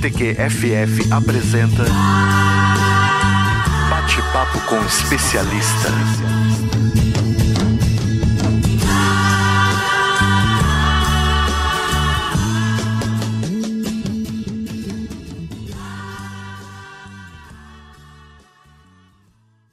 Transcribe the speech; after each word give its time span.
CTQ 0.00 0.34
FF 0.48 1.12
apresenta 1.12 1.84
Bate-papo 3.90 4.58
com 4.66 4.80
especialista. 4.86 5.90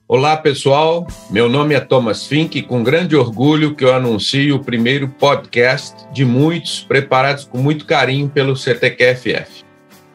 Olá, 0.10 0.36
pessoal. 0.36 1.08
Meu 1.30 1.48
nome 1.48 1.74
é 1.74 1.80
Thomas 1.80 2.28
Fink 2.28 2.60
e 2.60 2.64
com 2.64 2.84
grande 2.84 3.16
orgulho 3.16 3.74
que 3.74 3.86
eu 3.86 3.94
anuncio 3.94 4.58
o 4.58 4.64
primeiro 4.64 5.08
podcast 5.08 5.96
de 6.12 6.26
muitos 6.26 6.82
preparados 6.82 7.46
com 7.46 7.60
muito 7.60 7.86
carinho 7.86 8.28
pelo 8.28 8.58
CTQFF. 8.58 9.67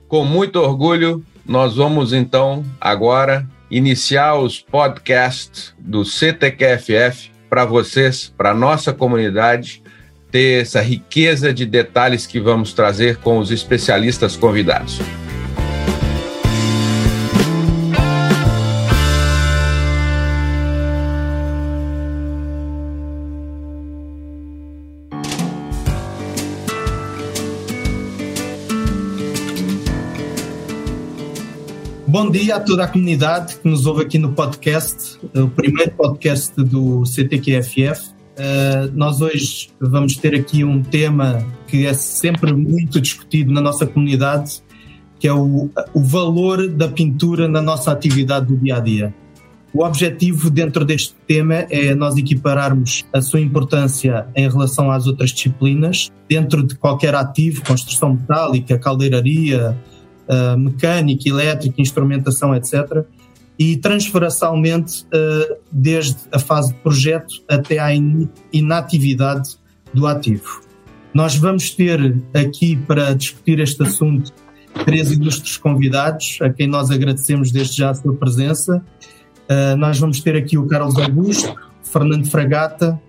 Com 0.08 0.24
muito 0.24 0.60
orgulho, 0.60 1.26
nós 1.46 1.76
vamos 1.76 2.12
então 2.14 2.66
agora 2.80 3.48
iniciar 3.70 4.36
os 4.36 4.60
podcasts 4.60 5.74
do 5.80 6.04
CTQFF 6.04 7.32
para 7.50 7.66
vocês, 7.66 8.34
para 8.36 8.54
nossa 8.54 8.92
comunidade, 8.92 9.84
ter 10.32 10.62
essa 10.62 10.82
riqueza 10.82 11.54
de 11.54 11.66
detalhes 11.66 12.26
que 12.28 12.40
vamos 12.40 12.74
trazer 12.74 13.18
com 13.18 13.38
os 13.38 13.52
especialistas 13.52 14.36
convidados. 14.36 15.00
Bom 32.16 32.32
dia 32.32 32.56
a 32.56 32.60
toda 32.62 32.86
a 32.86 32.88
comunidade 32.88 33.58
que 33.58 33.68
nos 33.68 33.86
ouve 33.86 34.04
aqui 34.04 34.18
no 34.18 34.32
podcast, 34.32 35.20
o 35.36 35.50
primeiro 35.50 35.92
podcast 35.92 36.56
do 36.56 37.06
CTQFF. 37.06 38.12
Uh, 38.12 38.90
nós 38.94 39.20
hoje 39.20 39.68
vamos 39.82 40.16
ter 40.16 40.34
aqui 40.34 40.64
um 40.64 40.82
tema 40.82 41.46
que 41.68 41.86
é 41.86 41.94
sempre 41.94 42.54
muito 42.54 43.02
discutido 43.02 43.52
na 43.52 43.60
nossa 43.60 43.86
comunidade, 43.86 44.64
que 45.20 45.28
é 45.28 45.34
o, 45.34 45.70
o 45.94 46.02
valor 46.02 46.70
da 46.70 46.88
pintura 46.88 47.50
na 47.50 47.62
nossa 47.62 47.92
atividade 47.92 48.46
do 48.46 48.56
dia 48.56 48.78
a 48.78 48.80
dia. 48.80 49.14
O 49.74 49.84
objetivo 49.84 50.50
dentro 50.50 50.86
deste 50.86 51.14
tema 51.28 51.66
é 51.70 51.94
nós 51.94 52.16
equipararmos 52.16 53.04
a 53.12 53.22
sua 53.22 53.42
importância 53.42 54.26
em 54.34 54.50
relação 54.50 54.90
às 54.90 55.06
outras 55.06 55.32
disciplinas, 55.32 56.10
dentro 56.30 56.66
de 56.66 56.76
qualquer 56.76 57.14
ativo, 57.14 57.62
construção 57.66 58.14
metálica, 58.14 58.80
caldeiraria, 58.80 59.78
uh, 60.30 60.58
mecânica, 60.58 61.28
elétrica, 61.28 61.82
instrumentação, 61.82 62.56
etc. 62.56 63.04
E 63.58 63.78
transversalmente, 63.78 65.04
uh, 65.06 65.56
desde 65.72 66.18
a 66.32 66.40
fase 66.40 66.74
de 66.74 66.80
projeto 66.80 67.44
até 67.50 67.80
à 67.80 67.94
in 67.94 68.30
inatividade 68.52 69.58
do 69.94 70.08
ativo. 70.08 70.62
Nós 71.14 71.36
vamos 71.36 71.70
ter 71.70 72.22
aqui 72.34 72.76
para 72.76 73.14
discutir 73.14 73.60
este 73.60 73.82
assunto 73.84 74.34
três 74.84 75.12
ilustres 75.12 75.58
convidados, 75.58 76.38
a 76.42 76.50
quem 76.50 76.68
nós 76.68 76.92
agradecemos 76.92 77.52
desde 77.52 77.78
já 77.78 77.92
a 77.92 77.94
sua 77.94 78.14
presença. 78.14 78.84
Uh, 79.50 79.78
nós 79.78 79.98
vamos 80.00 80.20
ter 80.20 80.36
aqui 80.36 80.58
o 80.58 80.68
Carlos 80.68 80.98
Augusto, 80.98 81.56
Fernando 81.84 82.28
Fragata 82.28 83.00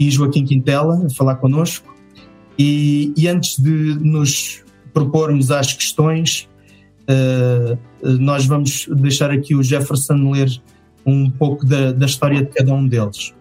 e 0.00 0.10
Joaquim 0.10 0.44
Quintela 0.44 1.06
a 1.06 1.10
falar 1.10 1.36
connosco. 1.36 1.94
E, 2.58 3.12
e 3.16 3.28
antes 3.28 3.58
de 3.58 3.70
nos 3.70 4.64
propormos 4.96 5.50
às 5.50 5.74
questões, 5.74 6.48
uh, 7.02 7.78
nós 8.18 8.46
vamos 8.46 8.88
deixar 8.90 9.30
aqui 9.30 9.54
o 9.54 9.62
Jefferson 9.62 10.30
ler 10.32 10.48
um 11.04 11.30
pouco 11.30 11.66
da, 11.66 11.92
da 11.92 12.06
história 12.06 12.42
de 12.42 12.50
cada 12.50 12.72
um 12.72 12.88
deles. 12.88 13.34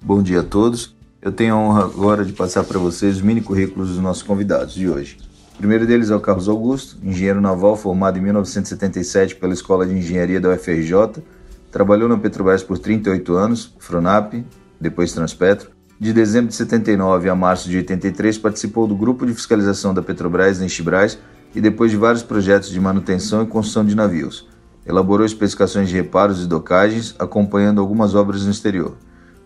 Bom 0.00 0.22
dia 0.22 0.40
a 0.40 0.42
todos. 0.42 0.96
Eu 1.20 1.32
tenho 1.32 1.54
a 1.54 1.58
honra 1.58 1.84
agora 1.84 2.24
de 2.24 2.32
passar 2.32 2.64
para 2.64 2.78
vocês 2.78 3.16
os 3.16 3.22
mini 3.22 3.42
currículos 3.42 3.90
dos 3.90 3.98
nossos 3.98 4.22
convidados 4.22 4.72
de 4.72 4.88
hoje. 4.88 5.18
O 5.54 5.58
primeiro 5.58 5.86
deles 5.86 6.08
é 6.08 6.16
o 6.16 6.20
Carlos 6.20 6.48
Augusto, 6.48 6.96
engenheiro 7.04 7.42
naval 7.42 7.76
formado 7.76 8.18
em 8.18 8.22
1977 8.22 9.36
pela 9.36 9.52
Escola 9.52 9.86
de 9.86 9.92
Engenharia 9.92 10.40
da 10.40 10.48
UFRJ, 10.48 11.22
trabalhou 11.70 12.08
na 12.08 12.16
Petrobras 12.16 12.62
por 12.62 12.78
38 12.78 13.34
anos, 13.34 13.74
Fronap, 13.78 14.32
depois 14.80 15.12
Transpetro, 15.12 15.72
de 16.00 16.14
dezembro 16.14 16.48
de 16.48 16.54
79 16.54 17.28
a 17.28 17.34
março 17.34 17.68
de 17.68 17.76
83, 17.76 18.38
participou 18.38 18.86
do 18.86 18.96
grupo 18.96 19.26
de 19.26 19.34
fiscalização 19.34 19.92
da 19.92 20.00
Petrobras 20.00 20.62
em 20.62 20.68
Chibrais 20.68 21.18
e 21.54 21.60
depois 21.60 21.90
de 21.90 21.98
vários 21.98 22.22
projetos 22.22 22.70
de 22.70 22.80
manutenção 22.80 23.42
e 23.42 23.46
construção 23.46 23.84
de 23.84 23.94
navios. 23.94 24.48
Elaborou 24.86 25.26
especificações 25.26 25.90
de 25.90 25.94
reparos 25.94 26.42
e 26.42 26.46
docagens, 26.46 27.14
acompanhando 27.18 27.82
algumas 27.82 28.14
obras 28.14 28.46
no 28.46 28.50
exterior. 28.50 28.96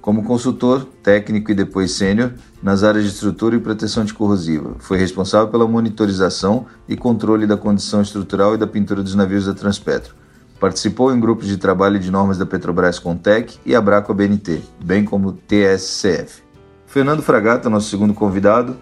Como 0.00 0.22
consultor, 0.22 0.86
técnico 1.02 1.50
e 1.50 1.56
depois 1.56 1.90
sênior 1.90 2.30
nas 2.62 2.84
áreas 2.84 3.04
de 3.04 3.10
estrutura 3.10 3.56
e 3.56 3.58
proteção 3.58 4.04
anticorrosiva, 4.04 4.76
foi 4.78 4.96
responsável 4.96 5.48
pela 5.48 5.66
monitorização 5.66 6.66
e 6.88 6.96
controle 6.96 7.48
da 7.48 7.56
condição 7.56 8.00
estrutural 8.00 8.54
e 8.54 8.58
da 8.58 8.66
pintura 8.66 9.02
dos 9.02 9.16
navios 9.16 9.46
da 9.46 9.54
Transpetro. 9.54 10.14
Participou 10.60 11.12
em 11.12 11.18
grupos 11.18 11.48
de 11.48 11.56
trabalho 11.56 11.98
de 11.98 12.12
normas 12.12 12.38
da 12.38 12.46
Petrobras 12.46 13.00
Contec 13.00 13.58
e 13.66 13.74
Abraco 13.74 14.14
BNT, 14.14 14.62
bem 14.84 15.04
como 15.04 15.32
TSCF. 15.32 16.43
Fernando 16.94 17.22
Fragata, 17.22 17.68
nosso 17.68 17.90
segundo 17.90 18.14
convidado, 18.14 18.76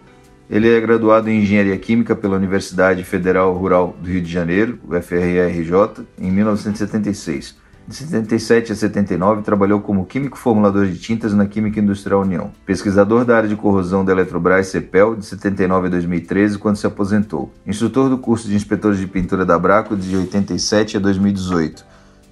ele 0.50 0.68
é 0.68 0.78
graduado 0.78 1.30
em 1.30 1.40
Engenharia 1.40 1.78
Química 1.78 2.14
pela 2.14 2.36
Universidade 2.36 3.02
Federal 3.04 3.54
Rural 3.54 3.96
do 3.98 4.06
Rio 4.06 4.20
de 4.20 4.30
Janeiro, 4.30 4.78
UFRRJ, 4.86 6.04
em 6.18 6.30
1976. 6.30 7.56
De 7.88 7.94
77 7.94 8.70
a 8.70 8.74
79, 8.74 9.40
trabalhou 9.40 9.80
como 9.80 10.04
químico 10.04 10.36
formulador 10.36 10.84
de 10.88 10.98
tintas 10.98 11.32
na 11.32 11.46
Química 11.46 11.80
Industrial 11.80 12.20
União. 12.20 12.50
Pesquisador 12.66 13.24
da 13.24 13.34
área 13.34 13.48
de 13.48 13.56
corrosão 13.56 14.04
da 14.04 14.12
Eletrobras 14.12 14.66
CEPEL, 14.66 15.16
de 15.16 15.24
79 15.24 15.86
a 15.86 15.90
2013, 15.92 16.58
quando 16.58 16.76
se 16.76 16.86
aposentou. 16.86 17.50
Instrutor 17.66 18.10
do 18.10 18.18
curso 18.18 18.46
de 18.46 18.54
inspetores 18.54 18.98
de 18.98 19.06
pintura 19.06 19.46
da 19.46 19.58
Braco, 19.58 19.96
de 19.96 20.14
87 20.14 20.98
a 20.98 21.00
2018. 21.00 21.82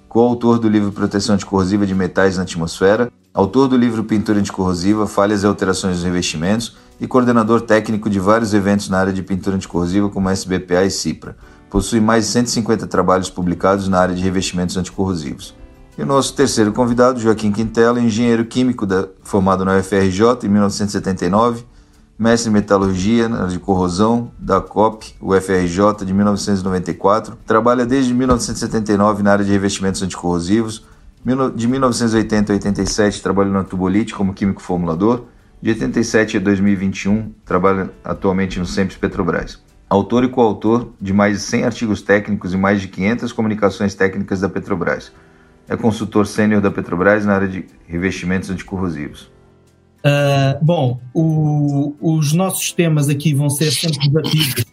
Coautor 0.07 0.59
do 0.59 0.69
livro 0.69 0.91
Proteção 0.91 1.33
Anticorrosiva 1.33 1.87
de 1.87 1.95
Metais 1.95 2.37
na 2.37 2.43
Atmosfera, 2.43 3.11
autor 3.33 3.67
do 3.67 3.77
livro 3.77 4.03
Pintura 4.03 4.39
Anticorrosiva, 4.39 5.07
Falhas 5.07 5.43
e 5.43 5.45
Alterações 5.45 5.95
dos 5.95 6.03
Revestimentos 6.03 6.75
e 6.99 7.07
coordenador 7.07 7.61
técnico 7.61 8.09
de 8.09 8.19
vários 8.19 8.53
eventos 8.53 8.89
na 8.89 8.99
área 8.99 9.13
de 9.13 9.23
pintura 9.23 9.55
anticorrosiva 9.55 10.09
como 10.09 10.29
SBPA 10.29 10.83
e 10.83 10.91
CIPRA. 10.91 11.35
Possui 11.69 12.01
mais 12.01 12.25
de 12.25 12.31
150 12.31 12.85
trabalhos 12.87 13.29
publicados 13.29 13.87
na 13.87 13.99
área 13.99 14.13
de 14.13 14.21
revestimentos 14.21 14.75
anticorrosivos. 14.75 15.55
E 15.97 16.03
o 16.03 16.05
nosso 16.05 16.35
terceiro 16.35 16.73
convidado, 16.73 17.19
Joaquim 17.19 17.51
Quintela, 17.51 17.99
engenheiro 17.99 18.45
químico 18.45 18.85
da, 18.85 19.07
formado 19.23 19.63
na 19.63 19.77
UFRJ 19.77 20.45
em 20.45 20.49
1979, 20.49 21.65
mestre 22.19 22.49
em 22.49 22.53
metalurgia 22.53 23.27
de 23.47 23.57
corrosão 23.57 24.31
da 24.37 24.61
COP, 24.61 25.15
UFRJ, 25.21 26.05
de 26.05 26.13
1994. 26.13 27.37
Trabalha 27.47 27.85
desde 27.85 28.13
1979 28.13 29.23
na 29.23 29.31
área 29.31 29.45
de 29.45 29.51
revestimentos 29.51 30.03
anticorrosivos. 30.03 30.85
De 31.55 31.67
1980 31.67 32.51
a 32.51 32.55
87 32.55 33.21
trabalhou 33.21 33.53
na 33.53 33.63
Tubolite 33.63 34.13
como 34.13 34.33
químico 34.33 34.61
formulador. 34.61 35.25
De 35.61 35.69
87 35.69 36.37
a 36.37 36.39
2021 36.39 37.31
trabalha 37.45 37.91
atualmente 38.03 38.57
no 38.57 38.65
Sempre 38.65 38.97
Petrobras. 38.97 39.61
Autor 39.87 40.23
e 40.23 40.29
coautor 40.29 40.91
de 40.99 41.13
mais 41.13 41.37
de 41.37 41.43
100 41.43 41.63
artigos 41.65 42.01
técnicos 42.01 42.53
e 42.53 42.57
mais 42.57 42.81
de 42.81 42.87
500 42.87 43.31
comunicações 43.31 43.93
técnicas 43.93 44.39
da 44.39 44.49
Petrobras 44.49 45.11
é 45.71 45.77
consultor 45.77 46.27
sênior 46.27 46.61
da 46.61 46.69
Petrobras 46.69 47.25
na 47.25 47.33
área 47.33 47.47
de 47.47 47.65
revestimentos 47.87 48.49
anticorrosivos. 48.49 49.31
Uh, 50.03 50.59
bom, 50.61 50.99
o, 51.13 51.95
os 52.01 52.33
nossos 52.33 52.73
temas 52.73 53.07
aqui 53.07 53.33
vão 53.33 53.49
ser 53.49 53.71
sempre 53.71 54.09
debatidos 54.09 54.65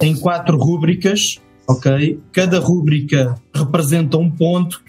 em 0.00 0.16
quatro 0.16 0.56
rúbricas, 0.56 1.38
ok? 1.68 2.18
Cada 2.32 2.58
rúbrica 2.58 3.34
representa 3.54 4.16
um 4.16 4.30
ponto. 4.30 4.82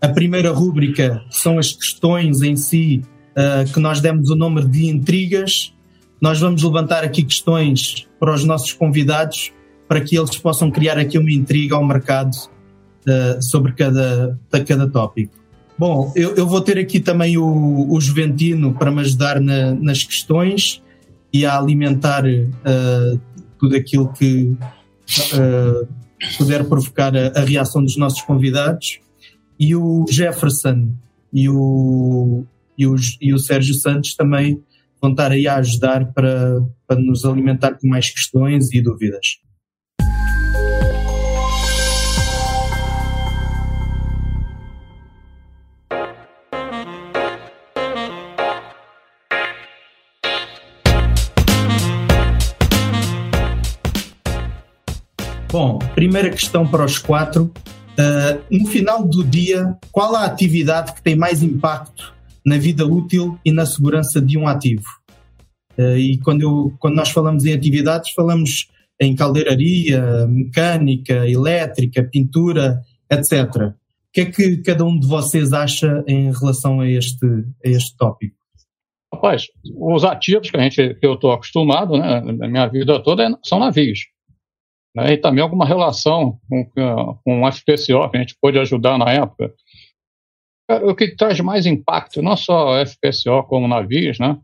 A 0.00 0.08
primeira 0.08 0.50
rúbrica 0.50 1.22
são 1.30 1.58
as 1.58 1.72
questões 1.72 2.42
em 2.42 2.56
si, 2.56 3.02
uh, 3.32 3.70
que 3.72 3.80
nós 3.80 4.00
demos 4.00 4.30
o 4.30 4.36
nome 4.36 4.64
de 4.64 4.86
intrigas. 4.86 5.72
Nós 6.20 6.40
vamos 6.40 6.62
levantar 6.62 7.04
aqui 7.04 7.22
questões 7.22 8.06
para 8.18 8.34
os 8.34 8.44
nossos 8.44 8.72
convidados 8.72 9.52
para 9.88 10.00
que 10.00 10.16
eles 10.18 10.36
possam 10.36 10.70
criar 10.70 10.98
aqui 10.98 11.18
uma 11.18 11.30
intriga 11.30 11.76
ao 11.76 11.84
mercado 11.84 12.34
uh, 12.34 13.42
sobre 13.42 13.72
cada, 13.72 14.38
cada 14.66 14.88
tópico. 14.88 15.34
Bom, 15.78 16.12
eu, 16.16 16.34
eu, 16.34 16.46
vou 16.46 16.60
ter 16.62 16.78
aqui 16.78 17.00
também 17.00 17.36
o, 17.36 17.86
o 17.90 18.00
Juventino 18.00 18.72
para 18.72 18.90
me 18.90 19.00
ajudar 19.00 19.40
na, 19.40 19.74
nas 19.74 20.02
questões 20.02 20.82
e 21.32 21.44
a 21.44 21.58
alimentar 21.58 22.24
uh, 22.24 23.20
tudo 23.58 23.76
aquilo 23.76 24.10
que 24.12 24.56
uh, 25.34 25.86
puder 26.38 26.64
provocar 26.64 27.14
a, 27.14 27.28
a, 27.38 27.44
reação 27.44 27.84
dos 27.84 27.96
nossos 27.98 28.22
convidados. 28.22 29.00
E 29.58 29.74
o 29.74 30.04
Jefferson 30.08 30.92
e 31.32 31.48
o, 31.48 32.44
e 32.76 32.86
o, 32.86 32.94
e 33.20 33.32
o 33.32 33.38
Sérgio 33.38 33.74
Santos 33.74 34.14
também 34.14 34.62
vão 35.00 35.10
estar 35.10 35.32
aí 35.32 35.46
a 35.48 35.56
ajudar 35.56 36.12
para, 36.12 36.62
para 36.86 37.00
nos 37.00 37.24
alimentar 37.24 37.74
com 37.74 37.88
mais 37.88 38.10
questões 38.10 38.72
e 38.72 38.80
dúvidas. 38.82 39.38
Bom, 55.50 55.78
primeira 55.94 56.28
questão 56.28 56.66
para 56.66 56.84
os 56.84 56.98
quatro. 56.98 57.50
Uh, 57.98 58.44
no 58.50 58.66
final 58.66 59.06
do 59.08 59.24
dia, 59.24 59.74
qual 59.90 60.14
a 60.14 60.26
atividade 60.26 60.92
que 60.92 61.02
tem 61.02 61.16
mais 61.16 61.42
impacto 61.42 62.14
na 62.44 62.58
vida 62.58 62.86
útil 62.86 63.38
e 63.42 63.50
na 63.50 63.64
segurança 63.64 64.20
de 64.20 64.36
um 64.36 64.46
ativo? 64.46 64.84
Uh, 65.78 65.96
e 65.96 66.18
quando, 66.18 66.42
eu, 66.42 66.74
quando 66.78 66.94
nós 66.94 67.08
falamos 67.08 67.46
em 67.46 67.54
atividades, 67.54 68.12
falamos 68.12 68.68
em 69.00 69.14
caldeiraria, 69.14 70.26
mecânica, 70.26 71.26
elétrica, 71.26 72.02
pintura, 72.02 72.82
etc. 73.10 73.54
O 73.54 73.72
que 74.12 74.20
é 74.22 74.24
que 74.26 74.56
cada 74.58 74.84
um 74.84 74.98
de 74.98 75.06
vocês 75.06 75.52
acha 75.52 76.04
em 76.06 76.30
relação 76.32 76.80
a 76.80 76.88
este, 76.88 77.26
a 77.64 77.68
este 77.68 77.96
tópico? 77.96 78.36
Rapaz, 79.12 79.46
os 79.74 80.04
ativos 80.04 80.50
que, 80.50 80.56
a 80.56 80.62
gente, 80.62 80.94
que 80.94 81.06
eu 81.06 81.14
estou 81.14 81.32
acostumado, 81.32 81.96
né, 81.96 82.20
na 82.20 82.48
minha 82.48 82.66
vida 82.66 83.02
toda, 83.02 83.24
é, 83.24 83.28
são 83.42 83.58
navios 83.58 84.00
né, 84.96 85.12
e 85.12 85.18
também 85.18 85.42
alguma 85.42 85.66
relação 85.66 86.40
com, 86.48 86.64
com 87.22 87.42
o 87.42 87.52
FPCO, 87.52 88.08
que 88.08 88.16
a 88.16 88.20
gente 88.20 88.36
pôde 88.40 88.58
ajudar 88.58 88.96
na 88.96 89.12
época. 89.12 89.52
O 90.82 90.94
que 90.94 91.14
traz 91.14 91.38
mais 91.40 91.66
impacto, 91.66 92.22
não 92.22 92.36
só 92.36 92.82
FPCO 92.84 93.44
como 93.46 93.68
navios, 93.68 94.18
né, 94.18 94.38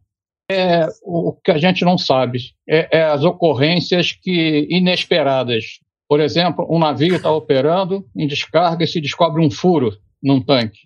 é 0.50 0.86
o 1.02 1.32
que 1.32 1.50
a 1.50 1.56
gente 1.56 1.84
não 1.84 1.96
sabe, 1.96 2.38
é, 2.68 2.98
é 2.98 3.02
as 3.04 3.24
ocorrências 3.24 4.12
que 4.12 4.66
inesperadas. 4.70 5.80
Por 6.06 6.20
exemplo, 6.20 6.66
um 6.70 6.78
navio 6.78 7.16
está 7.16 7.30
operando 7.32 8.04
em 8.14 8.26
descarga 8.26 8.84
e 8.84 8.86
se 8.86 9.00
descobre 9.00 9.42
um 9.42 9.50
furo 9.50 9.96
num 10.22 10.40
tanque, 10.40 10.80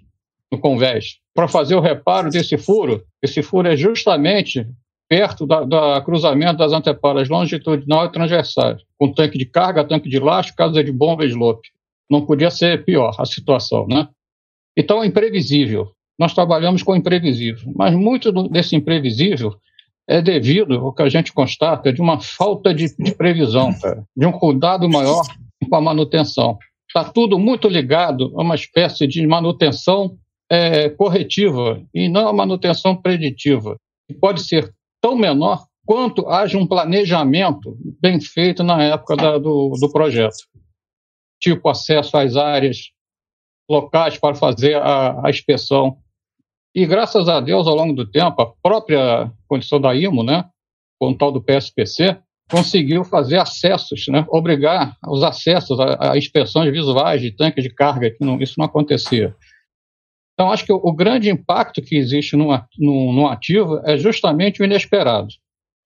no 0.52 0.60
convés. 0.60 1.16
Para 1.34 1.48
fazer 1.48 1.74
o 1.74 1.80
reparo 1.80 2.30
desse 2.30 2.56
furo, 2.56 3.04
esse 3.20 3.42
furo 3.42 3.66
é 3.66 3.76
justamente 3.76 4.64
perto 5.08 5.46
da 5.46 6.00
cruzamento 6.00 6.58
das 6.58 6.72
anteparas 6.72 7.28
longitudinal 7.28 8.06
e 8.06 8.12
transversais, 8.12 8.82
com 8.98 9.12
tanque 9.12 9.38
de 9.38 9.46
carga, 9.46 9.84
tanque 9.84 10.08
de 10.08 10.18
lastro, 10.18 10.56
casa 10.56 10.82
de 10.82 10.90
bomba 10.92 11.24
e 11.24 11.28
slope. 11.28 11.68
Não 12.10 12.24
podia 12.24 12.50
ser 12.50 12.84
pior 12.84 13.14
a 13.18 13.24
situação, 13.24 13.86
né? 13.86 14.08
Então, 14.76 15.02
é 15.02 15.06
imprevisível. 15.06 15.92
Nós 16.18 16.34
trabalhamos 16.34 16.82
com 16.82 16.96
imprevisível, 16.96 17.72
mas 17.74 17.94
muito 17.94 18.32
desse 18.48 18.74
imprevisível 18.74 19.54
é 20.08 20.22
devido 20.22 20.74
ao 20.74 20.92
que 20.92 21.02
a 21.02 21.08
gente 21.08 21.32
constata 21.32 21.92
de 21.92 22.00
uma 22.00 22.20
falta 22.20 22.72
de, 22.72 22.94
de 22.96 23.14
previsão, 23.14 23.76
cara, 23.78 24.04
de 24.16 24.26
um 24.26 24.32
cuidado 24.32 24.88
maior 24.88 25.22
com 25.68 25.76
a 25.76 25.80
manutenção. 25.80 26.58
Está 26.88 27.04
tudo 27.04 27.38
muito 27.38 27.68
ligado 27.68 28.32
a 28.36 28.42
uma 28.42 28.54
espécie 28.54 29.06
de 29.06 29.26
manutenção 29.26 30.16
é, 30.50 30.88
corretiva 30.90 31.82
e 31.92 32.08
não 32.08 32.28
a 32.28 32.32
manutenção 32.32 32.96
preditiva, 32.96 33.76
que 34.08 34.14
pode 34.14 34.42
ser 34.42 34.72
tão 35.06 35.14
menor 35.14 35.64
quanto 35.86 36.28
haja 36.28 36.58
um 36.58 36.66
planejamento 36.66 37.78
bem 38.00 38.20
feito 38.20 38.64
na 38.64 38.82
época 38.82 39.14
da, 39.14 39.38
do, 39.38 39.70
do 39.80 39.92
projeto. 39.92 40.34
Tipo 41.40 41.68
acesso 41.68 42.16
às 42.16 42.34
áreas, 42.34 42.90
locais 43.70 44.18
para 44.18 44.34
fazer 44.34 44.74
a, 44.74 45.24
a 45.24 45.30
inspeção. 45.30 45.98
E 46.74 46.84
graças 46.84 47.28
a 47.28 47.38
Deus, 47.38 47.68
ao 47.68 47.76
longo 47.76 47.92
do 47.92 48.10
tempo, 48.10 48.42
a 48.42 48.52
própria 48.60 49.30
condição 49.46 49.80
da 49.80 49.94
IMO, 49.94 50.24
né, 50.24 50.44
com 50.98 51.10
o 51.10 51.16
tal 51.16 51.30
do 51.30 51.40
PSPC, 51.40 52.18
conseguiu 52.50 53.04
fazer 53.04 53.38
acessos, 53.38 54.08
né, 54.08 54.26
obrigar 54.28 54.96
os 55.06 55.22
acessos 55.22 55.78
a, 55.78 56.14
a 56.14 56.18
inspeções 56.18 56.72
visuais 56.72 57.20
de 57.20 57.30
tanques 57.30 57.62
de 57.62 57.70
carga, 57.70 58.10
que 58.10 58.24
não, 58.24 58.40
isso 58.40 58.54
não 58.58 58.66
acontecia. 58.66 59.36
Então, 60.36 60.52
acho 60.52 60.66
que 60.66 60.72
o, 60.72 60.76
o 60.76 60.92
grande 60.92 61.30
impacto 61.30 61.80
que 61.80 61.96
existe 61.96 62.36
no 62.36 63.26
ativo 63.26 63.80
é 63.84 63.96
justamente 63.96 64.60
o 64.60 64.64
inesperado. 64.64 65.28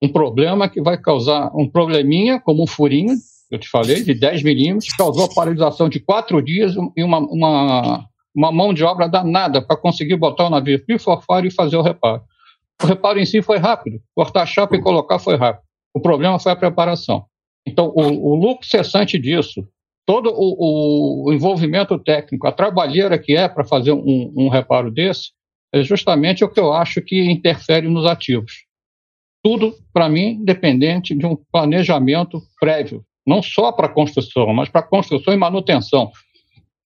Um 0.02 0.08
problema 0.08 0.68
que 0.68 0.82
vai 0.82 0.98
causar 0.98 1.50
um 1.54 1.70
probleminha, 1.70 2.40
como 2.40 2.64
um 2.64 2.66
furinho, 2.66 3.14
eu 3.48 3.58
te 3.58 3.68
falei, 3.68 4.02
de 4.02 4.12
10 4.12 4.42
milímetros, 4.42 4.92
causou 4.94 5.24
a 5.24 5.34
paralisação 5.34 5.88
de 5.88 6.00
quatro 6.00 6.40
dias 6.42 6.74
e 6.96 7.04
uma, 7.04 7.18
uma, 7.18 8.06
uma 8.34 8.52
mão 8.52 8.72
de 8.72 8.82
obra 8.82 9.08
danada 9.08 9.60
para 9.60 9.76
conseguir 9.76 10.16
botar 10.16 10.46
o 10.46 10.50
navio 10.50 10.80
fora 11.26 11.46
e 11.46 11.50
fazer 11.50 11.76
o 11.76 11.82
reparo. 11.82 12.22
O 12.82 12.86
reparo 12.86 13.20
em 13.20 13.26
si 13.26 13.42
foi 13.42 13.58
rápido, 13.58 14.00
cortar 14.14 14.42
a 14.42 14.46
chapa 14.46 14.74
e 14.74 14.80
colocar 14.80 15.18
foi 15.18 15.36
rápido. 15.36 15.64
O 15.94 16.00
problema 16.00 16.38
foi 16.38 16.52
a 16.52 16.56
preparação. 16.56 17.24
Então, 17.66 17.92
o, 17.94 18.32
o 18.32 18.34
lucro 18.34 18.66
cessante 18.66 19.18
disso, 19.18 19.66
todo 20.10 20.32
o, 20.34 21.28
o, 21.28 21.32
envolvimento 21.32 21.96
técnico, 21.96 22.44
a 22.48 22.50
trabalheira 22.50 23.16
que 23.16 23.36
é 23.36 23.48
para 23.48 23.64
fazer 23.64 23.92
um, 23.92 24.32
um 24.36 24.48
reparo 24.48 24.90
desse, 24.90 25.30
é 25.72 25.84
justamente 25.84 26.42
o 26.42 26.48
que 26.48 26.58
eu 26.58 26.72
acho 26.72 27.00
que 27.00 27.30
interfere 27.30 27.86
nos 27.86 28.04
ativos. 28.04 28.64
Tudo, 29.40 29.72
para 29.92 30.08
mim, 30.08 30.44
dependente 30.44 31.14
de 31.14 31.24
um 31.24 31.36
planejamento 31.52 32.42
prévio, 32.58 33.04
não 33.24 33.40
só 33.40 33.70
para 33.70 33.88
construção, 33.88 34.52
mas 34.52 34.68
para 34.68 34.82
construção 34.82 35.32
e 35.32 35.36
manutenção. 35.36 36.10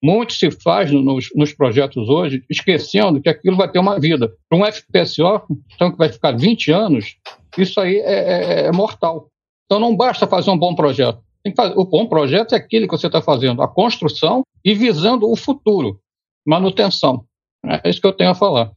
Muito 0.03 0.35
se 0.35 0.51
faz 0.51 0.91
nos, 0.91 1.31
nos, 1.35 1.55
projetos 1.55 2.11
hoje, 2.11 2.45
esquecendo 2.51 3.23
que 3.23 3.31
aquilo 3.31 3.57
vai 3.57 3.71
ter 3.71 3.79
uma 3.79 3.99
vida. 3.99 4.35
Para 4.51 4.59
um 4.59 4.67
FPSO, 4.71 5.47
então 5.75 5.91
que 5.91 5.97
vai 5.97 6.11
ficar 6.11 6.33
20 6.33 6.71
anos, 6.71 7.17
isso 7.57 7.81
aí 7.81 7.97
é, 8.01 8.65
é, 8.65 8.67
é 8.67 8.73
mortal. 8.73 9.29
Então 9.65 9.81
não 9.81 9.97
basta 9.97 10.27
fazer 10.27 10.51
um 10.51 10.59
bom 10.59 10.75
projeto. 10.75 11.25
Fazer, 11.55 11.75
o 11.77 11.85
bom 11.85 12.07
projeto 12.07 12.55
é 12.55 12.59
aquele 12.59 12.87
que 12.87 12.97
você 12.97 13.07
está 13.07 13.21
fazendo, 13.21 13.63
a 13.63 13.69
construção 13.69 14.43
e 14.65 14.75
visando 14.75 15.31
o 15.31 15.37
futuro, 15.37 16.01
manutenção. 16.47 17.27
É 17.67 17.89
isso 17.89 18.01
que 18.01 18.07
eu 18.07 18.17
tenho 18.17 18.31
a 18.31 18.35
falar. 18.35 18.73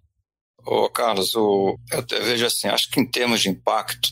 Ô, 0.65 0.89
Carlos, 0.89 1.33
o, 1.35 1.77
eu, 1.91 2.23
vejo 2.23 2.45
assim, 2.45 2.67
acho 2.67 2.89
que 2.89 2.99
em 2.99 3.09
termos 3.09 3.41
de 3.41 3.49
impacto, 3.49 4.09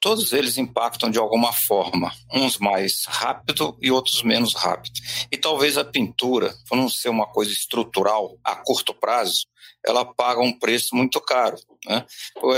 todos 0.00 0.32
eles 0.32 0.58
impactam 0.58 1.10
de 1.10 1.18
alguma 1.18 1.52
forma, 1.52 2.12
uns 2.32 2.58
mais 2.58 3.04
rápido 3.06 3.76
e 3.80 3.90
outros 3.90 4.22
menos 4.22 4.54
rápido. 4.54 4.94
E 5.30 5.36
talvez 5.36 5.76
a 5.76 5.84
pintura, 5.84 6.54
por 6.68 6.76
não 6.76 6.88
ser 6.88 7.08
uma 7.08 7.26
coisa 7.26 7.50
estrutural 7.50 8.36
a 8.44 8.56
curto 8.56 8.94
prazo, 8.94 9.46
ela 9.84 10.04
paga 10.04 10.40
um 10.40 10.56
preço 10.56 10.94
muito 10.94 11.20
caro. 11.20 11.56
Né? 11.86 12.04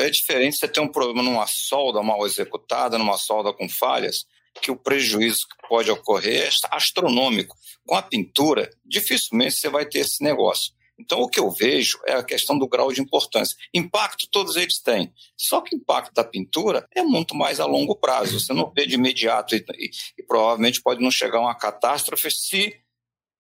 É 0.02 0.11
diferente 0.11 0.57
você 0.57 0.69
ter 0.69 0.81
um 0.81 0.93
problema 0.93 1.23
numa 1.23 1.47
solda 1.47 2.02
mal 2.02 2.26
executada, 2.26 2.99
numa 2.99 3.16
solda 3.16 3.52
com 3.52 3.69
falhas, 3.69 4.25
que 4.61 4.70
o 4.70 4.76
prejuízo 4.76 5.46
que 5.49 5.68
pode 5.68 5.90
ocorrer 5.90 6.42
é 6.42 6.50
astronômico. 6.70 7.56
Com 7.87 7.96
a 7.96 8.02
pintura, 8.02 8.70
dificilmente 8.84 9.56
você 9.56 9.68
vai 9.68 9.84
ter 9.87 10.00
esse 10.00 10.23
negócio. 10.23 10.73
Então, 10.99 11.20
o 11.20 11.28
que 11.28 11.40
eu 11.40 11.50
vejo 11.50 11.99
é 12.06 12.14
a 12.14 12.23
questão 12.23 12.56
do 12.56 12.68
grau 12.68 12.92
de 12.92 13.00
importância. 13.00 13.56
Impacto 13.75 14.28
todos 14.30 14.56
eles 14.56 14.80
têm. 14.80 15.12
Só 15.37 15.61
que 15.61 15.75
o 15.75 15.78
impacto 15.78 16.14
da 16.14 16.23
pintura 16.23 16.87
é 16.94 17.02
muito 17.02 17.34
mais 17.34 17.58
a 17.58 17.66
longo 17.66 17.96
prazo. 17.96 18.38
Você 18.38 18.52
não 18.52 18.73
vê 18.73 18.87
de 18.87 18.94
imediato 18.94 19.56
e, 19.56 19.64
e, 19.76 19.90
e 20.18 20.23
provavelmente 20.23 20.80
pode 20.80 21.02
não 21.02 21.11
chegar 21.11 21.38
a 21.38 21.42
uma 21.42 21.54
catástrofe 21.54 22.30
se 22.30 22.75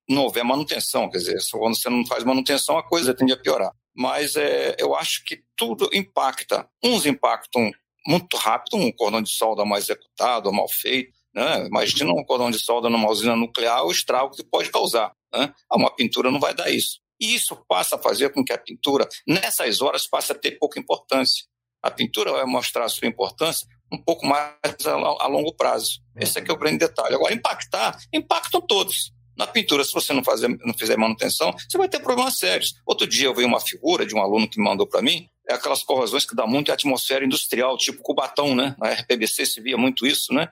não 0.08 0.24
houver 0.24 0.44
manutenção. 0.44 1.08
Quer 1.08 1.18
dizer, 1.18 1.38
quando 1.52 1.76
você 1.76 1.88
não 1.88 2.04
faz 2.06 2.24
manutenção, 2.24 2.76
a 2.76 2.82
coisa 2.82 3.14
tende 3.14 3.32
a 3.32 3.36
piorar. 3.36 3.72
Mas 3.96 4.34
é, 4.34 4.74
eu 4.78 4.94
acho 4.94 5.24
que 5.24 5.44
tudo 5.56 5.88
impacta. 5.92 6.68
Uns 6.82 7.06
impactam 7.06 7.70
muito 8.06 8.36
rápido, 8.36 8.76
um 8.76 8.92
cordão 8.92 9.22
de 9.22 9.30
solda 9.30 9.64
mal 9.64 9.78
executado, 9.78 10.52
mal 10.52 10.68
feito. 10.68 11.12
Né? 11.34 11.66
Imagina 11.66 12.12
um 12.12 12.24
cordão 12.24 12.50
de 12.50 12.58
solda 12.58 12.88
numa 12.88 13.10
usina 13.10 13.34
nuclear, 13.34 13.84
o 13.84 13.90
estrago 13.90 14.34
que 14.34 14.44
pode 14.44 14.70
causar. 14.70 15.12
Né? 15.34 15.52
Uma 15.72 15.94
pintura 15.94 16.30
não 16.30 16.38
vai 16.38 16.54
dar 16.54 16.70
isso. 16.70 17.00
E 17.20 17.34
isso 17.34 17.56
passa 17.68 17.96
a 17.96 17.98
fazer 17.98 18.32
com 18.32 18.44
que 18.44 18.52
a 18.52 18.58
pintura, 18.58 19.08
nessas 19.26 19.80
horas, 19.80 20.06
passe 20.06 20.32
a 20.32 20.34
ter 20.34 20.52
pouca 20.52 20.78
importância. 20.78 21.44
A 21.82 21.90
pintura 21.90 22.32
vai 22.32 22.44
mostrar 22.44 22.84
a 22.84 22.88
sua 22.88 23.08
importância 23.08 23.66
um 23.92 24.02
pouco 24.02 24.26
mais 24.26 24.54
a, 24.86 25.26
longo 25.26 25.54
prazo. 25.54 26.00
Esse 26.16 26.38
aqui 26.38 26.50
é 26.50 26.54
o 26.54 26.58
grande 26.58 26.78
detalhe. 26.78 27.14
Agora, 27.14 27.34
impactar, 27.34 27.98
impactam 28.12 28.60
todos. 28.60 29.12
Na 29.36 29.46
pintura, 29.46 29.84
se 29.84 29.92
você 29.92 30.12
não, 30.12 30.22
fazer, 30.22 30.48
não 30.64 30.74
fizer 30.74 30.96
manutenção, 30.96 31.52
você 31.52 31.76
vai 31.76 31.88
ter 31.88 32.00
problemas 32.00 32.38
sérios. 32.38 32.74
Outro 32.86 33.06
dia 33.06 33.26
eu 33.26 33.34
vi 33.34 33.44
uma 33.44 33.60
figura 33.60 34.06
de 34.06 34.14
um 34.14 34.20
aluno 34.20 34.48
que 34.48 34.58
me 34.58 34.64
mandou 34.64 34.86
para 34.86 35.02
mim, 35.02 35.28
é 35.48 35.54
aquelas 35.54 35.82
corrosões 35.82 36.24
que 36.24 36.34
dá 36.34 36.46
muito 36.46 36.70
em 36.70 36.74
atmosfera 36.74 37.24
industrial, 37.24 37.76
tipo 37.76 38.02
Cubatão, 38.02 38.54
né? 38.54 38.74
Na 38.78 38.90
RPBC 38.90 39.44
se 39.44 39.60
via 39.60 39.76
muito 39.76 40.06
isso, 40.06 40.32
né? 40.32 40.48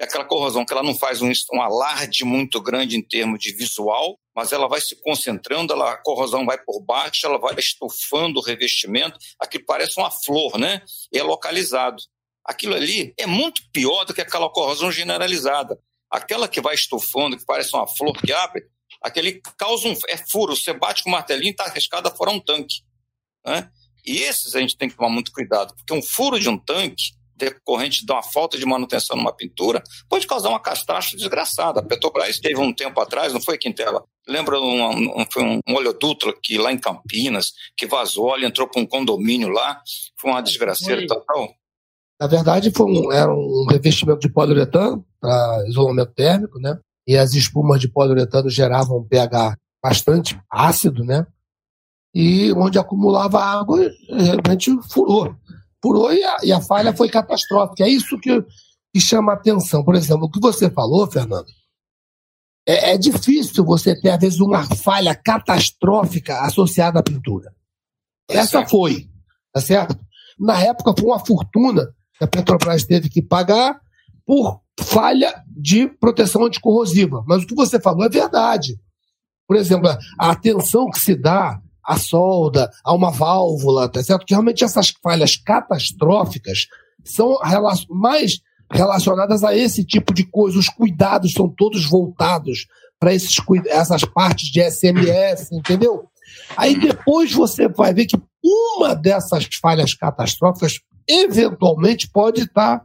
É 0.00 0.04
aquela 0.04 0.24
corrosão 0.24 0.64
que 0.64 0.72
ela 0.72 0.82
não 0.82 0.94
faz 0.94 1.22
um, 1.22 1.30
um 1.52 1.62
alarde 1.62 2.24
muito 2.24 2.60
grande 2.60 2.96
em 2.96 3.02
termos 3.02 3.38
de 3.38 3.54
visual, 3.54 4.18
mas 4.34 4.50
ela 4.50 4.68
vai 4.68 4.80
se 4.80 5.00
concentrando, 5.00 5.72
ela, 5.72 5.92
a 5.92 5.96
corrosão 5.96 6.44
vai 6.44 6.58
por 6.58 6.80
baixo, 6.80 7.26
ela 7.26 7.38
vai 7.38 7.54
estufando 7.56 8.40
o 8.40 8.42
revestimento, 8.42 9.16
aquilo 9.38 9.64
parece 9.64 9.98
uma 9.98 10.10
flor, 10.10 10.58
né? 10.58 10.82
E 11.12 11.18
é 11.18 11.22
localizado. 11.22 12.02
Aquilo 12.44 12.74
ali 12.74 13.14
é 13.16 13.26
muito 13.26 13.62
pior 13.72 14.04
do 14.04 14.12
que 14.12 14.20
aquela 14.20 14.50
corrosão 14.50 14.90
generalizada. 14.90 15.78
Aquela 16.10 16.48
que 16.48 16.60
vai 16.60 16.74
estufando, 16.74 17.36
que 17.38 17.46
parece 17.46 17.74
uma 17.74 17.86
flor 17.86 18.12
que 18.20 18.32
abre, 18.32 18.64
aquele 19.00 19.40
causa 19.56 19.88
um 19.88 19.96
é 20.08 20.16
furo. 20.16 20.56
Você 20.56 20.72
bate 20.72 21.04
com 21.04 21.10
o 21.10 21.12
martelinho 21.12 21.50
e 21.50 21.52
está 21.52 21.64
arriscado 21.64 22.08
a 22.08 22.14
furar 22.14 22.34
um 22.34 22.40
tanque. 22.40 22.82
Né? 23.46 23.70
E 24.04 24.18
esses 24.18 24.54
a 24.54 24.60
gente 24.60 24.76
tem 24.76 24.88
que 24.88 24.96
tomar 24.96 25.10
muito 25.10 25.32
cuidado, 25.32 25.74
porque 25.76 25.92
um 25.92 26.02
furo 26.02 26.38
de 26.38 26.48
um 26.48 26.58
tanque, 26.58 27.12
decorrente 27.36 28.04
de 28.04 28.12
uma 28.12 28.22
falta 28.22 28.56
de 28.56 28.64
manutenção 28.64 29.16
numa 29.16 29.32
pintura, 29.32 29.82
pode 30.08 30.26
causar 30.26 30.48
uma 30.48 30.60
catástrofe 30.60 31.16
desgraçada. 31.16 31.80
A 31.80 31.82
Petrobras 31.82 32.38
teve 32.38 32.60
um 32.60 32.72
tempo 32.72 33.00
atrás, 33.00 33.32
não 33.32 33.40
foi, 33.40 33.58
Quintela? 33.58 34.04
Lembra 34.28 34.60
um, 34.60 35.20
um, 35.20 35.24
foi 35.30 35.42
um 35.42 35.60
oleoduto 35.68 36.32
que 36.42 36.58
lá 36.58 36.72
em 36.72 36.78
Campinas, 36.78 37.52
que 37.76 37.86
vazou, 37.86 38.36
ele 38.36 38.46
entrou 38.46 38.68
para 38.68 38.80
um 38.80 38.86
condomínio 38.86 39.48
lá, 39.48 39.80
foi 40.20 40.30
uma 40.30 40.42
desgraceira 40.42 41.06
total. 41.06 41.48
Na 42.20 42.28
verdade, 42.28 42.70
foi 42.70 42.86
um, 42.86 43.10
era 43.10 43.32
um 43.34 43.66
revestimento 43.68 44.20
de 44.20 44.32
poliuretano 44.32 45.04
para 45.20 45.64
isolamento 45.66 46.12
térmico, 46.14 46.60
né? 46.60 46.78
E 47.04 47.16
as 47.16 47.34
espumas 47.34 47.80
de 47.80 47.88
poliuretano 47.88 48.48
geravam 48.48 48.98
um 48.98 49.04
pH 49.04 49.56
bastante 49.82 50.38
ácido, 50.48 51.04
né? 51.04 51.26
E 52.14 52.52
onde 52.52 52.78
acumulava 52.78 53.42
água, 53.42 53.90
realmente 54.08 54.70
furou. 54.90 55.34
Furou 55.82 56.12
e 56.12 56.22
a, 56.22 56.36
e 56.44 56.52
a 56.52 56.60
falha 56.60 56.94
foi 56.94 57.08
catastrófica. 57.08 57.84
É 57.84 57.88
isso 57.88 58.18
que, 58.18 58.42
que 58.92 59.00
chama 59.00 59.32
atenção. 59.32 59.82
Por 59.84 59.94
exemplo, 59.94 60.26
o 60.26 60.30
que 60.30 60.40
você 60.40 60.70
falou, 60.70 61.10
Fernando, 61.10 61.46
é, 62.66 62.92
é, 62.92 62.98
difícil 62.98 63.64
você 63.64 63.98
ter, 63.98 64.10
às 64.10 64.20
vezes, 64.20 64.40
uma 64.40 64.62
falha 64.76 65.14
catastrófica 65.14 66.40
associada 66.42 67.00
à 67.00 67.02
pintura. 67.02 67.52
Essa 68.28 68.66
foi, 68.66 69.08
tá 69.52 69.60
certo? 69.60 69.98
Na 70.38 70.60
época 70.60 70.94
foi 70.96 71.08
uma 71.08 71.24
fortuna 71.24 71.92
que 72.16 72.24
a 72.24 72.28
Petrobras 72.28 72.84
teve 72.84 73.08
que 73.08 73.20
pagar 73.20 73.80
por 74.24 74.60
falha 74.78 75.42
de 75.48 75.88
proteção 75.88 76.44
anticorrosiva. 76.44 77.24
Mas 77.26 77.42
o 77.42 77.46
que 77.46 77.54
você 77.54 77.80
falou 77.80 78.04
é 78.04 78.08
verdade. 78.08 78.78
Por 79.46 79.56
exemplo, 79.56 79.88
a 80.18 80.30
atenção 80.30 80.90
que 80.90 81.00
se 81.00 81.14
dá 81.14 81.60
à 81.84 81.96
solda, 81.96 82.70
a 82.84 82.92
uma 82.92 83.10
válvula, 83.10 83.88
tá 83.88 84.02
certo? 84.02 84.24
Que 84.24 84.34
realmente 84.34 84.64
essas 84.64 84.90
falhas 85.02 85.36
catastróficas 85.36 86.66
são 87.04 87.36
mais 87.90 88.40
relacionadas 88.70 89.44
a 89.44 89.56
esse 89.56 89.84
tipo 89.84 90.14
de 90.14 90.24
coisa. 90.24 90.58
Os 90.58 90.68
cuidados 90.68 91.32
são 91.32 91.48
todos 91.48 91.84
voltados 91.88 92.66
para 92.98 93.12
essas 93.12 94.04
partes 94.04 94.50
de 94.50 94.62
SMS, 94.62 95.50
entendeu? 95.52 96.04
Aí 96.56 96.78
depois 96.78 97.32
você 97.32 97.68
vai 97.68 97.92
ver 97.92 98.06
que 98.06 98.16
uma 98.42 98.94
dessas 98.94 99.48
falhas 99.60 99.92
catastróficas 99.94 100.80
eventualmente 101.08 102.08
pode 102.10 102.42
estar 102.42 102.82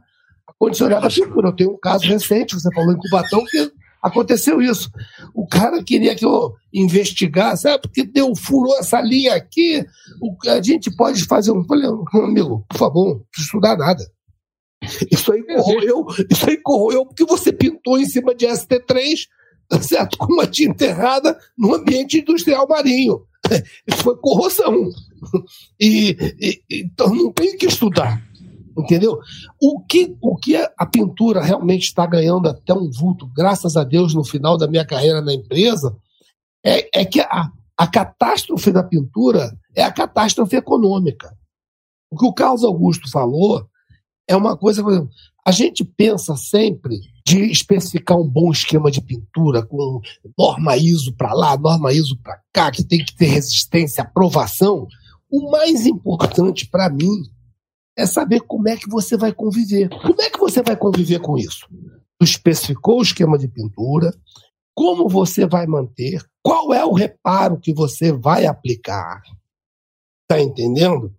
condicionada 0.58 1.06
à 1.06 1.10
pintura. 1.10 1.48
Eu 1.48 1.56
tenho 1.56 1.72
um 1.72 1.78
caso 1.78 2.04
recente, 2.06 2.54
você 2.54 2.68
falou 2.74 2.92
em 2.92 2.98
Cubatão, 2.98 3.44
que 3.44 3.70
aconteceu 4.02 4.60
isso. 4.60 4.90
O 5.34 5.46
cara 5.46 5.82
queria 5.82 6.14
que 6.14 6.24
eu 6.24 6.54
investigasse, 6.72 7.68
ah, 7.68 7.78
porque 7.78 8.04
deu, 8.04 8.34
furou 8.34 8.76
essa 8.78 9.00
linha 9.00 9.34
aqui, 9.34 9.84
a 10.46 10.62
gente 10.62 10.94
pode 10.94 11.24
fazer 11.24 11.52
um. 11.52 11.64
Falei, 11.64 11.88
amigo, 12.14 12.64
por 12.68 12.78
favor, 12.78 13.08
não 13.08 13.18
precisa 13.30 13.46
estudar 13.46 13.76
nada. 13.76 14.04
Isso 15.10 15.32
aí 15.32 15.42
corroeu, 15.42 16.06
isso 16.30 16.48
aí 16.48 16.56
corroeu 16.58 17.04
porque 17.04 17.24
você 17.24 17.52
pintou 17.52 17.98
em 17.98 18.06
cima 18.06 18.34
de 18.34 18.46
ST3, 18.46 19.26
tá 19.68 19.82
certo? 19.82 20.16
Com 20.16 20.32
uma 20.32 20.46
tinta 20.46 20.84
errada 20.84 21.36
no 21.56 21.74
ambiente 21.74 22.18
industrial 22.18 22.66
marinho. 22.68 23.26
Isso 23.86 24.02
foi 24.02 24.16
corrosão. 24.16 24.90
E, 25.80 26.16
e, 26.40 26.62
então 26.70 27.14
não 27.14 27.32
tem 27.32 27.56
que 27.56 27.66
estudar. 27.66 28.22
Entendeu? 28.78 29.18
O 29.60 29.80
que, 29.80 30.16
o 30.20 30.36
que 30.36 30.56
a 30.56 30.86
pintura 30.86 31.42
realmente 31.42 31.82
está 31.82 32.06
ganhando 32.06 32.48
até 32.48 32.72
um 32.72 32.90
vulto, 32.90 33.26
graças 33.34 33.76
a 33.76 33.82
Deus, 33.82 34.14
no 34.14 34.22
final 34.22 34.56
da 34.56 34.68
minha 34.68 34.86
carreira 34.86 35.20
na 35.20 35.34
empresa, 35.34 35.96
é, 36.64 37.00
é 37.00 37.04
que 37.04 37.20
a, 37.20 37.50
a 37.76 37.86
catástrofe 37.86 38.70
da 38.70 38.82
pintura 38.82 39.56
é 39.74 39.82
a 39.82 39.92
catástrofe 39.92 40.56
econômica. 40.56 41.36
O 42.10 42.16
que 42.16 42.24
o 42.24 42.32
Carlos 42.32 42.64
Augusto 42.64 43.10
falou 43.10 43.66
é 44.28 44.36
uma 44.36 44.56
coisa. 44.56 44.82
A 45.44 45.50
gente 45.50 45.84
pensa 45.84 46.36
sempre 46.36 47.00
de 47.26 47.50
especificar 47.50 48.16
um 48.16 48.28
bom 48.28 48.50
esquema 48.50 48.90
de 48.90 49.00
pintura 49.00 49.64
com 49.64 50.00
norma 50.38 50.76
ISO 50.76 51.14
para 51.14 51.32
lá, 51.32 51.58
norma 51.58 51.92
ISO 51.92 52.16
para 52.22 52.40
cá, 52.52 52.70
que 52.70 52.84
tem 52.84 53.04
que 53.04 53.14
ter 53.14 53.26
resistência, 53.26 54.02
aprovação. 54.02 54.86
O 55.30 55.50
mais 55.50 55.84
importante 55.84 56.66
para 56.66 56.88
mim 56.88 57.22
é 57.98 58.06
saber 58.06 58.40
como 58.42 58.68
é 58.68 58.76
que 58.76 58.88
você 58.88 59.16
vai 59.16 59.32
conviver. 59.32 59.88
Como 59.88 60.22
é 60.22 60.30
que 60.30 60.38
você 60.38 60.62
vai 60.62 60.76
conviver 60.76 61.18
com 61.18 61.36
isso? 61.36 61.66
Tu 62.16 62.24
especificou 62.24 63.00
o 63.00 63.02
esquema 63.02 63.36
de 63.36 63.48
pintura, 63.48 64.14
como 64.72 65.08
você 65.08 65.44
vai 65.44 65.66
manter, 65.66 66.24
qual 66.40 66.72
é 66.72 66.84
o 66.84 66.92
reparo 66.92 67.58
que 67.58 67.74
você 67.74 68.12
vai 68.12 68.46
aplicar. 68.46 69.20
Tá 70.28 70.40
entendendo? 70.40 71.12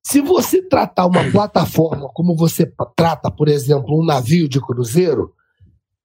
Se 0.00 0.20
você 0.20 0.62
tratar 0.62 1.06
uma 1.06 1.28
plataforma 1.32 2.08
como 2.14 2.36
você 2.36 2.72
trata, 2.96 3.28
por 3.28 3.48
exemplo, 3.48 4.00
um 4.00 4.04
navio 4.04 4.48
de 4.48 4.60
cruzeiro, 4.60 5.32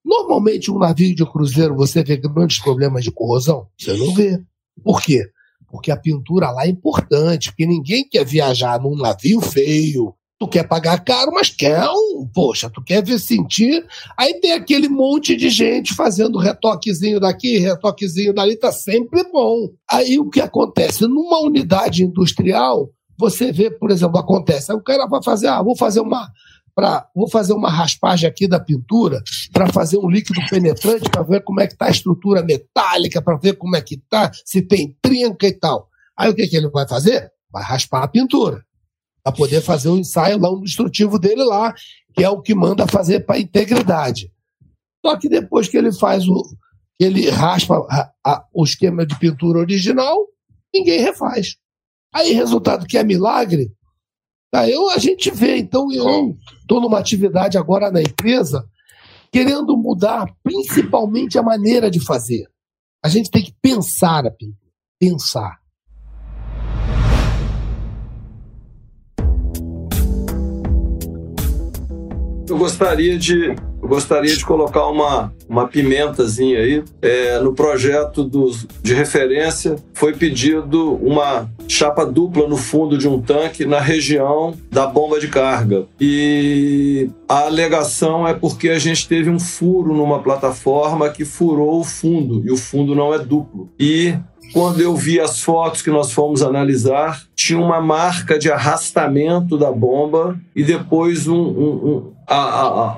normalmente 0.03 0.71
um 0.71 0.79
navio 0.79 1.13
de 1.13 1.25
cruzeiro 1.31 1.75
você 1.75 2.03
vê 2.03 2.17
grandes 2.17 2.59
problemas 2.59 3.03
de 3.03 3.11
corrosão? 3.11 3.67
Você 3.77 3.95
não 3.95 4.15
vê. 4.15 4.41
Por 4.83 4.99
quê? 4.99 5.29
Porque 5.69 5.91
a 5.91 5.97
pintura 5.97 6.49
lá 6.51 6.65
é 6.65 6.69
importante, 6.69 7.49
porque 7.49 7.65
ninguém 7.65 8.07
quer 8.07 8.25
viajar 8.25 8.79
num 8.79 8.95
navio 8.95 9.41
feio. 9.41 10.13
Tu 10.39 10.47
quer 10.47 10.67
pagar 10.67 11.03
caro, 11.03 11.31
mas 11.33 11.49
quer 11.49 11.83
um, 11.89 12.27
poxa, 12.31 12.69
tu 12.69 12.81
quer 12.83 13.03
ver 13.03 13.17
sentir. 13.17 13.83
Aí 14.15 14.39
tem 14.39 14.53
aquele 14.53 14.87
monte 14.87 15.35
de 15.35 15.49
gente 15.49 15.95
fazendo 15.95 16.37
retoquezinho 16.37 17.19
daqui, 17.19 17.57
retoquezinho 17.57 18.33
dali, 18.33 18.55
tá 18.55 18.71
sempre 18.71 19.23
bom. 19.31 19.67
Aí 19.89 20.19
o 20.19 20.29
que 20.29 20.39
acontece? 20.39 21.07
Numa 21.07 21.39
unidade 21.39 22.03
industrial, 22.03 22.91
você 23.17 23.51
vê, 23.51 23.71
por 23.71 23.89
exemplo, 23.89 24.19
acontece, 24.19 24.71
o 24.71 24.79
cara 24.79 25.07
vai 25.07 25.23
fazer, 25.23 25.47
ah, 25.47 25.63
vou 25.63 25.75
fazer 25.75 26.01
uma 26.01 26.29
para 26.77 27.09
vou 27.15 27.27
fazer 27.27 27.53
uma 27.53 27.71
raspagem 27.71 28.29
aqui 28.29 28.47
da 28.47 28.59
pintura 28.59 29.23
para 29.51 29.67
fazer 29.73 29.97
um 29.97 30.07
líquido 30.07 30.39
penetrante 30.47 31.09
para 31.09 31.23
ver 31.23 31.43
como 31.43 31.59
é 31.59 31.65
que 31.65 31.73
está 31.73 31.87
a 31.87 31.89
estrutura 31.89 32.43
metálica, 32.43 33.19
para 33.19 33.35
ver 33.35 33.53
como 33.57 33.75
é 33.75 33.81
que 33.81 33.95
está, 33.95 34.31
se 34.45 34.61
tem 34.61 34.95
trinca 35.01 35.47
e 35.47 35.53
tal. 35.53 35.89
Aí 36.15 36.29
o 36.29 36.35
que, 36.35 36.47
que 36.47 36.55
ele 36.55 36.69
vai 36.69 36.87
fazer? 36.87 37.31
Vai 37.51 37.63
raspar 37.63 38.03
a 38.03 38.07
pintura 38.07 38.63
para 39.23 39.33
poder 39.33 39.61
fazer 39.61 39.89
o 39.89 39.97
ensaio 39.97 40.37
lá, 40.37 40.51
um 40.51 40.63
instrutivo 40.63 41.17
dele 41.17 41.43
lá, 41.43 41.73
que 42.13 42.23
é 42.23 42.29
o 42.29 42.43
que 42.43 42.53
manda 42.53 42.85
fazer 42.85 43.21
para 43.21 43.39
integridade. 43.39 44.31
Só 45.03 45.17
que 45.17 45.27
depois 45.27 45.67
que 45.67 45.77
ele 45.77 45.91
faz 45.91 46.27
o 46.27 46.43
ele 46.99 47.27
raspa 47.29 47.87
a, 47.89 48.11
a, 48.23 48.45
o 48.53 48.63
esquema 48.63 49.03
de 49.03 49.17
pintura 49.17 49.59
original, 49.59 50.27
ninguém 50.71 50.99
refaz. 50.99 51.55
Aí, 52.13 52.33
resultado 52.33 52.85
que 52.85 52.97
é 52.97 53.03
milagre, 53.03 53.71
Tá, 54.49 54.69
eu, 54.69 54.89
a 54.89 54.97
gente 54.97 55.29
vê, 55.29 55.57
então 55.57 55.91
eu 55.91 56.37
estou 56.61 56.79
numa 56.79 56.99
atividade 56.99 57.57
agora 57.57 57.91
na 57.91 58.01
empresa 58.01 58.65
querendo 59.29 59.75
mudar 59.75 60.25
principalmente 60.41 61.37
a 61.37 61.43
maneira 61.43 61.91
de 61.91 61.99
fazer. 61.99 62.47
A 63.03 63.09
gente 63.09 63.29
tem 63.29 63.43
que 63.43 63.53
pensar 63.61 64.25
a 64.25 64.31
pensar. 64.99 65.57
Eu 72.49 72.57
gostaria 72.57 73.19
de 73.19 73.53
eu 73.87 73.89
gostaria 73.89 74.35
de 74.35 74.45
colocar 74.45 74.85
uma, 74.87 75.33
uma 75.47 75.65
pimentazinha 75.65 76.59
aí. 76.59 76.83
É, 77.01 77.39
no 77.39 77.53
projeto 77.53 78.21
dos, 78.21 78.67
de 78.83 78.93
referência 78.93 79.77
foi 79.93 80.13
pedido 80.13 80.95
uma 80.95 81.49
chapa 81.69 82.05
dupla 82.05 82.45
no 82.47 82.57
fundo 82.57 82.97
de 82.97 83.07
um 83.07 83.21
tanque 83.21 83.65
na 83.65 83.79
região 83.79 84.53
da 84.69 84.85
bomba 84.85 85.21
de 85.21 85.29
carga. 85.29 85.85
E 85.99 87.09
a 87.29 87.45
alegação 87.45 88.27
é 88.27 88.33
porque 88.33 88.69
a 88.69 88.79
gente 88.79 89.07
teve 89.07 89.29
um 89.29 89.39
furo 89.39 89.93
numa 89.93 90.19
plataforma 90.19 91.09
que 91.09 91.23
furou 91.23 91.79
o 91.79 91.83
fundo, 91.83 92.45
e 92.45 92.51
o 92.51 92.57
fundo 92.57 92.93
não 92.93 93.13
é 93.13 93.19
duplo. 93.19 93.69
E 93.79 94.15
quando 94.53 94.81
eu 94.81 94.95
vi 94.95 95.19
as 95.19 95.41
fotos 95.41 95.81
que 95.81 95.89
nós 95.89 96.11
fomos 96.11 96.41
analisar, 96.41 97.21
tinha 97.35 97.59
uma 97.59 97.81
marca 97.81 98.37
de 98.37 98.51
arrastamento 98.51 99.57
da 99.57 99.71
bomba 99.71 100.37
e 100.55 100.63
depois 100.63 101.27
um, 101.27 101.35
um, 101.35 101.87
um 101.87 102.13
a, 102.27 102.35
a, 102.35 102.97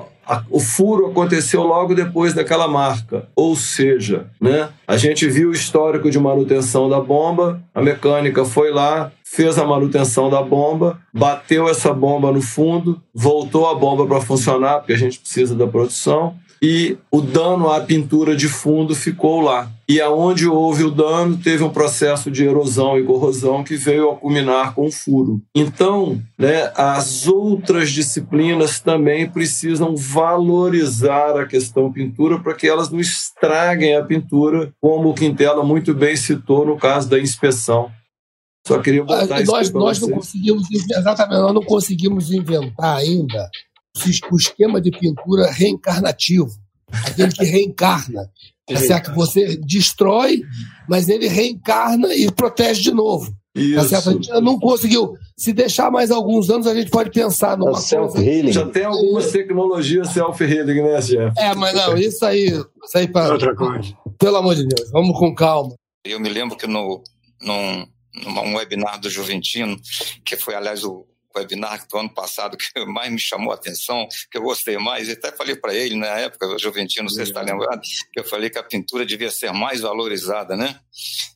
o 0.50 0.60
furo 0.60 1.06
aconteceu 1.06 1.62
logo 1.62 1.94
depois 1.94 2.34
daquela 2.34 2.68
marca. 2.68 3.28
Ou 3.34 3.56
seja, 3.56 4.26
né, 4.40 4.68
a 4.86 4.96
gente 4.96 5.28
viu 5.28 5.50
o 5.50 5.52
histórico 5.52 6.10
de 6.10 6.18
manutenção 6.18 6.88
da 6.88 7.00
bomba, 7.00 7.60
a 7.74 7.82
mecânica 7.82 8.44
foi 8.44 8.70
lá, 8.70 9.10
fez 9.24 9.58
a 9.58 9.64
manutenção 9.64 10.28
da 10.28 10.42
bomba, 10.42 10.98
bateu 11.12 11.68
essa 11.68 11.92
bomba 11.92 12.32
no 12.32 12.42
fundo, 12.42 13.00
voltou 13.14 13.68
a 13.68 13.74
bomba 13.74 14.06
para 14.06 14.20
funcionar, 14.20 14.78
porque 14.78 14.92
a 14.92 14.98
gente 14.98 15.18
precisa 15.20 15.54
da 15.54 15.66
produção, 15.66 16.34
e 16.62 16.98
o 17.10 17.22
dano 17.22 17.70
à 17.70 17.80
pintura 17.80 18.36
de 18.36 18.48
fundo 18.48 18.94
ficou 18.94 19.40
lá. 19.40 19.70
E 19.88 20.00
aonde 20.00 20.46
houve 20.46 20.84
o 20.84 20.90
dano, 20.90 21.36
teve 21.38 21.64
um 21.64 21.70
processo 21.70 22.30
de 22.30 22.44
erosão 22.44 22.98
e 22.98 23.02
corrosão 23.02 23.64
que 23.64 23.76
veio 23.76 24.10
a 24.10 24.16
culminar 24.16 24.74
com 24.74 24.86
o 24.86 24.92
furo. 24.92 25.40
Então, 25.56 26.20
né, 26.38 26.70
as 26.76 27.26
outras 27.26 27.90
disciplinas 27.90 28.78
também 28.78 29.28
precisam 29.28 29.96
valorizar 29.96 31.40
a 31.40 31.46
questão 31.46 31.90
pintura 31.90 32.38
para 32.38 32.54
que 32.54 32.68
elas 32.68 32.90
não 32.90 33.00
estraguem 33.00 33.96
a 33.96 34.04
pintura, 34.04 34.70
como 34.80 35.08
o 35.08 35.14
Quintela 35.14 35.64
muito 35.64 35.94
bem 35.94 36.14
citou 36.14 36.66
no 36.66 36.76
caso 36.76 37.08
da 37.08 37.18
inspeção. 37.18 37.90
Só 38.66 38.78
queria 38.78 39.02
botar 39.02 39.38
ah, 39.38 39.42
nós, 39.42 39.72
nós 39.72 40.00
não 40.00 40.10
conseguimos 40.10 40.68
exatamente, 40.70 41.40
nós 41.40 41.54
não 41.54 41.62
conseguimos 41.62 42.30
inventar 42.30 42.98
ainda 42.98 43.48
o 44.30 44.36
esquema 44.36 44.80
de 44.80 44.90
pintura 44.90 45.50
reencarnativo, 45.50 46.50
aquele 46.90 47.32
que 47.32 47.44
reencarna. 47.44 48.30
É 48.68 48.76
certo? 48.76 49.12
Você 49.14 49.56
destrói, 49.56 50.42
mas 50.88 51.08
ele 51.08 51.26
reencarna 51.26 52.14
e 52.14 52.30
protege 52.30 52.82
de 52.82 52.92
novo. 52.92 53.34
Isso. 53.54 53.74
Tá 53.74 53.88
certo? 53.88 54.10
A 54.10 54.12
gente 54.12 54.30
não 54.40 54.58
conseguiu. 54.58 55.14
Se 55.36 55.52
deixar 55.52 55.90
mais 55.90 56.10
alguns 56.10 56.50
anos, 56.50 56.66
a 56.66 56.74
gente 56.74 56.90
pode 56.90 57.10
pensar 57.10 57.56
numa 57.56 57.78
é 57.78 57.96
coisa. 57.96 58.52
Já 58.52 58.66
tem 58.66 58.84
algumas 58.84 59.32
tecnologias 59.32 60.08
self-healing, 60.08 60.82
né, 60.82 61.02
chefe? 61.02 61.40
É, 61.40 61.54
mas 61.54 61.74
não, 61.74 61.96
isso 61.96 62.24
aí. 62.24 62.46
Isso 62.46 62.96
aí 62.96 63.08
pra... 63.08 63.32
Outra 63.32 63.54
coisa. 63.56 63.92
Pelo 64.18 64.36
amor 64.36 64.54
de 64.54 64.66
Deus, 64.66 64.90
vamos 64.92 65.18
com 65.18 65.34
calma. 65.34 65.74
Eu 66.04 66.20
me 66.20 66.28
lembro 66.28 66.56
que 66.56 66.66
no, 66.66 67.02
num, 67.42 67.86
num 68.24 68.56
webinar 68.56 69.00
do 69.00 69.10
Juventino, 69.10 69.76
que 70.24 70.36
foi, 70.36 70.54
aliás, 70.54 70.84
o, 70.84 71.06
webinar 71.36 71.86
do 71.88 71.98
ano 71.98 72.12
passado 72.12 72.56
que 72.56 72.66
mais 72.86 73.10
me 73.12 73.18
chamou 73.18 73.52
a 73.52 73.54
atenção, 73.54 74.06
que 74.30 74.38
eu 74.38 74.42
gostei 74.42 74.76
mais, 74.78 75.08
e 75.08 75.12
até 75.12 75.32
falei 75.32 75.56
para 75.56 75.74
ele 75.74 75.96
na 75.96 76.06
época, 76.18 76.58
Juventino, 76.58 77.04
não 77.04 77.10
sei 77.10 77.24
se 77.24 77.30
está 77.30 77.42
lembrado, 77.42 77.80
que 78.12 78.20
eu 78.20 78.24
falei 78.24 78.50
que 78.50 78.58
a 78.58 78.62
pintura 78.62 79.06
devia 79.06 79.30
ser 79.30 79.52
mais 79.52 79.80
valorizada, 79.80 80.56
né? 80.56 80.80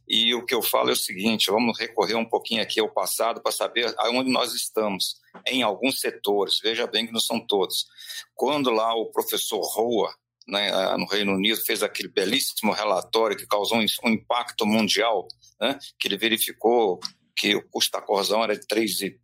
E 0.08 0.34
o 0.34 0.44
que 0.44 0.54
eu 0.54 0.62
falo 0.62 0.90
é 0.90 0.92
o 0.92 0.96
seguinte: 0.96 1.50
vamos 1.50 1.78
recorrer 1.78 2.14
um 2.14 2.24
pouquinho 2.24 2.62
aqui 2.62 2.80
ao 2.80 2.90
passado 2.90 3.40
para 3.40 3.52
saber 3.52 3.92
aonde 3.98 4.30
nós 4.30 4.52
estamos, 4.52 5.16
em 5.46 5.62
alguns 5.62 6.00
setores, 6.00 6.58
veja 6.62 6.86
bem 6.86 7.06
que 7.06 7.12
não 7.12 7.20
são 7.20 7.40
todos. 7.40 7.86
Quando 8.34 8.70
lá 8.70 8.94
o 8.94 9.06
professor 9.06 9.60
Roa, 9.60 10.14
né, 10.46 10.96
no 10.98 11.06
Reino 11.06 11.32
Unido, 11.32 11.60
fez 11.64 11.82
aquele 11.82 12.08
belíssimo 12.08 12.72
relatório 12.72 13.36
que 13.36 13.46
causou 13.46 13.78
um 13.78 14.10
impacto 14.10 14.66
mundial, 14.66 15.26
né, 15.60 15.78
que 15.98 16.06
ele 16.06 16.18
verificou 16.18 17.00
que 17.36 17.54
o 17.54 17.62
custo 17.68 17.92
da 17.92 18.00
corrosão 18.00 18.42
era 18.44 18.56
de 18.56 18.66
3,5% 18.66 19.18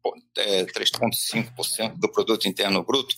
é, 1.78 1.88
do 1.96 2.10
produto 2.10 2.48
interno 2.48 2.82
bruto. 2.82 3.14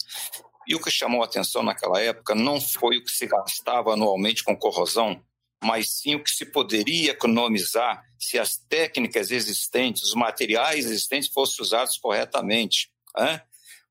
E 0.67 0.75
o 0.75 0.81
que 0.81 0.91
chamou 0.91 1.23
a 1.23 1.25
atenção 1.25 1.63
naquela 1.63 2.01
época 2.01 2.35
não 2.35 2.61
foi 2.61 2.99
o 2.99 3.05
que 3.05 3.11
se 3.11 3.27
gastava 3.27 3.95
anualmente 3.95 4.45
com 4.45 4.57
corrosão, 4.57 5.23
mas 5.63 5.91
sim 5.91 6.15
o 6.15 6.23
que 6.23 6.31
se 6.31 6.47
poderia 6.47 7.13
economizar 7.13 8.05
se 8.19 8.39
as 8.39 8.57
técnicas 8.57 9.31
existentes, 9.31 10.03
os 10.03 10.15
materiais 10.15 10.85
existentes 10.87 11.31
fossem 11.33 11.63
usados 11.63 11.97
corretamente. 11.97 12.91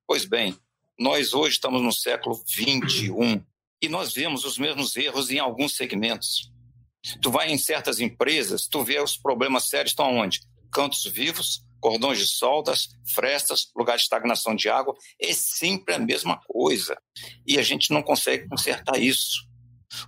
Pois 0.08 0.26
bem, 0.26 0.58
nós 0.98 1.34
hoje 1.34 1.56
estamos 1.56 1.82
no 1.82 1.92
século 1.92 2.42
21 2.56 3.44
e 3.82 3.90
nós 3.90 4.14
vemos 4.14 4.46
os 4.46 4.58
mesmos 4.58 4.96
erros 4.96 5.32
em 5.32 5.40
alguns 5.40 5.76
segmentos. 5.76 6.52
Tu 7.22 7.32
vai 7.32 7.50
em 7.50 7.58
certas 7.58 8.00
empresas, 8.00 8.68
tu 8.68 8.84
vê 8.84 9.02
os 9.02 9.18
problemas 9.18 9.68
sérios 9.68 9.92
estão 9.92 10.16
onde? 10.16 10.42
Cantos 10.72 11.04
vivos, 11.04 11.64
cordões 11.82 12.20
de 12.20 12.28
soldas, 12.28 12.90
frestas, 13.14 13.72
lugar 13.76 13.98
de 13.98 14.04
estagnação 14.04 14.56
de 14.56 14.70
água, 14.70 14.96
é 15.20 15.34
sempre 15.34 15.96
a 15.96 16.00
mesma 16.00 16.40
coisa. 16.48 16.96
E 17.46 17.58
a 17.58 17.64
gente 17.64 17.92
não 17.92 18.04
consegue 18.04 18.48
consertar 18.48 18.98
isso. 19.00 19.50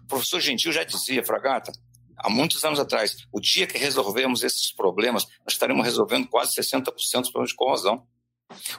O 0.04 0.08
professor 0.08 0.39
Gentil 0.39 0.71
já 0.71 0.84
dizia, 0.84 1.26
Fragata, 1.26 1.71
há 2.15 2.30
muitos 2.30 2.63
anos 2.63 2.80
atrás, 2.80 3.17
o 3.32 3.41
dia 3.41 3.67
que 3.67 3.78
resolvemos 3.78 4.43
esses 4.43 4.71
problemas, 4.71 5.26
nós 5.45 5.54
estaremos 5.54 5.84
resolvendo 5.84 6.28
quase 6.28 6.54
60% 6.56 6.93
dos 6.93 7.04
problemas 7.04 7.49
de 7.49 7.56
corrosão. 7.56 8.08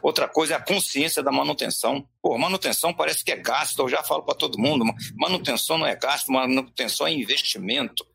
Outra 0.01 0.29
coisa 0.29 0.55
é 0.55 0.57
a 0.57 0.65
consciência 0.65 1.23
da 1.23 1.33
manutenção. 1.33 2.09
Pô, 2.23 2.39
manutenção 2.39 2.95
parece 2.95 3.25
que 3.25 3.33
é 3.33 3.37
gasto, 3.37 3.81
eu 3.81 3.89
já 3.89 4.05
falo 4.05 4.23
para 4.23 4.37
todo 4.37 4.59
mundo, 4.59 4.85
manutenção 5.17 5.77
não 5.77 5.87
é 5.87 5.97
gasto, 5.97 6.31
manutenção 6.31 7.09
é 7.09 7.13
investimento 7.13 8.07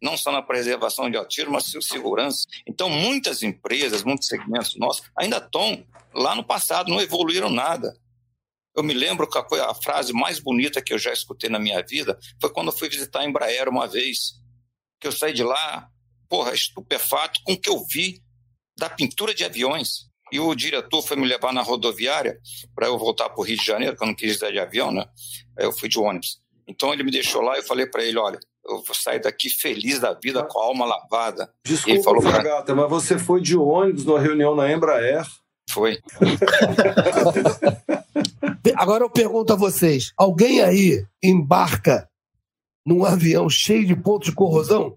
não 0.00 0.16
só 0.16 0.30
na 0.30 0.42
preservação 0.42 1.10
de 1.10 1.16
ativo, 1.16 1.50
mas 1.50 1.72
segurança. 1.80 2.46
Então, 2.66 2.88
muitas 2.88 3.42
empresas, 3.42 4.02
muitos 4.02 4.28
segmentos 4.28 4.76
nossos 4.76 5.10
ainda 5.16 5.38
estão 5.38 5.84
lá 6.14 6.34
no 6.34 6.44
passado, 6.44 6.90
não 6.90 7.00
evoluíram 7.00 7.50
nada. 7.50 7.96
Eu 8.76 8.82
me 8.82 8.92
lembro 8.92 9.28
que 9.28 9.38
a, 9.38 9.70
a 9.70 9.74
frase 9.74 10.12
mais 10.12 10.38
bonita 10.38 10.82
que 10.82 10.92
eu 10.92 10.98
já 10.98 11.12
escutei 11.12 11.48
na 11.48 11.58
minha 11.58 11.82
vida 11.82 12.18
foi 12.40 12.50
quando 12.50 12.68
eu 12.68 12.76
fui 12.76 12.88
visitar 12.88 13.20
a 13.20 13.24
Embraer 13.24 13.68
uma 13.68 13.86
vez, 13.86 14.34
que 15.00 15.06
eu 15.06 15.12
saí 15.12 15.32
de 15.32 15.44
lá, 15.44 15.88
porra, 16.28 16.52
estupefato 16.52 17.40
com 17.44 17.52
o 17.52 17.60
que 17.60 17.70
eu 17.70 17.84
vi 17.86 18.20
da 18.76 18.90
pintura 18.90 19.32
de 19.34 19.44
aviões. 19.44 20.08
E 20.32 20.40
o 20.40 20.54
diretor 20.54 21.02
foi 21.02 21.16
me 21.16 21.26
levar 21.26 21.52
na 21.52 21.62
rodoviária 21.62 22.40
para 22.74 22.88
eu 22.88 22.98
voltar 22.98 23.28
para 23.28 23.40
o 23.40 23.44
Rio 23.44 23.56
de 23.56 23.64
Janeiro, 23.64 23.96
que 23.96 24.02
eu 24.02 24.08
não 24.08 24.14
quis 24.14 24.40
ir 24.42 24.52
de 24.52 24.58
avião, 24.58 24.90
né? 24.90 25.06
Eu 25.56 25.72
fui 25.72 25.88
de 25.88 25.98
ônibus. 25.98 26.40
Então 26.66 26.92
ele 26.92 27.04
me 27.04 27.10
deixou 27.10 27.40
lá 27.40 27.54
e 27.54 27.60
eu 27.60 27.64
falei 27.64 27.86
para 27.86 28.02
ele: 28.02 28.18
olha, 28.18 28.40
eu 28.66 28.82
vou 28.82 28.94
sair 28.94 29.20
daqui 29.20 29.50
feliz 29.50 30.00
da 30.00 30.14
vida, 30.14 30.42
com 30.44 30.58
a 30.58 30.64
alma 30.64 30.84
lavada. 30.84 31.50
Desculpa, 31.64 31.90
ele 31.90 32.02
falou 32.02 32.22
pra... 32.22 32.42
Gata, 32.42 32.74
mas 32.74 32.88
você 32.88 33.18
foi 33.18 33.40
de 33.40 33.56
ônibus 33.56 34.04
numa 34.04 34.20
reunião 34.20 34.54
na 34.54 34.72
Embraer? 34.72 35.24
Foi. 35.70 35.98
Agora 38.76 39.04
eu 39.04 39.10
pergunto 39.10 39.52
a 39.52 39.56
vocês: 39.56 40.12
alguém 40.16 40.60
aí 40.60 41.04
embarca 41.22 42.08
num 42.86 43.04
avião 43.04 43.48
cheio 43.48 43.86
de 43.86 43.96
pontos 43.96 44.28
de 44.28 44.34
corrosão? 44.34 44.96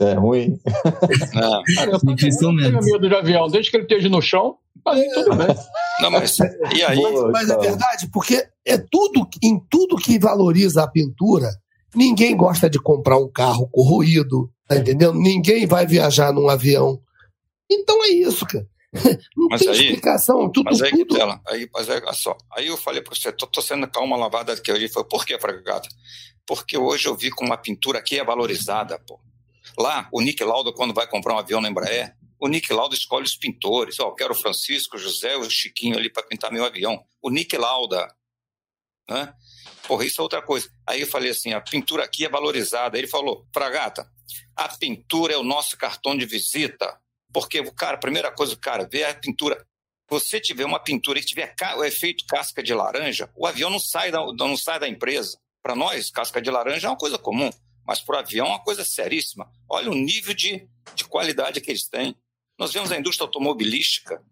É 0.00 0.14
ruim. 0.14 0.58
Não. 1.34 1.62
Cara, 1.74 1.90
eu 1.92 2.00
tenho 2.00 2.82
medo 2.82 3.08
de 3.08 3.14
avião, 3.14 3.48
desde 3.48 3.70
que 3.70 3.76
ele 3.76 3.84
esteja 3.84 4.08
no 4.08 4.20
chão, 4.20 4.58
mas 4.84 5.06
tudo 5.14 5.36
bem. 5.36 5.46
Não, 6.00 6.10
mas 6.10 6.36
e 6.74 6.82
aí? 6.82 7.00
Mas, 7.00 7.20
mas 7.32 7.50
é 7.50 7.58
verdade, 7.58 8.08
porque 8.12 8.46
é 8.64 8.76
tudo, 8.76 9.26
em 9.42 9.58
tudo 9.70 9.96
que 9.96 10.18
valoriza 10.18 10.82
a 10.82 10.90
pintura, 10.90 11.48
Ninguém 11.94 12.36
gosta 12.36 12.68
de 12.68 12.78
comprar 12.78 13.18
um 13.18 13.30
carro 13.30 13.68
corroído, 13.70 14.50
tá 14.68 14.76
entendendo? 14.76 15.14
Ninguém 15.14 15.66
vai 15.66 15.86
viajar 15.86 16.32
num 16.32 16.48
avião. 16.48 17.00
Então 17.70 18.04
é 18.04 18.08
isso, 18.08 18.46
cara. 18.46 18.66
Não 19.36 19.48
mas 19.50 19.60
tem 19.60 19.70
aí, 19.70 19.76
explicação, 19.76 20.50
tudo, 20.50 20.64
mas 20.64 20.80
aí, 20.80 20.90
tudo. 20.90 21.18
Ela, 21.18 21.40
aí, 21.48 21.68
mas 21.72 21.88
aí, 21.90 22.00
só, 22.14 22.36
aí 22.56 22.66
eu 22.68 22.76
falei 22.76 23.02
para 23.02 23.14
você, 23.14 23.32
tô, 23.32 23.46
tô 23.46 23.60
sendo 23.60 23.88
calma 23.88 24.16
lavada 24.16 24.52
aqui 24.52 24.72
hoje. 24.72 24.88
Foi 24.88 25.04
por 25.04 25.24
que, 25.26 25.38
Fragata? 25.38 25.88
Porque 26.46 26.78
hoje 26.78 27.08
eu 27.08 27.16
vi 27.16 27.30
como 27.30 27.52
a 27.52 27.58
pintura 27.58 27.98
aqui 27.98 28.18
é 28.18 28.24
valorizada, 28.24 28.98
pô. 29.06 29.20
Lá, 29.78 30.08
o 30.12 30.20
Nick 30.20 30.42
Lauda, 30.42 30.72
quando 30.72 30.94
vai 30.94 31.06
comprar 31.06 31.34
um 31.34 31.38
avião 31.38 31.60
na 31.60 31.68
Embraer, 31.68 32.16
o 32.38 32.48
Nick 32.48 32.72
Lauda 32.72 32.94
escolhe 32.94 33.24
os 33.24 33.36
pintores. 33.36 33.98
Ó, 34.00 34.08
oh, 34.08 34.14
quero 34.14 34.32
o 34.32 34.36
Francisco, 34.36 34.96
o 34.96 34.98
José, 34.98 35.36
o 35.36 35.50
Chiquinho 35.50 35.98
ali 35.98 36.10
para 36.10 36.22
pintar 36.22 36.52
meu 36.52 36.64
avião. 36.64 37.02
O 37.20 37.30
Nick 37.30 37.56
Lauda, 37.56 38.06
né? 39.08 39.34
Porra, 39.86 40.04
isso 40.04 40.20
é 40.20 40.22
outra 40.22 40.42
coisa. 40.42 40.68
Aí 40.86 41.00
eu 41.00 41.06
falei 41.06 41.30
assim: 41.30 41.52
a 41.52 41.60
pintura 41.60 42.04
aqui 42.04 42.24
é 42.24 42.28
valorizada. 42.28 42.98
Ele 42.98 43.06
falou: 43.06 43.46
Fragata, 43.52 44.10
a 44.54 44.68
pintura 44.68 45.34
é 45.34 45.36
o 45.36 45.42
nosso 45.42 45.76
cartão 45.76 46.16
de 46.16 46.26
visita. 46.26 46.98
Porque, 47.32 47.62
cara, 47.72 47.96
a 47.96 48.00
primeira 48.00 48.30
coisa, 48.32 48.54
o 48.54 48.58
cara, 48.58 48.88
vê 48.90 49.04
a 49.04 49.14
pintura. 49.14 49.64
Você 50.08 50.40
tiver 50.40 50.64
uma 50.64 50.78
pintura 50.78 51.20
que 51.20 51.26
tiver 51.26 51.54
o 51.76 51.84
efeito 51.84 52.24
casca 52.26 52.62
de 52.62 52.72
laranja, 52.72 53.28
o 53.34 53.46
avião 53.46 53.68
não 53.68 53.80
sai 53.80 54.10
da, 54.10 54.24
não 54.34 54.56
sai 54.56 54.78
da 54.78 54.88
empresa. 54.88 55.36
Para 55.62 55.74
nós, 55.74 56.10
casca 56.10 56.40
de 56.40 56.48
laranja 56.48 56.86
é 56.86 56.90
uma 56.90 56.96
coisa 56.96 57.18
comum, 57.18 57.50
mas 57.84 58.00
para 58.00 58.16
o 58.16 58.18
avião 58.20 58.46
é 58.46 58.50
uma 58.50 58.62
coisa 58.62 58.84
seríssima. 58.84 59.50
Olha 59.68 59.90
o 59.90 59.94
nível 59.94 60.32
de, 60.32 60.66
de 60.94 61.04
qualidade 61.04 61.60
que 61.60 61.70
eles 61.70 61.88
têm. 61.88 62.16
Nós 62.56 62.72
vemos 62.72 62.90
a 62.90 62.96
indústria 62.96 63.26
automobilística. 63.26 64.22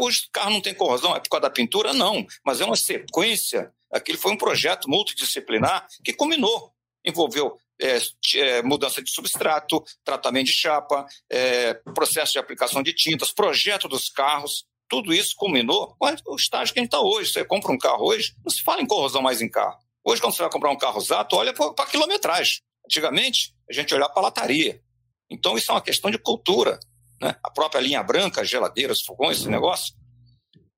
Hoje 0.00 0.24
o 0.28 0.32
carro 0.32 0.50
não 0.50 0.60
tem 0.60 0.74
corrosão, 0.74 1.14
é 1.14 1.20
por 1.20 1.30
causa 1.30 1.42
da 1.42 1.50
pintura? 1.50 1.94
Não, 1.94 2.26
mas 2.44 2.60
é 2.60 2.64
uma 2.64 2.76
sequência. 2.76 3.72
Aquele 3.92 4.18
foi 4.18 4.32
um 4.32 4.36
projeto 4.36 4.88
multidisciplinar 4.88 5.86
que 6.04 6.12
culminou. 6.12 6.72
Envolveu 7.04 7.56
é, 7.80 7.98
é, 8.36 8.62
mudança 8.62 9.02
de 9.02 9.10
substrato, 9.10 9.82
tratamento 10.04 10.46
de 10.46 10.52
chapa, 10.52 11.06
é, 11.30 11.74
processo 11.94 12.32
de 12.32 12.38
aplicação 12.38 12.82
de 12.82 12.92
tintas, 12.92 13.32
projeto 13.32 13.88
dos 13.88 14.08
carros. 14.08 14.64
Tudo 14.88 15.12
isso 15.12 15.34
culminou 15.36 15.94
com 15.98 16.14
o 16.26 16.36
estágio 16.36 16.74
que 16.74 16.80
a 16.80 16.82
gente 16.82 16.92
está 16.92 17.00
hoje. 17.00 17.32
Você 17.32 17.44
compra 17.44 17.72
um 17.72 17.78
carro 17.78 18.06
hoje, 18.06 18.34
não 18.44 18.50
se 18.50 18.62
fala 18.62 18.82
em 18.82 18.86
corrosão 18.86 19.22
mais 19.22 19.40
em 19.40 19.48
carro. 19.48 19.78
Hoje, 20.04 20.20
quando 20.20 20.34
você 20.34 20.42
vai 20.42 20.50
comprar 20.50 20.70
um 20.70 20.78
carro 20.78 20.98
usado, 20.98 21.36
olha 21.36 21.52
para 21.52 21.84
a 21.84 21.86
quilometragem. 21.86 22.60
Antigamente, 22.84 23.54
a 23.68 23.72
gente 23.72 23.94
olhava 23.94 24.12
para 24.12 24.22
a 24.22 24.24
lataria. 24.24 24.82
Então, 25.30 25.56
isso 25.56 25.70
é 25.70 25.74
uma 25.74 25.82
questão 25.82 26.10
de 26.10 26.18
cultura 26.18 26.80
né? 27.20 27.36
a 27.42 27.50
própria 27.50 27.80
linha 27.80 28.02
branca, 28.02 28.44
geladeiras, 28.44 29.02
fogões, 29.02 29.38
esse 29.38 29.48
negócio, 29.48 29.94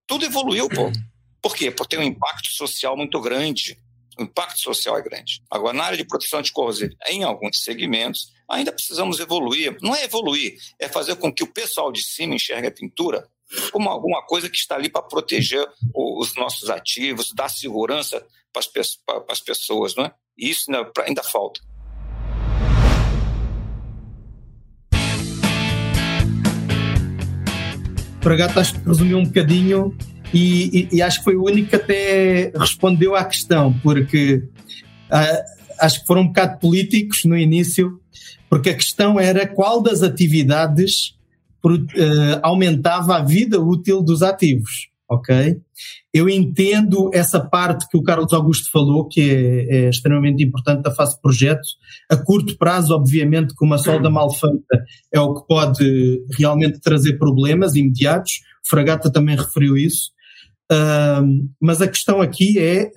tudo 0.06 0.24
evoluiu, 0.24 0.68
pô. 0.68 0.90
Por 1.42 1.54
quê? 1.56 1.70
Porque 1.70 1.96
tem 1.96 2.04
um 2.04 2.08
impacto 2.08 2.48
social 2.48 2.96
muito 2.96 3.20
grande. 3.20 3.76
O 4.18 4.22
impacto 4.22 4.60
social 4.60 4.96
é 4.96 5.02
grande. 5.02 5.42
Agora, 5.50 5.76
na 5.76 5.84
área 5.84 5.98
de 5.98 6.04
proteção 6.04 6.38
anticorrosiva, 6.38 6.94
em 7.08 7.24
alguns 7.24 7.62
segmentos, 7.62 8.32
ainda 8.48 8.72
precisamos 8.72 9.18
evoluir. 9.18 9.76
Não 9.82 9.94
é 9.94 10.04
evoluir, 10.04 10.56
é 10.78 10.88
fazer 10.88 11.16
com 11.16 11.32
que 11.32 11.42
o 11.42 11.52
pessoal 11.52 11.90
de 11.90 12.02
cima 12.02 12.34
enxergue 12.34 12.68
a 12.68 12.72
pintura 12.72 13.28
como 13.70 13.88
alguma 13.88 14.22
coisa 14.22 14.48
que 14.48 14.56
está 14.56 14.76
ali 14.76 14.88
para 14.88 15.02
proteger 15.02 15.66
os 15.94 16.34
nossos 16.36 16.70
ativos, 16.70 17.32
dar 17.34 17.48
segurança 17.48 18.24
para 18.52 19.24
as 19.28 19.40
pessoas, 19.40 19.94
não 19.94 20.06
é? 20.06 20.14
E 20.36 20.50
isso 20.50 20.70
ainda, 20.70 20.90
ainda 21.06 21.22
falta. 21.22 21.60
Fragata 28.22 28.60
acho 28.60 28.74
que 28.74 28.88
resumiu 28.88 29.18
um 29.18 29.24
bocadinho 29.24 29.94
e, 30.32 30.88
e, 30.92 30.96
e, 30.96 31.02
acho 31.02 31.18
que 31.18 31.24
foi 31.24 31.36
o 31.36 31.44
único 31.44 31.70
que 31.70 31.76
até 31.76 32.52
respondeu 32.56 33.14
à 33.14 33.24
questão, 33.24 33.72
porque 33.82 34.44
uh, 35.10 35.44
acho 35.80 36.00
que 36.00 36.06
foram 36.06 36.22
um 36.22 36.28
bocado 36.28 36.58
políticos 36.58 37.24
no 37.24 37.36
início, 37.36 38.00
porque 38.48 38.70
a 38.70 38.74
questão 38.74 39.20
era 39.20 39.46
qual 39.46 39.82
das 39.82 40.02
atividades 40.02 41.14
uh, 41.64 41.80
aumentava 42.42 43.16
a 43.16 43.22
vida 43.22 43.60
útil 43.60 44.02
dos 44.02 44.22
ativos 44.22 44.91
ok? 45.12 45.56
Eu 46.12 46.28
entendo 46.28 47.10
essa 47.12 47.40
parte 47.40 47.88
que 47.88 47.96
o 47.96 48.02
Carlos 48.02 48.32
Augusto 48.32 48.70
falou, 48.70 49.08
que 49.08 49.20
é, 49.20 49.76
é 49.76 49.88
extremamente 49.88 50.42
importante 50.42 50.82
da 50.82 50.94
fase 50.94 51.14
de 51.14 51.20
projeto. 51.20 51.62
A 52.10 52.16
curto 52.16 52.56
prazo, 52.56 52.94
obviamente, 52.94 53.54
que 53.54 53.64
uma 53.64 53.78
solda 53.78 54.10
mal 54.10 54.32
feita 54.32 54.84
é 55.12 55.20
o 55.20 55.34
que 55.34 55.46
pode 55.46 56.22
realmente 56.38 56.80
trazer 56.80 57.18
problemas 57.18 57.74
imediatos. 57.74 58.40
O 58.64 58.68
Fragata 58.68 59.10
também 59.10 59.36
referiu 59.36 59.76
isso. 59.76 60.10
Uh, 60.70 61.48
mas 61.60 61.82
a 61.82 61.88
questão 61.88 62.22
aqui 62.22 62.58
é 62.58 62.90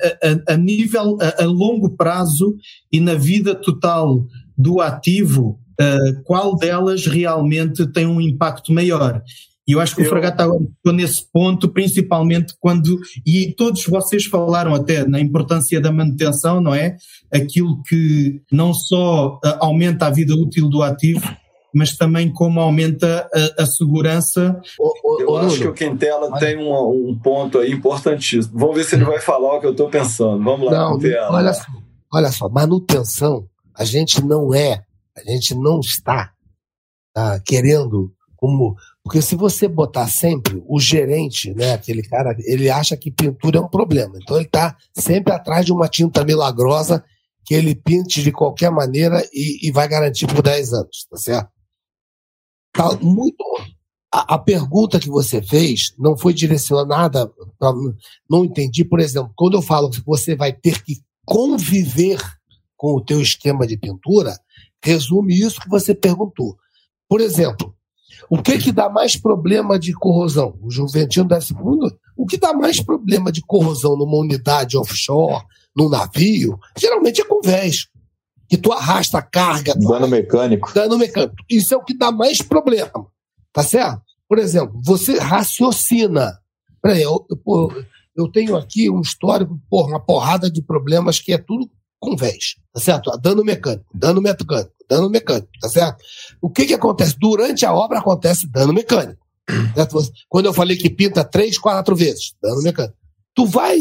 a, 0.47 0.53
a 0.53 0.57
nível, 0.57 1.17
a, 1.19 1.43
a, 1.43 1.45
longo 1.45 1.89
prazo 1.97 2.55
e 2.89 3.01
na 3.01 3.15
vida 3.15 3.53
total 3.53 4.25
do 4.57 4.79
ativo, 4.79 5.59
uh, 5.81 6.23
qual 6.23 6.55
delas 6.55 7.05
realmente 7.05 7.85
tem 7.91 8.05
um 8.05 8.21
impacto 8.21 8.71
maior? 8.71 9.21
E 9.67 9.71
eu 9.71 9.79
acho 9.79 9.95
que 9.95 10.01
eu... 10.01 10.05
o 10.05 10.09
Fragata 10.09 10.43
agora 10.43 10.63
ficou 10.63 10.93
nesse 10.93 11.25
ponto, 11.31 11.69
principalmente 11.69 12.53
quando, 12.59 12.99
e 13.25 13.53
todos 13.57 13.83
vocês 13.85 14.25
falaram 14.25 14.75
até 14.75 15.05
na 15.07 15.19
importância 15.19 15.81
da 15.81 15.91
manutenção, 15.91 16.61
não 16.61 16.73
é? 16.73 16.97
Aquilo 17.33 17.81
que 17.83 18.41
não 18.51 18.73
só 18.73 19.39
uh, 19.43 19.57
aumenta 19.59 20.05
a 20.05 20.11
vida 20.11 20.35
útil 20.35 20.69
do 20.69 20.83
ativo, 20.83 21.25
mas 21.73 21.97
também 21.97 22.31
como 22.31 22.61
aumenta 22.61 23.27
a, 23.57 23.63
a 23.63 23.65
segurança. 23.65 24.61
O, 24.79 24.93
o, 25.03 25.21
eu 25.21 25.37
acho 25.37 25.59
que 25.59 25.67
o 25.67 25.73
Quintela 25.73 26.39
tem 26.39 26.57
um, 26.57 27.09
um, 27.09 27.19
ponto 27.19 27.57
aí 27.57 27.71
importantíssimo. 27.71 28.57
Vamos 28.57 28.77
ver 28.77 28.85
se 28.85 28.95
ele 28.95 29.03
vai 29.03 29.19
falar 29.19 29.55
o 29.55 29.59
que 29.59 29.65
eu 29.65 29.71
estou 29.71 29.89
pensando. 29.89 30.41
Vamos 30.41 30.71
lá, 30.71 30.89
não, 30.89 30.97
Quintela. 30.97 31.31
Olha 31.31 31.53
só, 31.53 31.65
olha 32.13 32.31
só, 32.31 32.47
manutenção, 32.47 33.45
a 33.77 33.83
gente 33.83 34.23
não 34.23 34.53
é, 34.53 34.83
a 35.17 35.21
gente 35.29 35.53
não 35.53 35.81
está 35.81 36.31
tá, 37.13 37.41
querendo 37.45 38.11
como 38.37 38.75
porque 39.05 39.21
se 39.21 39.35
você 39.35 39.67
botar 39.67 40.07
sempre 40.07 40.63
o 40.67 40.79
gerente, 40.79 41.53
né, 41.53 41.73
aquele 41.73 42.01
cara, 42.01 42.35
ele 42.39 42.71
acha 42.71 42.97
que 42.97 43.11
pintura 43.11 43.59
é 43.59 43.61
um 43.61 43.67
problema. 43.67 44.17
Então 44.19 44.35
ele 44.35 44.47
está 44.47 44.75
sempre 44.95 45.31
atrás 45.31 45.63
de 45.63 45.71
uma 45.71 45.87
tinta 45.87 46.25
milagrosa 46.25 47.05
que 47.45 47.53
ele 47.53 47.75
pinte 47.75 48.23
de 48.23 48.31
qualquer 48.31 48.71
maneira 48.71 49.23
e, 49.31 49.67
e 49.67 49.71
vai 49.71 49.87
garantir 49.87 50.25
por 50.25 50.41
10 50.41 50.73
anos, 50.73 51.05
tá 51.07 51.17
certo? 51.17 51.49
Tá 52.73 52.97
muito. 52.99 53.43
A, 54.11 54.33
a, 54.33 54.39
pergunta 54.39 54.99
que 54.99 55.07
você 55.07 55.39
fez 55.39 55.93
não 55.99 56.17
foi 56.17 56.33
direcionada. 56.33 57.31
Pra, 57.59 57.71
não 58.27 58.43
entendi, 58.43 58.83
por 58.83 58.99
exemplo, 58.99 59.31
quando 59.35 59.55
eu 59.55 59.61
falo 59.61 59.91
que 59.91 60.03
você 60.03 60.35
vai 60.35 60.51
ter 60.51 60.81
que 60.83 60.95
conviver 61.23 62.19
com 62.75 62.95
o 62.95 63.05
teu 63.05 63.21
esquema 63.21 63.67
de 63.67 63.77
pintura, 63.77 64.35
resume 64.83 65.39
isso 65.39 65.61
que 65.61 65.69
você 65.69 65.93
perguntou. 65.93 66.57
Por 67.07 67.21
exemplo, 67.21 67.74
o 68.29 68.41
que 68.41 68.57
que 68.57 68.71
dá 68.71 68.89
mais 68.89 69.15
problema 69.15 69.77
de 69.77 69.93
corrosão? 69.93 70.57
O 70.61 70.71
Juventino 70.71 71.27
deve 71.27 71.45
segundo. 71.45 71.95
O 72.15 72.25
que 72.25 72.37
dá 72.37 72.53
mais 72.53 72.81
problema 72.81 73.31
de 73.31 73.41
corrosão 73.41 73.97
numa 73.97 74.17
unidade 74.17 74.77
offshore, 74.77 75.43
num 75.75 75.89
navio, 75.89 76.57
geralmente 76.77 77.21
é 77.21 77.25
convés. 77.25 77.87
Que 78.47 78.57
tu 78.57 78.71
arrasta 78.71 79.17
a 79.17 79.21
carga. 79.21 79.73
Dano 79.75 80.07
mecânico. 80.07 80.73
Dano 80.73 80.97
mecânico. 80.97 81.35
Isso 81.49 81.73
é 81.73 81.77
o 81.77 81.83
que 81.83 81.97
dá 81.97 82.11
mais 82.11 82.41
problema. 82.41 83.07
Tá 83.51 83.63
certo? 83.63 84.01
Por 84.27 84.37
exemplo, 84.37 84.79
você 84.83 85.17
raciocina. 85.17 86.39
Peraí, 86.81 87.01
eu, 87.01 87.25
eu, 87.29 87.85
eu 88.15 88.31
tenho 88.31 88.55
aqui 88.55 88.89
um 88.89 89.01
histórico, 89.01 89.59
porra, 89.69 89.89
uma 89.89 89.99
porrada 89.99 90.49
de 90.49 90.61
problemas 90.61 91.19
que 91.19 91.33
é 91.33 91.37
tudo 91.37 91.69
convés. 92.05 92.55
Tá 92.73 92.79
certo? 92.79 93.11
Dano 93.19 93.43
mecânico, 93.43 93.85
dano 93.93 94.21
mecânico 94.21 94.75
dano 94.89 95.09
mecânico, 95.09 95.49
tá 95.59 95.69
certo? 95.69 96.03
O 96.41 96.49
que 96.49 96.65
que 96.65 96.73
acontece? 96.73 97.17
Durante 97.19 97.65
a 97.65 97.73
obra 97.73 97.99
acontece 97.99 98.47
dano 98.47 98.73
mecânico. 98.73 99.23
Certo? 99.75 99.99
Quando 100.27 100.47
eu 100.47 100.53
falei 100.53 100.75
que 100.75 100.89
pinta 100.89 101.23
três, 101.23 101.57
quatro 101.57 101.95
vezes, 101.95 102.33
dano 102.41 102.63
mecânico. 102.63 102.97
Tu 103.35 103.45
vai 103.45 103.77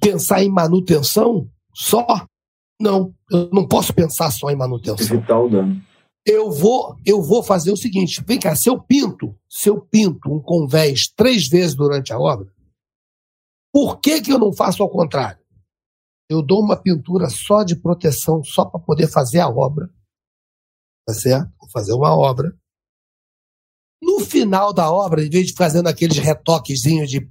pensar 0.00 0.42
em 0.42 0.50
manutenção 0.50 1.48
só? 1.74 2.26
Não, 2.78 3.14
eu 3.30 3.48
não 3.52 3.66
posso 3.66 3.94
pensar 3.94 4.30
só 4.30 4.50
em 4.50 4.56
manutenção. 4.56 5.16
Evitar 5.16 5.40
o 5.40 5.48
dano. 5.48 5.80
Eu 6.26 6.50
vou, 6.50 6.96
eu 7.06 7.22
vou 7.22 7.42
fazer 7.42 7.72
o 7.72 7.76
seguinte: 7.76 8.22
vem 8.26 8.38
cá, 8.38 8.54
se 8.54 8.68
eu 8.68 8.78
pinto, 8.78 9.34
se 9.48 9.70
eu 9.70 9.80
pinto 9.80 10.30
um 10.30 10.40
convés 10.40 11.08
três 11.16 11.48
vezes 11.48 11.74
durante 11.74 12.12
a 12.12 12.18
obra, 12.18 12.46
por 13.72 13.98
que, 13.98 14.20
que 14.20 14.30
eu 14.30 14.38
não 14.38 14.52
faço 14.52 14.82
ao 14.82 14.90
contrário? 14.90 15.38
Eu 16.32 16.42
dou 16.42 16.60
uma 16.60 16.76
pintura 16.76 17.28
só 17.28 17.62
de 17.62 17.76
proteção, 17.76 18.42
só 18.42 18.64
para 18.64 18.80
poder 18.80 19.06
fazer 19.06 19.40
a 19.40 19.48
obra 19.48 19.90
tá 21.06 21.14
certo? 21.14 21.50
Vou 21.60 21.68
fazer 21.70 21.92
uma 21.92 22.14
obra. 22.16 22.54
No 24.00 24.20
final 24.20 24.72
da 24.72 24.90
obra, 24.90 25.24
em 25.24 25.30
vez 25.30 25.48
de 25.48 25.54
fazendo 25.54 25.88
aqueles 25.88 26.18
retoquezinhos 26.18 27.08
de 27.08 27.28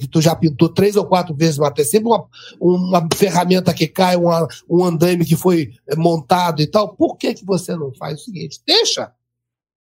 que 0.00 0.08
tu 0.08 0.20
já 0.20 0.34
pintou 0.34 0.68
três 0.70 0.96
ou 0.96 1.06
quatro 1.06 1.34
vezes, 1.36 1.58
mas 1.58 1.72
tem 1.74 1.84
sempre 1.84 2.08
uma, 2.08 2.26
uma 2.58 3.08
ferramenta 3.14 3.74
que 3.74 3.86
cai, 3.86 4.16
uma, 4.16 4.48
um 4.68 4.82
andaime 4.82 5.26
que 5.26 5.36
foi 5.36 5.72
montado 5.96 6.62
e 6.62 6.66
tal. 6.66 6.96
Por 6.96 7.16
que, 7.16 7.34
que 7.34 7.44
você 7.44 7.76
não 7.76 7.92
faz 7.92 8.20
o 8.20 8.24
seguinte? 8.24 8.60
Deixa. 8.66 9.12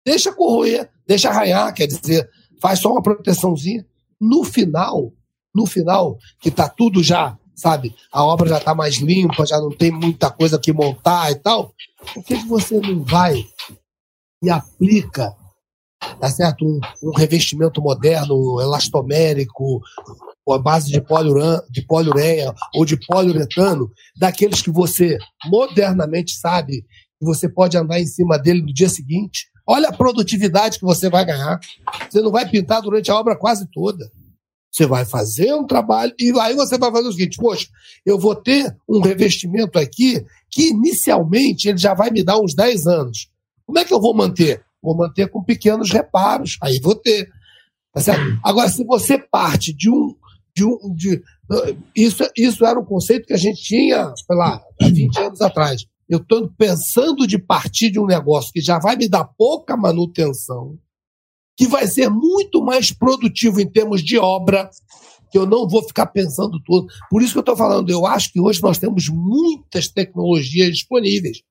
Deixa 0.04 0.32
corroer, 0.32 0.90
deixa 1.06 1.30
arranhar, 1.30 1.72
quer 1.72 1.86
dizer, 1.86 2.28
faz 2.60 2.80
só 2.80 2.90
uma 2.90 3.02
proteçãozinha. 3.02 3.86
No 4.20 4.42
final, 4.42 5.12
no 5.54 5.64
final, 5.64 6.18
que 6.40 6.50
tá 6.50 6.68
tudo 6.68 7.02
já 7.02 7.37
sabe? 7.58 7.94
A 8.12 8.24
obra 8.24 8.48
já 8.48 8.58
está 8.58 8.74
mais 8.74 8.98
limpa, 8.98 9.44
já 9.44 9.58
não 9.58 9.70
tem 9.70 9.90
muita 9.90 10.30
coisa 10.30 10.58
que 10.58 10.72
montar 10.72 11.30
e 11.32 11.34
tal. 11.34 11.74
Por 12.14 12.24
que, 12.24 12.38
que 12.38 12.46
você 12.46 12.80
não 12.80 13.02
vai 13.02 13.44
e 14.42 14.48
aplica, 14.48 15.34
tá 16.20 16.28
certo? 16.30 16.64
Um, 16.64 16.80
um 17.02 17.10
revestimento 17.10 17.82
moderno, 17.82 18.60
elastomérico, 18.60 19.82
com 20.44 20.52
a 20.52 20.58
base 20.58 20.90
de, 20.92 21.00
poliuran, 21.00 21.60
de 21.68 21.82
poliureia 21.82 22.54
ou 22.74 22.84
de 22.84 22.96
poliuretano, 22.96 23.90
daqueles 24.16 24.62
que 24.62 24.70
você 24.70 25.18
modernamente 25.46 26.36
sabe 26.36 26.82
que 27.18 27.26
você 27.26 27.48
pode 27.48 27.76
andar 27.76 28.00
em 28.00 28.06
cima 28.06 28.38
dele 28.38 28.62
no 28.62 28.72
dia 28.72 28.88
seguinte. 28.88 29.48
Olha 29.66 29.88
a 29.88 29.92
produtividade 29.92 30.78
que 30.78 30.84
você 30.84 31.10
vai 31.10 31.24
ganhar. 31.24 31.58
Você 32.08 32.22
não 32.22 32.30
vai 32.30 32.48
pintar 32.48 32.80
durante 32.80 33.10
a 33.10 33.16
obra 33.16 33.36
quase 33.36 33.66
toda. 33.70 34.10
Você 34.70 34.86
vai 34.86 35.04
fazer 35.04 35.54
um 35.54 35.66
trabalho 35.66 36.12
e 36.18 36.30
aí 36.38 36.54
você 36.54 36.76
vai 36.78 36.92
fazer 36.92 37.08
o 37.08 37.12
seguinte: 37.12 37.38
poxa, 37.38 37.66
eu 38.04 38.18
vou 38.18 38.34
ter 38.34 38.76
um 38.88 39.00
revestimento 39.00 39.78
aqui 39.78 40.22
que 40.50 40.68
inicialmente 40.68 41.68
ele 41.68 41.78
já 41.78 41.94
vai 41.94 42.10
me 42.10 42.22
dar 42.22 42.38
uns 42.38 42.54
10 42.54 42.86
anos. 42.86 43.28
Como 43.66 43.78
é 43.78 43.84
que 43.84 43.92
eu 43.92 44.00
vou 44.00 44.14
manter? 44.14 44.62
Vou 44.82 44.96
manter 44.96 45.28
com 45.28 45.42
pequenos 45.42 45.90
reparos, 45.90 46.56
aí 46.62 46.78
vou 46.80 46.94
ter. 46.94 47.28
Tá 47.92 48.00
certo? 48.00 48.38
Agora, 48.44 48.68
se 48.68 48.84
você 48.84 49.18
parte 49.18 49.72
de 49.72 49.90
um. 49.90 50.14
De 50.54 50.64
um 50.64 50.94
de, 50.94 51.22
isso, 51.94 52.24
isso 52.36 52.64
era 52.64 52.78
um 52.78 52.84
conceito 52.84 53.26
que 53.26 53.32
a 53.32 53.38
gente 53.38 53.62
tinha, 53.62 54.12
sei 54.16 54.36
lá, 54.36 54.60
há 54.80 54.88
20 54.88 55.18
anos 55.18 55.40
atrás. 55.40 55.84
Eu 56.08 56.18
estou 56.18 56.50
pensando 56.56 57.26
de 57.26 57.38
partir 57.38 57.90
de 57.90 58.00
um 58.00 58.06
negócio 58.06 58.52
que 58.52 58.60
já 58.60 58.78
vai 58.78 58.96
me 58.96 59.08
dar 59.08 59.24
pouca 59.24 59.76
manutenção, 59.76 60.76
que 61.58 61.66
vai 61.66 61.88
ser 61.88 62.08
muito 62.08 62.62
mais 62.62 62.92
produtivo 62.92 63.60
em 63.60 63.68
termos 63.68 64.00
de 64.00 64.16
obra, 64.16 64.70
que 65.28 65.36
eu 65.36 65.44
não 65.44 65.68
vou 65.68 65.82
ficar 65.82 66.06
pensando 66.06 66.62
tudo. 66.64 66.86
Por 67.10 67.20
isso 67.20 67.32
que 67.32 67.38
eu 67.38 67.40
estou 67.40 67.56
falando, 67.56 67.90
eu 67.90 68.06
acho 68.06 68.32
que 68.32 68.40
hoje 68.40 68.62
nós 68.62 68.78
temos 68.78 69.08
muitas 69.08 69.88
tecnologias 69.88 70.70
disponíveis. 70.70 71.42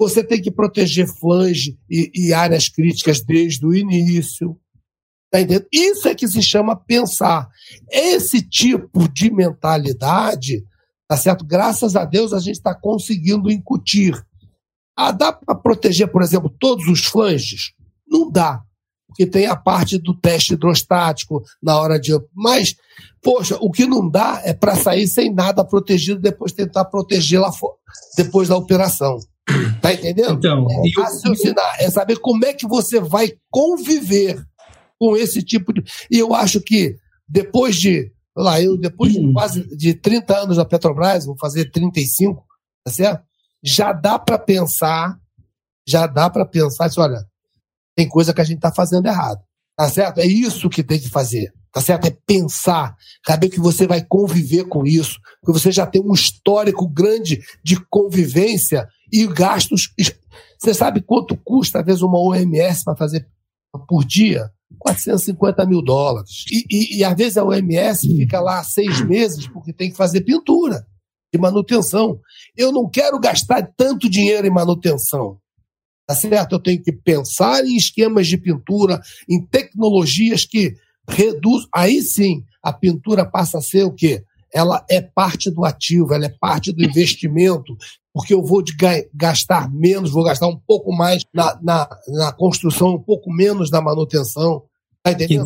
Você 0.00 0.24
tem 0.24 0.42
que 0.42 0.50
proteger 0.50 1.06
flange 1.06 1.78
e, 1.88 2.10
e 2.12 2.32
áreas 2.32 2.68
críticas 2.68 3.22
desde 3.22 3.64
o 3.64 3.72
início. 3.72 4.58
Tá? 5.30 5.38
Isso 5.72 6.08
é 6.08 6.14
que 6.14 6.26
se 6.26 6.42
chama 6.42 6.74
pensar. 6.74 7.48
Esse 7.88 8.42
tipo 8.42 9.08
de 9.08 9.30
mentalidade, 9.30 10.64
tá 11.06 11.16
certo? 11.16 11.44
Graças 11.44 11.94
a 11.94 12.04
Deus 12.04 12.32
a 12.32 12.40
gente 12.40 12.56
está 12.56 12.74
conseguindo 12.74 13.48
incutir. 13.48 14.20
Ah, 14.96 15.12
dá 15.12 15.32
para 15.32 15.54
proteger, 15.54 16.10
por 16.10 16.20
exemplo, 16.20 16.52
todos 16.58 16.88
os 16.88 17.04
flanges? 17.04 17.72
Não 18.08 18.28
dá 18.28 18.64
porque 19.10 19.26
tem 19.26 19.46
a 19.46 19.56
parte 19.56 19.98
do 19.98 20.14
teste 20.14 20.54
hidrostático 20.54 21.42
na 21.62 21.78
hora 21.78 21.98
de. 21.98 22.12
Mas, 22.34 22.76
poxa, 23.22 23.58
o 23.60 23.70
que 23.70 23.86
não 23.86 24.08
dá 24.08 24.40
é 24.44 24.54
para 24.54 24.76
sair 24.76 25.06
sem 25.08 25.34
nada 25.34 25.64
protegido 25.64 26.20
depois 26.20 26.52
tentar 26.52 26.84
proteger 26.84 27.40
lá 27.40 27.52
fora, 27.52 27.74
depois 28.16 28.48
da 28.48 28.56
operação. 28.56 29.18
Tá 29.82 29.92
entendendo? 29.92 30.34
Então, 30.34 30.64
é, 30.70 31.00
raciocinar, 31.02 31.76
é 31.80 31.90
saber 31.90 32.18
como 32.20 32.44
é 32.44 32.52
que 32.52 32.68
você 32.68 33.00
vai 33.00 33.32
conviver 33.50 34.40
com 34.98 35.16
esse 35.16 35.42
tipo 35.42 35.72
de. 35.72 35.82
E 36.08 36.18
eu 36.18 36.32
acho 36.32 36.60
que 36.60 36.94
depois 37.28 37.76
de. 37.76 38.12
Lá, 38.36 38.62
eu, 38.62 38.78
depois 38.78 39.12
de 39.12 39.18
hum. 39.18 39.32
quase 39.32 39.76
de 39.76 39.92
30 39.92 40.38
anos 40.38 40.56
na 40.56 40.64
Petrobras, 40.64 41.26
vou 41.26 41.36
fazer 41.36 41.68
35, 41.72 42.44
tá 42.84 42.92
certo? 42.92 43.24
Já 43.62 43.92
dá 43.92 44.20
para 44.20 44.38
pensar, 44.38 45.18
já 45.86 46.06
dá 46.06 46.30
para 46.30 46.46
pensar, 46.46 46.84
assim, 46.84 47.00
olha, 47.00 47.20
tem 47.96 48.08
coisa 48.08 48.32
que 48.32 48.40
a 48.40 48.44
gente 48.44 48.56
está 48.58 48.72
fazendo 48.72 49.06
errado. 49.06 49.40
Tá 49.76 49.88
certo? 49.88 50.18
É 50.18 50.26
isso 50.26 50.68
que 50.68 50.82
tem 50.82 50.98
que 50.98 51.08
fazer. 51.08 51.52
Tá 51.72 51.80
certo? 51.80 52.06
É 52.06 52.16
pensar, 52.26 52.94
saber 53.26 53.48
que 53.48 53.60
você 53.60 53.86
vai 53.86 54.04
conviver 54.04 54.64
com 54.64 54.84
isso, 54.84 55.18
que 55.44 55.52
você 55.52 55.70
já 55.70 55.86
tem 55.86 56.02
um 56.02 56.12
histórico 56.12 56.88
grande 56.88 57.40
de 57.64 57.76
convivência 57.88 58.86
e 59.12 59.26
gastos. 59.26 59.88
Você 60.58 60.74
sabe 60.74 61.00
quanto 61.00 61.36
custa, 61.36 61.80
às 61.80 61.86
vezes, 61.86 62.02
uma 62.02 62.18
OMS 62.18 62.84
para 62.84 62.96
fazer 62.96 63.26
por 63.88 64.04
dia? 64.04 64.50
450 64.78 65.66
mil 65.66 65.82
dólares. 65.82 66.44
E, 66.50 66.64
e, 66.70 66.98
e, 66.98 67.04
às 67.04 67.16
vezes 67.16 67.36
a 67.36 67.44
OMS 67.44 68.06
fica 68.06 68.40
lá 68.40 68.62
seis 68.62 69.00
meses 69.00 69.46
porque 69.48 69.72
tem 69.72 69.90
que 69.90 69.96
fazer 69.96 70.20
pintura 70.22 70.86
de 71.32 71.40
manutenção. 71.40 72.18
Eu 72.56 72.72
não 72.72 72.88
quero 72.88 73.18
gastar 73.18 73.62
tanto 73.76 74.08
dinheiro 74.08 74.46
em 74.46 74.50
manutenção. 74.50 75.38
Tá 76.10 76.16
certo? 76.16 76.56
Eu 76.56 76.58
tenho 76.58 76.82
que 76.82 76.90
pensar 76.90 77.64
em 77.64 77.76
esquemas 77.76 78.26
de 78.26 78.36
pintura, 78.36 79.00
em 79.28 79.40
tecnologias 79.46 80.44
que 80.44 80.74
reduz. 81.08 81.68
Aí 81.72 82.02
sim, 82.02 82.42
a 82.60 82.72
pintura 82.72 83.24
passa 83.24 83.58
a 83.58 83.60
ser 83.60 83.84
o 83.84 83.92
quê? 83.92 84.24
Ela 84.52 84.84
é 84.90 85.00
parte 85.00 85.52
do 85.52 85.64
ativo, 85.64 86.12
ela 86.12 86.26
é 86.26 86.28
parte 86.40 86.72
do 86.72 86.82
investimento, 86.82 87.76
porque 88.12 88.34
eu 88.34 88.42
vou 88.42 88.60
gastar 89.14 89.72
menos, 89.72 90.10
vou 90.10 90.24
gastar 90.24 90.48
um 90.48 90.58
pouco 90.58 90.92
mais 90.92 91.22
na, 91.32 91.56
na, 91.62 91.88
na 92.08 92.32
construção, 92.32 92.96
um 92.96 93.00
pouco 93.00 93.32
menos 93.32 93.70
na 93.70 93.80
manutenção. 93.80 94.64
Tá 95.04 95.12
entendendo? 95.12 95.44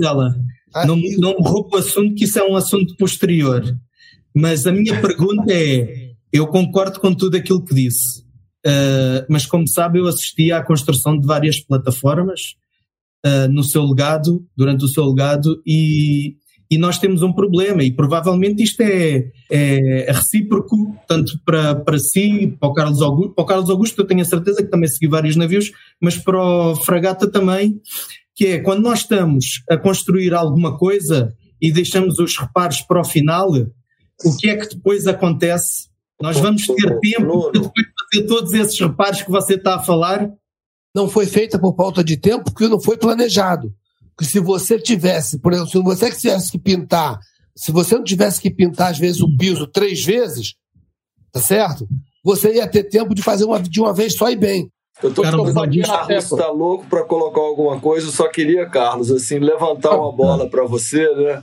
Ah, 0.74 0.86
não, 0.86 0.96
não 1.18 1.34
roubo 1.42 1.76
o 1.76 1.78
assunto, 1.78 2.14
que 2.14 2.24
isso 2.24 2.38
é 2.38 2.42
um 2.42 2.56
assunto 2.56 2.96
posterior. 2.96 3.62
Mas 4.34 4.66
a 4.66 4.72
minha 4.72 4.98
pergunta 4.98 5.52
é: 5.52 6.12
eu 6.32 6.46
concordo 6.46 6.98
com 7.00 7.14
tudo 7.14 7.36
aquilo 7.36 7.62
que 7.62 7.74
disse. 7.74 8.23
Uh, 8.66 9.26
mas 9.28 9.44
como 9.44 9.68
sabe, 9.68 9.98
eu 9.98 10.06
assisti 10.06 10.50
à 10.50 10.62
construção 10.62 11.18
de 11.18 11.26
várias 11.26 11.60
plataformas 11.60 12.56
uh, 13.24 13.46
no 13.50 13.62
seu 13.62 13.84
legado, 13.84 14.46
durante 14.56 14.84
o 14.84 14.88
seu 14.88 15.04
legado, 15.04 15.62
e, 15.66 16.36
e 16.70 16.78
nós 16.78 16.98
temos 16.98 17.22
um 17.22 17.32
problema, 17.32 17.82
e 17.82 17.92
provavelmente 17.92 18.62
isto 18.62 18.80
é, 18.80 19.30
é 19.50 20.10
recíproco, 20.10 20.96
tanto 21.06 21.38
para, 21.44 21.74
para 21.74 21.98
si, 21.98 22.56
para 22.58 22.68
o, 22.70 22.72
Carlos 22.72 23.02
Augusto, 23.02 23.34
para 23.34 23.42
o 23.44 23.46
Carlos 23.46 23.70
Augusto, 23.70 24.00
eu 24.00 24.06
tenho 24.06 24.22
a 24.22 24.26
certeza 24.26 24.62
que 24.62 24.70
também 24.70 24.88
segui 24.88 25.08
vários 25.08 25.36
navios, 25.36 25.70
mas 26.00 26.16
para 26.16 26.42
o 26.42 26.76
Fragata 26.76 27.30
também, 27.30 27.80
que 28.34 28.46
é 28.46 28.58
quando 28.60 28.82
nós 28.82 29.00
estamos 29.00 29.62
a 29.70 29.76
construir 29.76 30.32
alguma 30.32 30.78
coisa 30.78 31.34
e 31.60 31.70
deixamos 31.70 32.18
os 32.18 32.36
reparos 32.36 32.80
para 32.80 33.00
o 33.00 33.04
final, 33.04 33.50
o 34.24 34.36
que 34.36 34.48
é 34.48 34.56
que 34.56 34.74
depois 34.74 35.06
acontece? 35.06 35.88
Nós 36.20 36.38
vamos 36.38 36.66
ter 36.66 36.98
tempo 37.00 37.50
de 37.52 37.60
fazer 38.14 38.26
todos 38.26 38.52
esses 38.52 38.78
reparos 38.78 39.22
que 39.22 39.30
você 39.30 39.54
está 39.54 39.76
a 39.76 39.82
falar? 39.82 40.30
Não 40.94 41.08
foi 41.08 41.26
feita 41.26 41.58
por 41.58 41.74
falta 41.74 42.04
de 42.04 42.16
tempo, 42.16 42.44
porque 42.44 42.68
não 42.68 42.80
foi 42.80 42.96
planejado. 42.96 43.72
Porque 44.16 44.30
se 44.30 44.38
você 44.38 44.78
tivesse, 44.78 45.38
por 45.40 45.52
exemplo, 45.52 45.70
se 45.70 45.82
você 45.82 46.10
tivesse 46.10 46.52
que 46.52 46.58
pintar, 46.58 47.18
se 47.56 47.72
você 47.72 47.96
não 47.96 48.04
tivesse 48.04 48.40
que 48.40 48.50
pintar, 48.50 48.90
às 48.90 48.98
vezes, 48.98 49.20
o 49.20 49.36
piso 49.36 49.66
três 49.66 50.04
vezes, 50.04 50.54
tá 51.32 51.40
certo? 51.40 51.86
Você 52.24 52.54
ia 52.54 52.68
ter 52.68 52.84
tempo 52.84 53.14
de 53.14 53.22
fazer 53.22 53.44
uma, 53.44 53.60
de 53.60 53.80
uma 53.80 53.92
vez 53.92 54.14
só 54.14 54.30
e 54.30 54.36
bem. 54.36 54.70
Eu 55.02 55.12
tô 55.12 55.22
Carlos, 55.22 55.52
Carlos 55.52 56.24
está 56.24 56.50
louco 56.50 56.86
para 56.86 57.02
colocar 57.02 57.40
alguma 57.40 57.80
coisa, 57.80 58.06
eu 58.06 58.12
só 58.12 58.28
queria, 58.28 58.64
Carlos, 58.66 59.10
assim, 59.10 59.40
levantar 59.40 59.96
uma 59.96 60.12
bola 60.12 60.48
para 60.48 60.64
você, 60.64 61.02
né? 61.16 61.42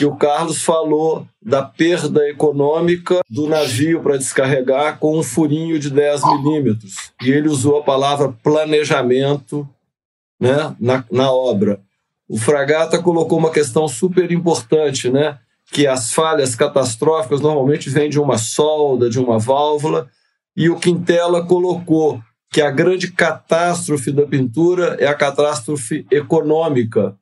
Que 0.00 0.06
o 0.06 0.16
Carlos 0.16 0.62
falou 0.62 1.26
da 1.42 1.62
perda 1.62 2.26
econômica 2.26 3.20
do 3.28 3.46
navio 3.46 4.00
para 4.00 4.16
descarregar 4.16 4.98
com 4.98 5.18
um 5.18 5.22
furinho 5.22 5.78
de 5.78 5.90
10 5.90 6.22
milímetros. 6.24 7.12
E 7.22 7.30
ele 7.30 7.50
usou 7.50 7.76
a 7.76 7.82
palavra 7.82 8.34
planejamento 8.42 9.68
né, 10.40 10.74
na, 10.80 11.04
na 11.12 11.30
obra. 11.30 11.80
O 12.26 12.38
Fragata 12.38 12.98
colocou 13.02 13.36
uma 13.36 13.50
questão 13.50 13.86
super 13.86 14.32
importante, 14.32 15.10
né, 15.10 15.38
que 15.70 15.86
as 15.86 16.14
falhas 16.14 16.54
catastróficas 16.54 17.42
normalmente 17.42 17.90
vêm 17.90 18.08
de 18.08 18.18
uma 18.18 18.38
solda, 18.38 19.10
de 19.10 19.20
uma 19.20 19.38
válvula, 19.38 20.08
e 20.56 20.70
o 20.70 20.78
Quintela 20.78 21.44
colocou 21.44 22.22
que 22.50 22.62
a 22.62 22.70
grande 22.70 23.12
catástrofe 23.12 24.10
da 24.10 24.26
pintura 24.26 24.96
é 24.98 25.06
a 25.06 25.14
catástrofe 25.14 26.06
econômica, 26.10 27.14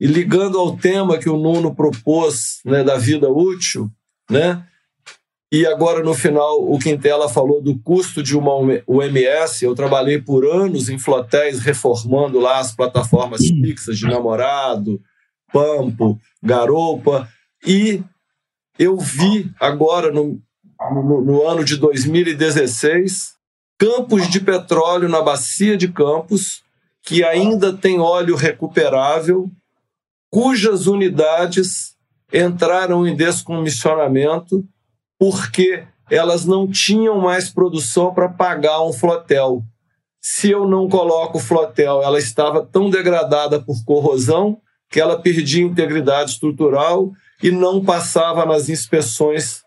e 0.00 0.06
ligando 0.06 0.58
ao 0.58 0.76
tema 0.76 1.18
que 1.18 1.28
o 1.28 1.36
Nuno 1.36 1.74
propôs 1.74 2.60
né, 2.64 2.84
da 2.84 2.96
vida 2.96 3.28
útil, 3.28 3.90
né? 4.30 4.64
E 5.50 5.64
agora, 5.64 6.02
no 6.02 6.12
final, 6.12 6.60
o 6.70 6.76
Quintela 6.78 7.28
falou 7.28 7.62
do 7.62 7.78
custo 7.78 8.20
de 8.22 8.36
uma 8.36 8.52
UMS. 8.86 9.62
Eu 9.62 9.76
trabalhei 9.76 10.20
por 10.20 10.44
anos 10.44 10.88
em 10.88 10.98
flotéis 10.98 11.60
reformando 11.60 12.40
lá 12.40 12.58
as 12.58 12.74
plataformas 12.74 13.40
fixas 13.46 13.96
de 13.96 14.06
namorado, 14.06 15.00
Pampo, 15.52 16.18
Garopa. 16.42 17.28
E 17.64 18.02
eu 18.76 18.98
vi 18.98 19.50
agora, 19.60 20.10
no, 20.10 20.42
no, 20.92 21.22
no 21.22 21.46
ano 21.46 21.64
de 21.64 21.76
2016, 21.76 23.36
campos 23.78 24.28
de 24.28 24.40
petróleo 24.40 25.08
na 25.08 25.22
bacia 25.22 25.76
de 25.76 25.88
Campos, 25.88 26.62
que 27.02 27.22
ainda 27.22 27.72
tem 27.72 28.00
óleo 28.00 28.34
recuperável 28.34 29.48
cujas 30.30 30.86
unidades 30.86 31.96
entraram 32.32 33.06
em 33.06 33.14
descomissionamento 33.14 34.64
porque 35.18 35.84
elas 36.10 36.44
não 36.44 36.68
tinham 36.68 37.20
mais 37.20 37.50
produção 37.50 38.12
para 38.12 38.28
pagar 38.28 38.82
um 38.82 38.92
flotel. 38.92 39.62
Se 40.20 40.50
eu 40.50 40.66
não 40.66 40.88
coloco 40.88 41.38
o 41.38 41.40
flotel, 41.40 42.02
ela 42.02 42.18
estava 42.18 42.64
tão 42.64 42.90
degradada 42.90 43.60
por 43.60 43.84
corrosão 43.84 44.60
que 44.90 45.00
ela 45.00 45.20
perdia 45.20 45.64
integridade 45.64 46.32
estrutural 46.32 47.12
e 47.42 47.50
não 47.50 47.84
passava 47.84 48.44
nas 48.44 48.68
inspeções 48.68 49.62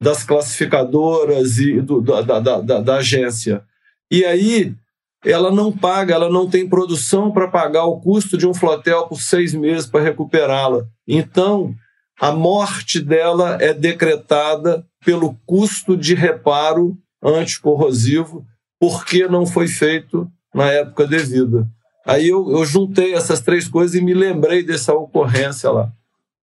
das 0.00 0.24
classificadoras 0.24 1.58
e 1.58 1.80
do, 1.80 2.00
da, 2.00 2.20
da, 2.20 2.60
da, 2.60 2.80
da 2.80 2.94
agência. 2.96 3.62
E 4.10 4.24
aí 4.24 4.74
ela 5.24 5.50
não 5.50 5.70
paga, 5.70 6.14
ela 6.14 6.28
não 6.28 6.48
tem 6.48 6.68
produção 6.68 7.30
para 7.30 7.48
pagar 7.48 7.84
o 7.84 8.00
custo 8.00 8.36
de 8.36 8.46
um 8.46 8.54
flotel 8.54 9.06
por 9.06 9.20
seis 9.20 9.54
meses 9.54 9.86
para 9.86 10.02
recuperá-la. 10.02 10.84
Então, 11.06 11.74
a 12.20 12.32
morte 12.32 13.00
dela 13.00 13.56
é 13.60 13.72
decretada 13.72 14.84
pelo 15.04 15.36
custo 15.46 15.96
de 15.96 16.14
reparo 16.14 16.96
anticorrosivo, 17.22 18.44
porque 18.80 19.28
não 19.28 19.46
foi 19.46 19.68
feito 19.68 20.28
na 20.54 20.66
época 20.70 21.06
devida. 21.06 21.66
Aí 22.04 22.28
eu, 22.28 22.50
eu 22.50 22.64
juntei 22.64 23.14
essas 23.14 23.40
três 23.40 23.68
coisas 23.68 23.94
e 23.94 24.02
me 24.02 24.12
lembrei 24.12 24.64
dessa 24.64 24.92
ocorrência 24.92 25.70
lá. 25.70 25.92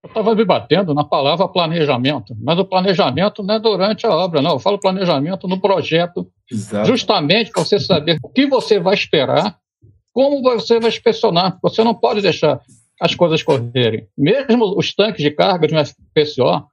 Eu 0.07 0.09
estava 0.09 0.35
me 0.37 0.45
batendo 0.45 0.95
na 0.95 1.03
palavra 1.03 1.49
planejamento, 1.49 2.33
mas 2.41 2.57
o 2.59 2.65
planejamento 2.65 3.43
não 3.43 3.57
é 3.57 3.59
durante 3.59 4.07
a 4.07 4.15
obra, 4.15 4.41
não. 4.41 4.53
Eu 4.53 4.59
falo 4.61 4.79
planejamento 4.79 5.49
no 5.49 5.61
projeto, 5.61 6.29
Exato. 6.51 6.87
justamente 6.87 7.51
para 7.51 7.65
você 7.65 7.81
saber 7.81 8.19
o 8.23 8.29
que 8.29 8.47
você 8.47 8.79
vai 8.79 8.95
esperar, 8.95 9.57
como 10.13 10.41
você 10.43 10.79
vai 10.79 10.91
inspecionar. 10.91 11.59
Você 11.61 11.83
não 11.83 11.93
pode 11.93 12.21
deixar 12.21 12.61
as 13.01 13.17
coisas 13.17 13.43
correrem. 13.43 14.07
Mesmo 14.17 14.79
os 14.79 14.95
tanques 14.95 15.23
de 15.23 15.31
carga 15.33 15.67
de 15.67 15.75
um 15.75 15.85
FPCO, 15.85 16.65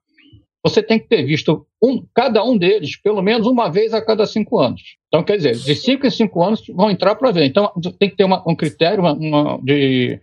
você 0.64 0.84
tem 0.84 1.00
que 1.00 1.08
ter 1.08 1.24
visto 1.26 1.66
um, 1.84 2.06
cada 2.14 2.44
um 2.44 2.56
deles 2.56 2.96
pelo 3.02 3.22
menos 3.22 3.48
uma 3.48 3.68
vez 3.68 3.96
a 3.96 4.02
cada 4.02 4.28
cinco 4.28 4.60
anos. 4.60 4.82
Então, 5.08 5.24
quer 5.24 5.38
dizer, 5.38 5.56
de 5.56 5.76
cinco 5.76 6.06
em 6.06 6.12
cinco 6.12 6.44
anos 6.44 6.64
vão 6.70 6.92
entrar 6.92 7.16
para 7.16 7.32
ver. 7.32 7.46
Então, 7.46 7.72
tem 8.00 8.12
que 8.12 8.16
ter 8.16 8.26
uma, 8.26 8.44
um 8.48 8.56
critério 8.56 9.02
uma, 9.02 9.14
uma, 9.14 9.60
de 9.64 10.20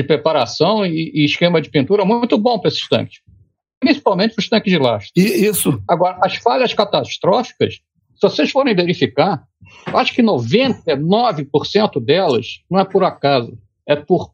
de 0.00 0.06
preparação 0.06 0.84
e, 0.84 1.10
e 1.14 1.24
esquema 1.24 1.60
de 1.60 1.70
pintura 1.70 2.04
muito 2.04 2.38
bom 2.38 2.58
para 2.58 2.68
esses 2.68 2.88
tanques, 2.88 3.20
principalmente 3.78 4.34
para 4.34 4.42
os 4.42 4.48
tanques 4.48 4.72
de 4.72 4.78
lastro. 4.78 5.12
E 5.16 5.46
isso. 5.46 5.82
Agora, 5.88 6.18
as 6.22 6.36
falhas 6.36 6.72
catastróficas, 6.72 7.74
se 7.74 8.22
vocês 8.22 8.50
forem 8.50 8.74
verificar, 8.74 9.44
acho 9.86 10.14
que 10.14 10.22
99% 10.22 12.02
delas 12.02 12.62
não 12.70 12.80
é 12.80 12.84
por 12.84 13.04
acaso, 13.04 13.56
é 13.86 13.96
por 13.96 14.32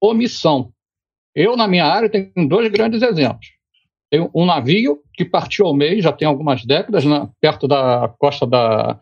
omissão. 0.00 0.70
Eu, 1.34 1.56
na 1.56 1.68
minha 1.68 1.84
área, 1.84 2.08
tenho 2.08 2.48
dois 2.48 2.70
grandes 2.70 3.02
exemplos. 3.02 3.48
Tem 4.10 4.28
um 4.34 4.46
navio 4.46 5.00
que 5.12 5.24
partiu 5.24 5.66
ao 5.66 5.74
meio, 5.74 6.00
já 6.00 6.12
tem 6.12 6.26
algumas 6.26 6.64
décadas, 6.64 7.04
né, 7.04 7.28
perto 7.40 7.66
da 7.66 8.14
costa 8.18 8.46
da, 8.46 8.98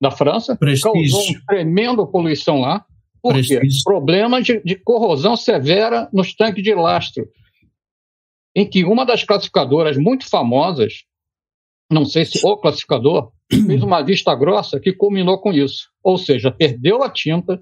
da 0.00 0.10
França, 0.10 0.56
Prestígio. 0.56 0.92
causou 0.92 1.28
uma 1.28 1.40
tremenda 1.46 2.06
poluição 2.06 2.60
lá. 2.60 2.84
Por 3.32 3.42
quê? 3.42 3.60
Problema 3.84 4.40
de, 4.42 4.60
de 4.64 4.76
corrosão 4.76 5.36
severa 5.36 6.08
nos 6.12 6.34
tanques 6.34 6.62
de 6.62 6.74
lastro, 6.74 7.28
em 8.54 8.68
que 8.68 8.84
uma 8.84 9.04
das 9.04 9.24
classificadoras 9.24 9.96
muito 9.96 10.28
famosas, 10.28 11.04
não 11.90 12.04
sei 12.04 12.24
se 12.24 12.44
o 12.44 12.56
classificador, 12.56 13.30
fez 13.66 13.82
uma 13.82 14.02
vista 14.02 14.34
grossa 14.34 14.80
que 14.80 14.92
culminou 14.92 15.38
com 15.38 15.52
isso. 15.52 15.88
Ou 16.02 16.16
seja, 16.16 16.50
perdeu 16.50 17.02
a 17.02 17.10
tinta, 17.10 17.58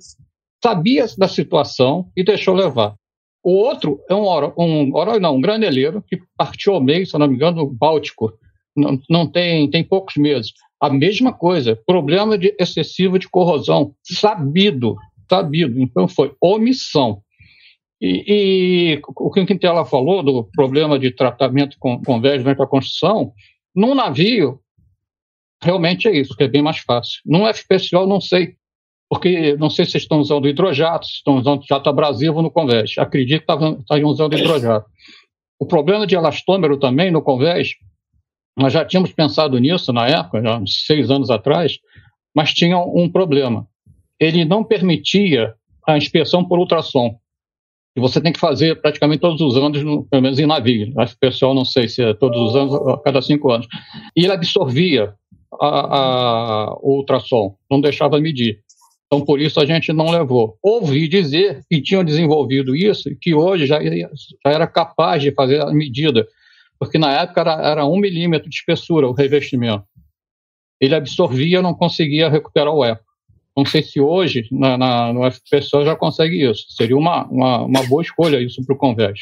sabia 0.62 1.06
da 1.18 1.28
situação 1.28 2.10
e 2.16 2.24
deixou 2.24 2.54
levar. 2.54 2.94
O 3.42 3.52
outro 3.52 4.00
é 4.08 4.14
um 4.14 4.24
oro, 4.24 4.54
um 4.56 4.94
oro 4.94 5.20
não, 5.20 5.36
um 5.36 5.40
graneleiro 5.40 6.02
que 6.02 6.18
partiu 6.36 6.74
ao 6.74 6.80
meio, 6.80 7.06
se 7.06 7.18
não 7.18 7.28
me 7.28 7.34
engano, 7.34 7.58
no 7.58 7.66
Báltico. 7.70 8.32
Não, 8.74 8.98
não 9.08 9.30
tem, 9.30 9.68
tem 9.70 9.84
poucos 9.84 10.16
meses. 10.16 10.52
A 10.80 10.88
mesma 10.90 11.32
coisa, 11.32 11.78
problema 11.86 12.38
de 12.38 12.54
excessivo 12.58 13.18
de 13.18 13.28
corrosão, 13.28 13.94
sabido, 14.02 14.96
sabido. 15.34 15.80
Então 15.80 16.06
foi 16.06 16.34
omissão. 16.40 17.22
E, 18.00 18.24
e 18.26 19.02
o 19.16 19.30
que 19.30 19.40
o 19.40 19.46
Quintela 19.46 19.84
falou 19.84 20.22
do 20.22 20.44
problema 20.44 20.98
de 20.98 21.10
tratamento 21.10 21.76
com, 21.78 22.00
com 22.02 22.20
vés 22.20 22.42
durante 22.42 22.62
a 22.62 22.66
construção, 22.66 23.32
num 23.74 23.94
navio, 23.94 24.60
realmente 25.62 26.06
é 26.06 26.16
isso, 26.16 26.36
que 26.36 26.44
é 26.44 26.48
bem 26.48 26.62
mais 26.62 26.78
fácil. 26.78 27.20
Num 27.24 27.46
FPSO, 27.52 28.06
não 28.06 28.20
sei, 28.20 28.56
porque 29.08 29.56
não 29.56 29.70
sei 29.70 29.84
se 29.84 29.96
estão 29.96 30.20
usando 30.20 30.48
hidrojato, 30.48 31.06
se 31.06 31.14
estão 31.14 31.36
usando 31.36 31.64
jato 31.66 31.88
abrasivo 31.88 32.42
no 32.42 32.50
convés. 32.50 32.94
Acredito 32.98 33.46
que 33.46 33.80
estariam 33.80 34.10
usando 34.10 34.36
hidrojato. 34.36 34.86
O 35.58 35.66
problema 35.66 36.06
de 36.06 36.14
elastômero 36.14 36.78
também 36.78 37.10
no 37.10 37.22
convés, 37.22 37.70
nós 38.56 38.72
já 38.72 38.84
tínhamos 38.84 39.12
pensado 39.12 39.58
nisso 39.58 39.92
na 39.92 40.06
época, 40.06 40.42
já 40.42 40.58
uns 40.58 40.84
seis 40.84 41.10
anos 41.10 41.30
atrás, 41.30 41.78
mas 42.34 42.52
tinha 42.52 42.76
um 42.78 43.08
problema. 43.10 43.66
Ele 44.24 44.44
não 44.44 44.64
permitia 44.64 45.54
a 45.86 45.96
inspeção 45.98 46.44
por 46.44 46.58
ultrassom. 46.58 47.16
E 47.96 48.00
você 48.00 48.20
tem 48.20 48.32
que 48.32 48.40
fazer 48.40 48.80
praticamente 48.80 49.20
todos 49.20 49.40
os 49.40 49.56
anos, 49.56 49.82
no- 49.84 50.04
pelo 50.04 50.22
menos 50.22 50.38
em 50.38 50.46
navio. 50.46 50.92
Acho 50.98 51.14
o 51.14 51.18
pessoal 51.18 51.54
não 51.54 51.64
sei 51.64 51.88
se 51.88 52.02
é 52.02 52.14
todos 52.14 52.40
os 52.40 52.56
anos, 52.56 52.74
a 52.74 52.98
cada 52.98 53.20
cinco 53.22 53.50
anos. 53.52 53.66
E 54.16 54.24
ele 54.24 54.32
absorvia 54.32 55.14
a, 55.60 55.66
a- 55.68 56.74
o 56.80 56.96
ultrassom, 56.98 57.54
não 57.70 57.80
deixava 57.80 58.18
medir. 58.20 58.60
Então, 59.06 59.24
por 59.24 59.38
isso 59.40 59.60
a 59.60 59.66
gente 59.66 59.92
não 59.92 60.10
levou. 60.10 60.56
Ouvi 60.62 61.06
dizer 61.06 61.60
que 61.70 61.80
tinham 61.80 62.02
desenvolvido 62.02 62.74
isso 62.74 63.08
e 63.10 63.14
que 63.16 63.32
hoje 63.34 63.66
já, 63.66 63.78
já 63.84 64.08
era 64.46 64.66
capaz 64.66 65.22
de 65.22 65.30
fazer 65.32 65.60
a 65.60 65.70
medida, 65.72 66.26
porque 66.80 66.98
na 66.98 67.12
época 67.20 67.42
era, 67.42 67.52
era 67.62 67.86
um 67.86 67.98
milímetro 67.98 68.48
de 68.48 68.56
espessura 68.56 69.06
o 69.06 69.12
revestimento. 69.12 69.84
Ele 70.80 70.94
absorvia, 70.96 71.62
não 71.62 71.74
conseguia 71.74 72.28
recuperar 72.28 72.74
o 72.74 72.84
eco. 72.84 73.03
Não 73.56 73.64
sei 73.64 73.82
se 73.82 74.00
hoje 74.00 74.48
na, 74.50 74.76
na, 74.76 75.12
no 75.12 75.30
FPSO 75.30 75.84
já 75.84 75.94
consegue 75.94 76.48
isso. 76.48 76.66
Seria 76.70 76.96
uma, 76.96 77.24
uma, 77.26 77.62
uma 77.62 77.82
boa 77.86 78.02
escolha 78.02 78.40
isso 78.40 78.64
para 78.64 78.74
o 78.74 78.78
convés. 78.78 79.20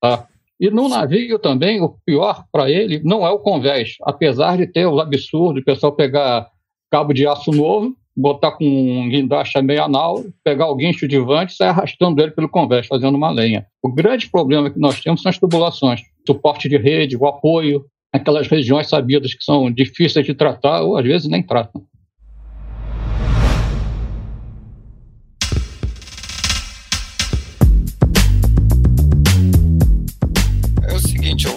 Tá? 0.00 0.26
E 0.58 0.70
no 0.70 0.88
navio 0.88 1.38
também, 1.38 1.80
o 1.80 1.96
pior 2.04 2.44
para 2.52 2.70
ele 2.70 3.00
não 3.02 3.26
é 3.26 3.30
o 3.30 3.38
convés, 3.38 3.94
apesar 4.02 4.58
de 4.58 4.66
ter 4.66 4.86
os 4.86 5.00
absurdos, 5.00 5.62
o 5.62 5.64
pessoal 5.64 5.92
pegar 5.92 6.50
cabo 6.90 7.14
de 7.14 7.26
aço 7.26 7.50
novo, 7.50 7.96
botar 8.14 8.52
com 8.52 8.64
um 8.64 9.08
guindaste 9.08 9.60
meio 9.62 9.84
anal, 9.84 10.22
pegar 10.44 10.68
o 10.68 10.76
guincho 10.76 11.08
de 11.08 11.18
vante 11.18 11.52
e 11.52 11.56
sair 11.56 11.68
arrastando 11.68 12.20
ele 12.20 12.32
pelo 12.32 12.48
convés, 12.48 12.86
fazendo 12.86 13.14
uma 13.14 13.30
lenha. 13.30 13.66
O 13.82 13.90
grande 13.90 14.28
problema 14.28 14.70
que 14.70 14.78
nós 14.78 15.00
temos 15.00 15.22
são 15.22 15.30
as 15.30 15.38
tubulações, 15.38 16.02
suporte 16.26 16.68
de 16.68 16.76
rede, 16.76 17.16
o 17.16 17.26
apoio, 17.26 17.86
aquelas 18.12 18.46
regiões 18.48 18.88
sabidas 18.88 19.32
que 19.32 19.42
são 19.42 19.70
difíceis 19.70 20.26
de 20.26 20.34
tratar 20.34 20.82
ou 20.82 20.96
às 20.96 21.04
vezes 21.04 21.28
nem 21.28 21.42
tratam. 21.42 21.82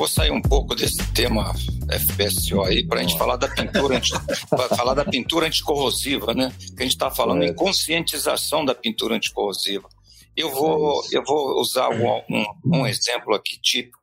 Vou 0.03 0.07
sair 0.09 0.31
um 0.31 0.41
pouco 0.41 0.75
desse 0.75 1.01
tema 1.13 1.53
FPSO 1.89 2.61
aí 2.61 2.85
para 2.85 2.99
a 2.99 3.03
gente 3.03 3.17
falar 3.17 3.37
da 3.37 3.47
pintura 3.47 3.95
anti, 3.95 4.11
falar 4.75 4.93
da 4.93 5.05
pintura 5.05 5.47
anticorrosiva, 5.47 6.33
né? 6.33 6.53
Que 6.75 6.81
a 6.81 6.83
gente 6.83 6.91
está 6.91 7.09
falando 7.09 7.41
em 7.41 7.55
conscientização 7.55 8.65
da 8.65 8.75
pintura 8.75 9.15
anticorrosiva. 9.15 9.87
Eu 10.35 10.49
vou, 10.49 11.01
eu 11.09 11.23
vou 11.23 11.57
usar 11.57 11.87
um, 11.87 12.21
um, 12.29 12.45
um 12.65 12.85
exemplo 12.85 13.33
aqui 13.33 13.57
típico. 13.61 13.97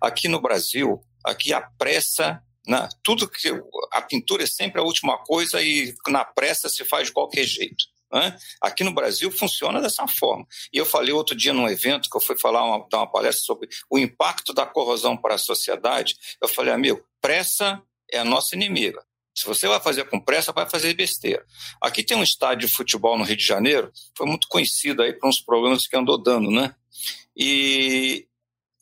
Aqui 0.00 0.26
no 0.26 0.40
Brasil, 0.40 1.02
aqui 1.22 1.52
a 1.52 1.60
pressa, 1.60 2.40
na, 2.66 2.88
tudo 3.04 3.28
que 3.28 3.52
a 3.92 4.00
pintura 4.00 4.44
é 4.44 4.46
sempre 4.46 4.80
a 4.80 4.84
última 4.84 5.18
coisa 5.18 5.60
e 5.60 5.94
na 6.08 6.24
pressa 6.24 6.70
se 6.70 6.82
faz 6.82 7.08
de 7.08 7.12
qualquer 7.12 7.44
jeito. 7.44 7.84
Né? 8.12 8.36
Aqui 8.60 8.84
no 8.84 8.92
Brasil 8.92 9.30
funciona 9.30 9.80
dessa 9.80 10.06
forma. 10.06 10.46
E 10.72 10.78
eu 10.78 10.86
falei 10.86 11.12
outro 11.12 11.34
dia 11.34 11.52
num 11.52 11.68
evento 11.68 12.08
que 12.08 12.16
eu 12.16 12.20
fui 12.20 12.38
falar 12.38 12.64
uma, 12.64 12.86
dar 12.88 12.98
uma 12.98 13.10
palestra 13.10 13.44
sobre 13.44 13.68
o 13.90 13.98
impacto 13.98 14.52
da 14.52 14.64
corrosão 14.64 15.16
para 15.16 15.34
a 15.34 15.38
sociedade. 15.38 16.16
Eu 16.40 16.48
falei, 16.48 16.72
amigo, 16.72 17.04
pressa 17.20 17.82
é 18.10 18.18
a 18.18 18.24
nossa 18.24 18.54
inimiga. 18.54 19.04
Se 19.34 19.44
você 19.44 19.68
vai 19.68 19.78
fazer 19.80 20.04
com 20.04 20.18
pressa, 20.18 20.50
vai 20.50 20.68
fazer 20.68 20.94
besteira. 20.94 21.44
Aqui 21.80 22.02
tem 22.02 22.16
um 22.16 22.22
estádio 22.22 22.66
de 22.66 22.74
futebol 22.74 23.18
no 23.18 23.24
Rio 23.24 23.36
de 23.36 23.44
Janeiro, 23.44 23.92
foi 24.16 24.26
muito 24.26 24.48
conhecido 24.48 25.02
aí 25.02 25.12
por 25.12 25.28
uns 25.28 25.42
problemas 25.42 25.86
que 25.86 25.94
andou 25.94 26.16
dando, 26.16 26.50
né? 26.50 26.74
E 27.36 28.26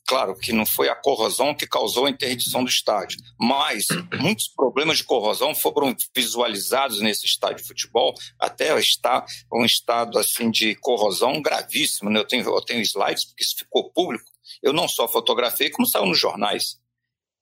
claro 0.05 0.35
que 0.35 0.53
não 0.53 0.65
foi 0.65 0.89
a 0.89 0.95
corrosão 0.95 1.53
que 1.53 1.67
causou 1.67 2.05
a 2.05 2.09
interdição 2.09 2.63
do 2.63 2.69
estádio, 2.69 3.19
mas 3.39 3.87
muitos 4.19 4.47
problemas 4.47 4.97
de 4.97 5.03
corrosão 5.03 5.53
foram 5.55 5.95
visualizados 6.15 7.01
nesse 7.01 7.25
estádio 7.25 7.57
de 7.57 7.67
futebol, 7.67 8.13
até 8.39 8.77
está 8.79 9.25
um 9.51 9.65
estado 9.65 10.17
assim 10.17 10.49
de 10.49 10.75
corrosão 10.75 11.41
gravíssimo. 11.41 12.09
Né? 12.09 12.19
Eu 12.19 12.25
tenho 12.25 12.43
eu 12.45 12.61
tenho 12.61 12.81
slides 12.81 13.25
porque 13.25 13.43
isso 13.43 13.55
ficou 13.57 13.91
público. 13.91 14.25
Eu 14.61 14.73
não 14.73 14.87
só 14.87 15.07
fotografei, 15.07 15.69
como 15.69 15.87
saiu 15.87 16.05
nos 16.05 16.19
jornais. 16.19 16.79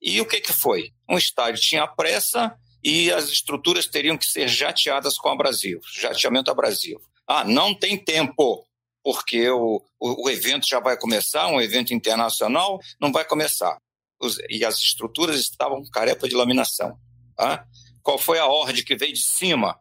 E 0.01 0.19
o 0.19 0.25
que 0.25 0.41
que 0.41 0.53
foi? 0.53 0.91
Um 1.09 1.17
estádio 1.17 1.61
tinha 1.61 1.87
pressa 1.87 2.57
e 2.83 3.11
as 3.11 3.29
estruturas 3.29 3.87
teriam 3.87 4.17
que 4.17 4.25
ser 4.25 4.47
jateadas 4.47 5.17
com 5.17 5.29
abrasivo, 5.29 5.81
jateamento 5.93 6.51
abrasivo. 6.51 7.01
Ah, 7.25 7.45
não 7.45 7.73
tem 7.73 7.97
tempo, 7.97 8.65
porque 9.03 9.49
o, 9.49 9.83
o, 9.99 10.25
o 10.25 10.29
evento 10.29 10.65
já 10.67 10.79
vai 10.79 10.97
começar, 10.97 11.47
um 11.47 11.61
evento 11.61 11.93
internacional, 11.93 12.79
não 12.99 13.11
vai 13.11 13.25
começar. 13.25 13.77
Os, 14.19 14.37
e 14.49 14.63
as 14.63 14.77
estruturas 14.77 15.39
estavam 15.39 15.83
com 15.83 15.89
carepa 15.89 16.27
de 16.27 16.35
laminação. 16.35 16.97
Tá? 17.35 17.65
Qual 18.01 18.17
foi 18.17 18.39
a 18.39 18.47
ordem 18.47 18.83
que 18.83 18.95
veio 18.95 19.13
de 19.13 19.21
cima? 19.21 19.77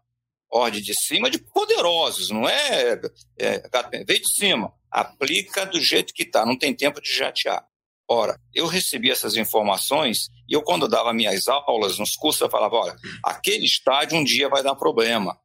Ordem 0.50 0.82
de 0.82 0.94
cima 0.94 1.30
de 1.30 1.38
poderosos, 1.38 2.30
não 2.30 2.48
é, 2.48 3.00
é 3.38 3.62
veio 4.04 4.20
de 4.20 4.30
cima. 4.30 4.72
Aplica 4.90 5.64
do 5.64 5.80
jeito 5.80 6.12
que 6.12 6.24
está, 6.24 6.44
não 6.44 6.58
tem 6.58 6.74
tempo 6.74 7.00
de 7.00 7.12
jatear. 7.12 7.64
Ora, 8.08 8.38
eu 8.52 8.66
recebi 8.66 9.10
essas 9.10 9.36
informações 9.36 10.28
e 10.46 10.52
eu, 10.54 10.62
quando 10.62 10.88
dava 10.88 11.14
minhas 11.14 11.48
aulas 11.48 11.98
nos 11.98 12.14
cursos, 12.14 12.42
eu 12.42 12.50
falava: 12.50 12.76
olha, 12.76 12.96
aquele 13.24 13.64
estádio 13.64 14.18
um 14.18 14.24
dia 14.24 14.50
vai 14.50 14.62
dar 14.62 14.74
problema. 14.74 15.38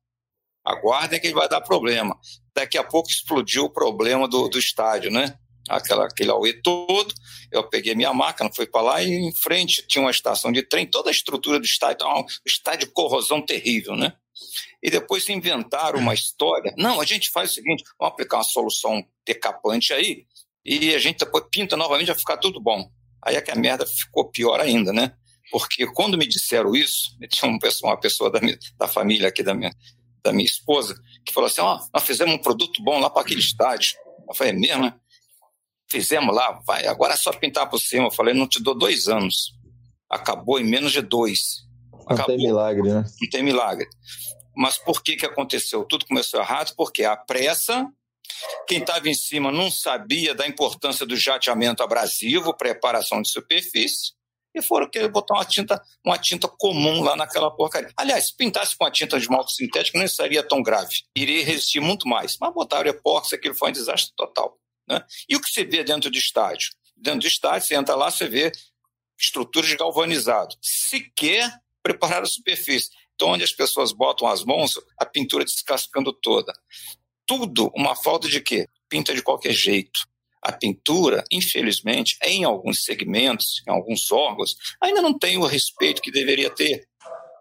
Aguardem 0.67 1.19
que 1.19 1.27
ele 1.27 1.33
vai 1.33 1.47
dar 1.47 1.61
problema. 1.61 2.17
Daqui 2.53 2.77
a 2.77 2.83
pouco 2.83 3.09
explodiu 3.09 3.63
o 3.65 3.69
problema 3.69 4.27
do, 4.27 4.49
do 4.49 4.59
estádio, 4.59 5.09
né? 5.09 5.37
Aquela, 5.69 6.05
aquele 6.05 6.29
auê 6.29 6.53
todo. 6.53 7.13
Eu 7.51 7.63
peguei 7.69 7.95
minha 7.95 8.13
máquina, 8.13 8.49
fui 8.53 8.67
para 8.67 8.81
lá 8.81 9.03
e 9.03 9.09
em 9.09 9.33
frente 9.33 9.85
tinha 9.87 10.01
uma 10.01 10.11
estação 10.11 10.51
de 10.51 10.61
trem, 10.61 10.85
toda 10.85 11.09
a 11.09 11.11
estrutura 11.11 11.57
do 11.57 11.65
estádio, 11.65 12.05
um 12.05 12.25
estádio 12.45 12.87
de 12.87 12.93
corrosão 12.93 13.41
terrível, 13.41 13.95
né? 13.95 14.13
E 14.83 14.91
depois 14.91 15.27
inventaram 15.29 15.99
uma 15.99 16.13
história. 16.13 16.73
Não, 16.77 16.99
a 16.99 17.05
gente 17.05 17.29
faz 17.29 17.51
o 17.51 17.53
seguinte: 17.53 17.83
vamos 17.97 18.13
aplicar 18.13 18.37
uma 18.37 18.43
solução 18.43 19.03
decapante 19.25 19.93
aí, 19.93 20.25
e 20.65 20.93
a 20.93 20.99
gente 20.99 21.19
depois 21.19 21.45
pinta 21.49 21.77
novamente, 21.77 22.07
vai 22.07 22.17
ficar 22.17 22.37
tudo 22.37 22.59
bom. 22.59 22.89
Aí 23.23 23.35
é 23.35 23.41
que 23.41 23.51
a 23.51 23.55
merda 23.55 23.85
ficou 23.85 24.29
pior 24.29 24.59
ainda, 24.59 24.91
né? 24.91 25.13
Porque 25.49 25.87
quando 25.87 26.17
me 26.17 26.27
disseram 26.27 26.75
isso, 26.75 27.17
tinha 27.29 27.49
uma 27.49 27.59
pessoa, 27.59 27.91
uma 27.91 27.99
pessoa 27.99 28.29
da, 28.29 28.41
minha, 28.41 28.57
da 28.77 28.87
família 28.87 29.29
aqui 29.29 29.41
da 29.41 29.53
minha, 29.53 29.73
da 30.27 30.33
minha 30.33 30.45
esposa, 30.45 30.95
que 31.25 31.33
falou 31.33 31.47
assim: 31.47 31.61
Ó, 31.61 31.75
oh, 31.75 31.89
nós 31.93 32.03
fizemos 32.03 32.35
um 32.35 32.37
produto 32.37 32.83
bom 32.83 32.99
lá 32.99 33.09
para 33.09 33.21
aquele 33.21 33.39
estádio. 33.39 33.97
Eu 34.27 34.35
falei: 34.35 34.53
é 34.53 34.55
mesmo, 34.55 34.83
né? 34.83 34.93
Fizemos 35.89 36.35
lá, 36.35 36.59
vai, 36.67 36.85
agora 36.85 37.13
é 37.13 37.17
só 37.17 37.31
pintar 37.31 37.69
por 37.69 37.79
cima. 37.79 38.07
Eu 38.07 38.11
falei: 38.11 38.33
não 38.33 38.47
te 38.47 38.61
dou 38.61 38.77
dois 38.77 39.07
anos. 39.07 39.53
Acabou 40.09 40.59
em 40.59 40.65
menos 40.65 40.91
de 40.91 41.01
dois. 41.01 41.65
Acabou. 42.07 42.17
Não 42.17 42.25
tem 42.25 42.37
milagre, 42.37 42.89
né? 42.89 43.03
Não 43.21 43.29
tem 43.29 43.43
milagre. 43.43 43.87
Mas 44.55 44.77
por 44.77 45.01
que, 45.01 45.15
que 45.15 45.25
aconteceu? 45.25 45.85
Tudo 45.85 46.05
começou 46.05 46.39
errado 46.39 46.73
porque 46.75 47.03
a 47.03 47.15
pressa 47.15 47.87
Quem 48.67 48.79
estava 48.79 49.07
em 49.07 49.13
cima 49.13 49.51
não 49.51 49.71
sabia 49.71 50.33
da 50.35 50.47
importância 50.47 51.05
do 51.05 51.15
jateamento 51.15 51.83
abrasivo, 51.83 52.55
preparação 52.55 53.21
de 53.21 53.29
superfície, 53.29 54.13
e 54.57 54.61
foram 54.61 54.89
querer 54.89 55.09
botar 55.09 55.35
uma 55.35 55.45
tinta, 55.45 55.81
uma 56.05 56.17
tinta 56.17 56.47
comum 56.47 57.01
lá 57.01 57.15
naquela 57.15 57.49
porcaria. 57.51 57.91
Aliás, 57.95 58.27
se 58.27 58.35
pintasse 58.35 58.75
com 58.75 58.85
a 58.85 58.91
tinta 58.91 59.17
de 59.17 59.23
esmalte 59.23 59.53
sintético, 59.53 59.97
não 59.97 60.07
seria 60.07 60.43
tão 60.43 60.61
grave. 60.61 61.03
Iria 61.15 61.43
resistir 61.45 61.79
muito 61.79 62.07
mais. 62.07 62.37
Mas 62.39 62.53
botaram 62.53 62.89
epóxi, 62.89 63.35
aquilo 63.35 63.55
foi 63.55 63.69
um 63.69 63.73
desastre 63.73 64.13
total. 64.15 64.57
Né? 64.87 65.03
E 65.29 65.35
o 65.35 65.41
que 65.41 65.49
você 65.49 65.63
vê 65.63 65.83
dentro 65.83 66.09
do 66.09 66.17
estádio? 66.17 66.69
Dentro 66.95 67.21
do 67.21 67.27
estádio, 67.27 67.67
você 67.67 67.75
entra 67.75 67.95
lá, 67.95 68.09
você 68.09 68.27
vê 68.27 68.51
estruturas 69.19 69.73
galvanizadas. 69.73 70.55
Sequer 70.61 71.51
preparar 71.83 72.23
a 72.23 72.25
superfície. 72.25 72.89
Então, 73.15 73.29
onde 73.29 73.43
as 73.43 73.51
pessoas 73.51 73.91
botam 73.91 74.27
as 74.27 74.43
mãos, 74.43 74.73
a 74.99 75.05
pintura 75.05 75.43
descascando 75.43 76.13
toda. 76.13 76.53
Tudo 77.25 77.71
uma 77.75 77.95
falta 77.95 78.27
de 78.27 78.39
quê? 78.39 78.67
Pinta 78.87 79.13
de 79.13 79.21
qualquer 79.21 79.53
jeito. 79.53 79.99
A 80.47 80.53
pintura, 80.53 81.25
infelizmente, 81.29 82.17
em 82.23 82.45
alguns 82.45 82.85
segmentos, 82.85 83.61
em 83.67 83.71
alguns 83.71 84.09
órgãos, 84.13 84.55
ainda 84.81 85.01
não 85.01 85.17
tem 85.17 85.37
o 85.37 85.45
respeito 85.45 86.01
que 86.01 86.09
deveria 86.09 86.49
ter. 86.49 86.87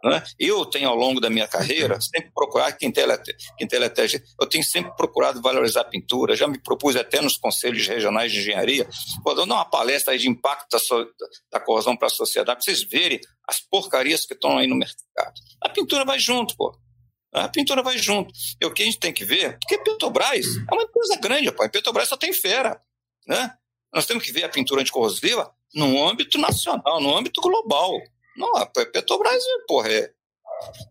Né? 0.03 0.21
Eu 0.37 0.67
tenho, 0.67 0.89
ao 0.89 0.97
longo 0.97 1.21
da 1.21 1.31
minha 1.31 1.47
carreira, 1.47 2.01
sempre 2.01 2.33
procurado, 2.35 2.77
quem 2.77 2.91
teletege, 2.91 4.21
eu 4.41 4.49
tenho 4.49 4.65
sempre 4.65 4.93
procurado 4.97 5.41
valorizar 5.41 5.83
a 5.83 5.85
pintura, 5.85 6.35
já 6.35 6.49
me 6.49 6.61
propus 6.61 6.97
até 6.97 7.21
nos 7.21 7.37
conselhos 7.37 7.87
regionais 7.87 8.33
de 8.33 8.41
engenharia, 8.41 8.89
vou 9.25 9.37
dar 9.37 9.45
uma 9.45 9.65
palestra 9.65 10.19
de 10.19 10.29
impacto 10.29 10.69
da, 10.73 10.81
so, 10.81 11.07
da 11.49 11.61
corrosão 11.61 11.97
para 11.97 12.09
a 12.09 12.11
sociedade, 12.11 12.57
para 12.57 12.65
vocês 12.65 12.83
verem 12.83 13.21
as 13.49 13.61
porcarias 13.61 14.27
que 14.27 14.35
estão 14.35 14.59
aí 14.59 14.67
no 14.67 14.75
mercado. 14.75 15.41
A 15.63 15.69
pintura 15.69 16.05
vai 16.05 16.19
junto, 16.19 16.57
pô. 16.57 16.77
A 17.33 17.49
pintura 17.49 17.83
vai 17.83 17.99
junto. 17.99 18.33
E 18.61 18.67
o 18.67 18.73
que 18.73 18.83
a 18.83 18.87
gente 18.87 18.99
tem 18.99 19.13
que 19.13 19.25
ver, 19.25 19.59
porque 19.59 19.79
Petrobras 19.79 20.47
é 20.71 20.75
uma 20.75 20.83
empresa 20.83 21.17
grande, 21.21 21.53
pô. 21.53 21.69
Petrobras 21.69 22.09
só 22.09 22.17
tem 22.17 22.33
fera, 22.33 22.81
né? 23.27 23.55
Nós 23.93 24.07
temos 24.07 24.25
que 24.25 24.33
ver 24.33 24.45
a 24.45 24.49
pintura 24.49 24.81
anticorrosiva 24.81 25.51
no 25.75 26.07
âmbito 26.07 26.39
nacional, 26.39 27.01
no 27.01 27.17
âmbito 27.17 27.41
global. 27.41 27.93
Não, 28.37 28.57
a 28.57 28.67
Petrobras, 28.67 29.43
porra, 29.67 29.91
é, 29.91 30.11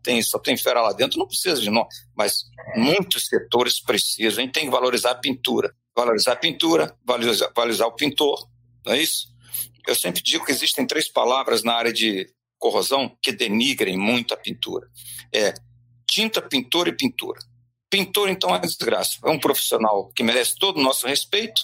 tem, 0.03 0.21
só 0.21 0.39
tem 0.39 0.57
fera 0.57 0.81
lá 0.81 0.93
dentro, 0.93 1.19
não 1.19 1.27
precisa 1.27 1.61
de 1.61 1.69
nós. 1.69 1.87
Mas 2.15 2.43
muitos 2.75 3.27
setores 3.27 3.79
precisam. 3.79 4.39
A 4.39 4.45
gente 4.45 4.53
tem 4.53 4.65
que 4.65 4.71
valorizar 4.71 5.11
a 5.11 5.15
pintura. 5.15 5.75
Valorizar 5.95 6.33
a 6.33 6.35
pintura, 6.35 6.97
valorizar, 7.05 7.51
valorizar 7.55 7.87
o 7.87 7.95
pintor, 7.95 8.49
não 8.85 8.93
é 8.93 9.01
isso? 9.01 9.27
Eu 9.87 9.95
sempre 9.95 10.21
digo 10.21 10.45
que 10.45 10.51
existem 10.51 10.85
três 10.85 11.07
palavras 11.07 11.63
na 11.63 11.73
área 11.73 11.93
de 11.93 12.27
corrosão 12.57 13.15
que 13.21 13.31
denigrem 13.31 13.97
muito 13.97 14.33
a 14.33 14.37
pintura. 14.37 14.89
É 15.33 15.53
tinta, 16.09 16.41
pintor 16.41 16.87
e 16.87 16.95
pintura. 16.95 17.39
Pintor, 17.89 18.29
então, 18.29 18.53
é 18.53 18.59
desgraça. 18.59 19.17
É 19.23 19.29
um 19.29 19.39
profissional 19.39 20.11
que 20.13 20.23
merece 20.23 20.55
todo 20.57 20.77
o 20.79 20.83
nosso 20.83 21.07
respeito, 21.07 21.61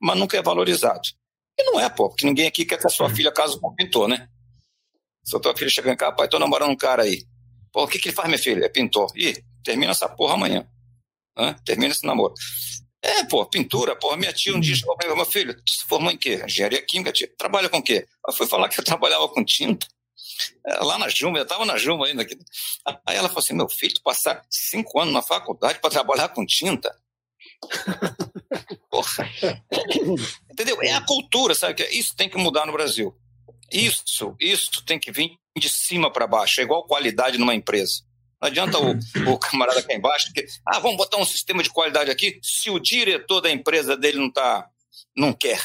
mas 0.00 0.18
nunca 0.18 0.36
é 0.36 0.42
valorizado. 0.42 1.08
E 1.58 1.62
não 1.64 1.78
é, 1.78 1.88
pô, 1.88 2.08
porque 2.08 2.26
ninguém 2.26 2.46
aqui 2.46 2.64
quer 2.64 2.78
que 2.78 2.86
a 2.86 2.90
sua 2.90 3.08
filha 3.10 3.32
case 3.32 3.58
com 3.60 3.68
um 3.68 3.74
pintor, 3.74 4.08
né? 4.08 4.28
Se 5.24 5.36
a 5.36 5.40
tua 5.40 5.56
filha 5.56 5.70
chega 5.70 5.92
em 5.92 5.96
casa, 5.96 6.12
pai, 6.12 6.28
tô 6.28 6.38
namorando 6.38 6.70
um 6.70 6.76
cara 6.76 7.02
aí. 7.02 7.24
Pô, 7.72 7.84
o 7.84 7.88
que, 7.88 7.98
que 7.98 8.08
ele 8.08 8.16
faz, 8.16 8.28
minha 8.28 8.38
filha? 8.38 8.64
É 8.64 8.68
pintor. 8.68 9.10
Ih, 9.16 9.42
termina 9.62 9.92
essa 9.92 10.08
porra 10.08 10.34
amanhã. 10.34 10.68
Hã? 11.36 11.54
Termina 11.64 11.92
esse 11.92 12.06
namoro. 12.06 12.34
É, 13.02 13.24
pô, 13.24 13.44
pintura, 13.44 13.94
pô, 13.94 14.16
minha 14.16 14.32
tia 14.32 14.54
um 14.56 14.60
dia 14.60 14.74
chegou 14.74 14.96
pra 14.96 15.14
meu 15.14 15.26
filho, 15.26 15.54
tu 15.62 15.74
se 15.74 15.84
formou 15.84 16.10
em 16.10 16.16
quê? 16.16 16.42
Engenharia 16.44 16.80
química, 16.80 17.12
tia. 17.12 17.30
Trabalha 17.36 17.68
com 17.68 17.78
o 17.78 17.82
quê? 17.82 18.06
Ela 18.26 18.36
foi 18.36 18.46
falar 18.46 18.68
que 18.68 18.80
eu 18.80 18.84
trabalhava 18.84 19.28
com 19.28 19.44
tinta. 19.44 19.86
É, 20.66 20.82
lá 20.82 20.98
na 20.98 21.08
Juma, 21.08 21.38
eu 21.38 21.42
estava 21.42 21.66
na 21.66 21.76
Juma 21.76 22.06
ainda. 22.06 22.26
Aí 23.06 23.16
ela 23.16 23.28
falou 23.28 23.40
assim: 23.40 23.54
meu 23.54 23.68
filho, 23.68 23.94
tu 23.94 24.02
passar 24.02 24.42
cinco 24.48 24.98
anos 24.98 25.12
na 25.12 25.20
faculdade 25.20 25.80
para 25.80 25.90
trabalhar 25.90 26.28
com 26.28 26.46
tinta. 26.46 26.96
Porra. 28.94 29.28
Entendeu? 30.52 30.80
É 30.82 30.92
a 30.92 31.00
cultura, 31.00 31.52
sabe? 31.52 31.82
Isso 31.90 32.14
tem 32.14 32.28
que 32.28 32.38
mudar 32.38 32.64
no 32.64 32.72
Brasil. 32.72 33.12
Isso, 33.72 34.36
isso 34.38 34.84
tem 34.86 35.00
que 35.00 35.10
vir 35.10 35.36
de 35.58 35.68
cima 35.68 36.12
para 36.12 36.28
baixo, 36.28 36.60
é 36.60 36.64
igual 36.64 36.86
qualidade 36.86 37.36
numa 37.36 37.54
empresa. 37.54 38.02
Não 38.40 38.48
adianta 38.48 38.78
o, 38.78 38.92
o 39.34 39.38
camarada 39.38 39.80
aqui 39.80 39.92
embaixo 39.92 40.32
que, 40.32 40.44
ah, 40.68 40.78
vamos 40.78 40.96
botar 40.96 41.16
um 41.16 41.24
sistema 41.24 41.60
de 41.60 41.70
qualidade 41.70 42.08
aqui, 42.08 42.38
se 42.40 42.70
o 42.70 42.78
diretor 42.78 43.40
da 43.40 43.50
empresa 43.50 43.96
dele 43.96 44.18
não 44.18 44.30
tá, 44.30 44.68
não 45.16 45.32
quer. 45.32 45.60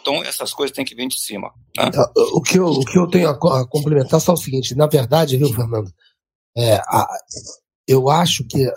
Então, 0.00 0.22
essas 0.22 0.54
coisas 0.54 0.74
têm 0.74 0.84
que 0.84 0.94
vir 0.94 1.08
de 1.08 1.20
cima. 1.20 1.52
Né? 1.76 1.90
O, 2.32 2.40
que 2.40 2.58
eu, 2.58 2.66
o 2.66 2.84
que 2.84 2.98
eu 2.98 3.06
tenho 3.08 3.28
a, 3.28 3.68
complementar 3.68 4.18
é 4.18 4.22
só 4.22 4.32
o 4.32 4.38
seguinte: 4.38 4.74
na 4.74 4.86
verdade, 4.86 5.36
viu, 5.36 5.52
Fernando? 5.52 5.90
É, 6.56 6.76
a, 6.76 7.06
eu 7.86 8.08
acho 8.08 8.44
que 8.44 8.70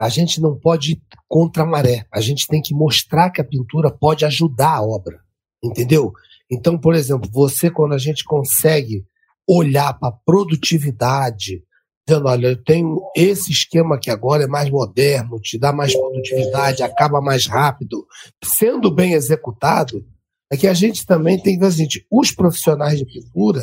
a 0.00 0.08
gente 0.08 0.40
não 0.40 0.56
pode 0.58 0.92
ir 0.92 1.02
contra 1.26 1.64
a 1.64 1.66
maré. 1.66 2.06
A 2.12 2.20
gente 2.20 2.46
tem 2.46 2.62
que 2.62 2.74
mostrar 2.74 3.30
que 3.30 3.40
a 3.40 3.44
pintura 3.44 3.90
pode 3.90 4.24
ajudar 4.24 4.76
a 4.76 4.82
obra. 4.82 5.20
Entendeu? 5.62 6.12
Então, 6.50 6.78
por 6.78 6.94
exemplo, 6.94 7.28
você, 7.32 7.70
quando 7.70 7.94
a 7.94 7.98
gente 7.98 8.24
consegue 8.24 9.04
olhar 9.46 9.92
para 9.94 10.08
a 10.08 10.18
produtividade, 10.24 11.62
dizendo, 12.06 12.28
olha, 12.28 12.48
eu 12.48 12.64
tenho 12.64 13.00
esse 13.16 13.50
esquema 13.50 13.98
que 13.98 14.10
agora 14.10 14.44
é 14.44 14.46
mais 14.46 14.70
moderno, 14.70 15.40
te 15.40 15.58
dá 15.58 15.72
mais 15.72 15.92
produtividade, 15.92 16.82
acaba 16.82 17.20
mais 17.20 17.46
rápido, 17.46 18.06
sendo 18.42 18.90
bem 18.90 19.14
executado, 19.14 20.04
é 20.50 20.56
que 20.56 20.66
a 20.66 20.74
gente 20.74 21.04
também 21.04 21.40
tem 21.40 21.58
que 21.58 21.64
assim, 21.64 21.86
os 22.10 22.32
profissionais 22.32 22.98
de 22.98 23.04
pintura, 23.04 23.60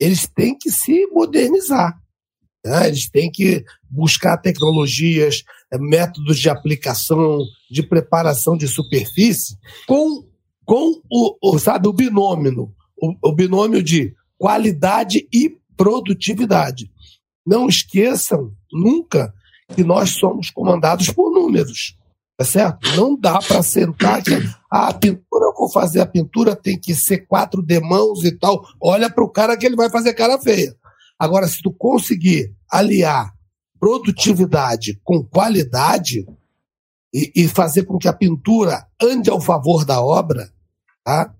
eles 0.00 0.26
têm 0.26 0.56
que 0.56 0.70
se 0.70 1.06
modernizar. 1.08 1.98
Né? 2.64 2.88
Eles 2.88 3.10
têm 3.10 3.30
que 3.30 3.64
buscar 3.90 4.38
tecnologias, 4.38 5.42
métodos 5.78 6.38
de 6.38 6.48
aplicação, 6.48 7.38
de 7.70 7.82
preparação 7.82 8.56
de 8.56 8.68
superfície, 8.68 9.56
com, 9.86 10.24
com 10.64 11.00
o, 11.10 11.36
o 11.40 11.58
sabe, 11.58 11.88
o 11.88 11.92
binômio, 11.92 12.72
o, 12.96 13.14
o 13.22 13.32
binômio 13.32 13.82
de 13.82 14.14
qualidade 14.38 15.26
e 15.32 15.56
produtividade. 15.76 16.90
Não 17.46 17.68
esqueçam 17.68 18.52
nunca 18.72 19.32
que 19.74 19.82
nós 19.82 20.10
somos 20.10 20.50
comandados 20.50 21.10
por 21.10 21.32
números. 21.32 21.96
Tá 22.36 22.44
certo? 22.44 22.96
Não 22.96 23.18
dá 23.18 23.38
para 23.38 23.62
sentar 23.62 24.22
que 24.22 24.32
ah, 24.70 24.88
a 24.88 24.94
pintura, 24.94 25.46
eu 25.46 25.54
vou 25.56 25.70
fazer 25.70 26.00
a 26.00 26.06
pintura, 26.06 26.56
tem 26.56 26.78
que 26.78 26.94
ser 26.94 27.26
quatro 27.26 27.62
demãos 27.62 28.24
e 28.24 28.32
tal. 28.32 28.64
Olha 28.80 29.10
para 29.10 29.22
o 29.22 29.28
cara 29.28 29.56
que 29.56 29.66
ele 29.66 29.76
vai 29.76 29.90
fazer 29.90 30.14
cara 30.14 30.38
feia. 30.38 30.74
Agora, 31.18 31.46
se 31.46 31.62
tu 31.62 31.70
conseguir 31.72 32.52
aliar 32.70 33.32
produtividade 33.82 35.00
com 35.02 35.24
qualidade 35.24 36.24
e, 37.12 37.32
e 37.34 37.48
fazer 37.48 37.84
com 37.84 37.98
que 37.98 38.06
a 38.06 38.12
pintura 38.12 38.86
ande 39.02 39.28
ao 39.28 39.40
favor 39.40 39.84
da 39.84 40.00
obra, 40.00 40.52
tá? 41.02 41.34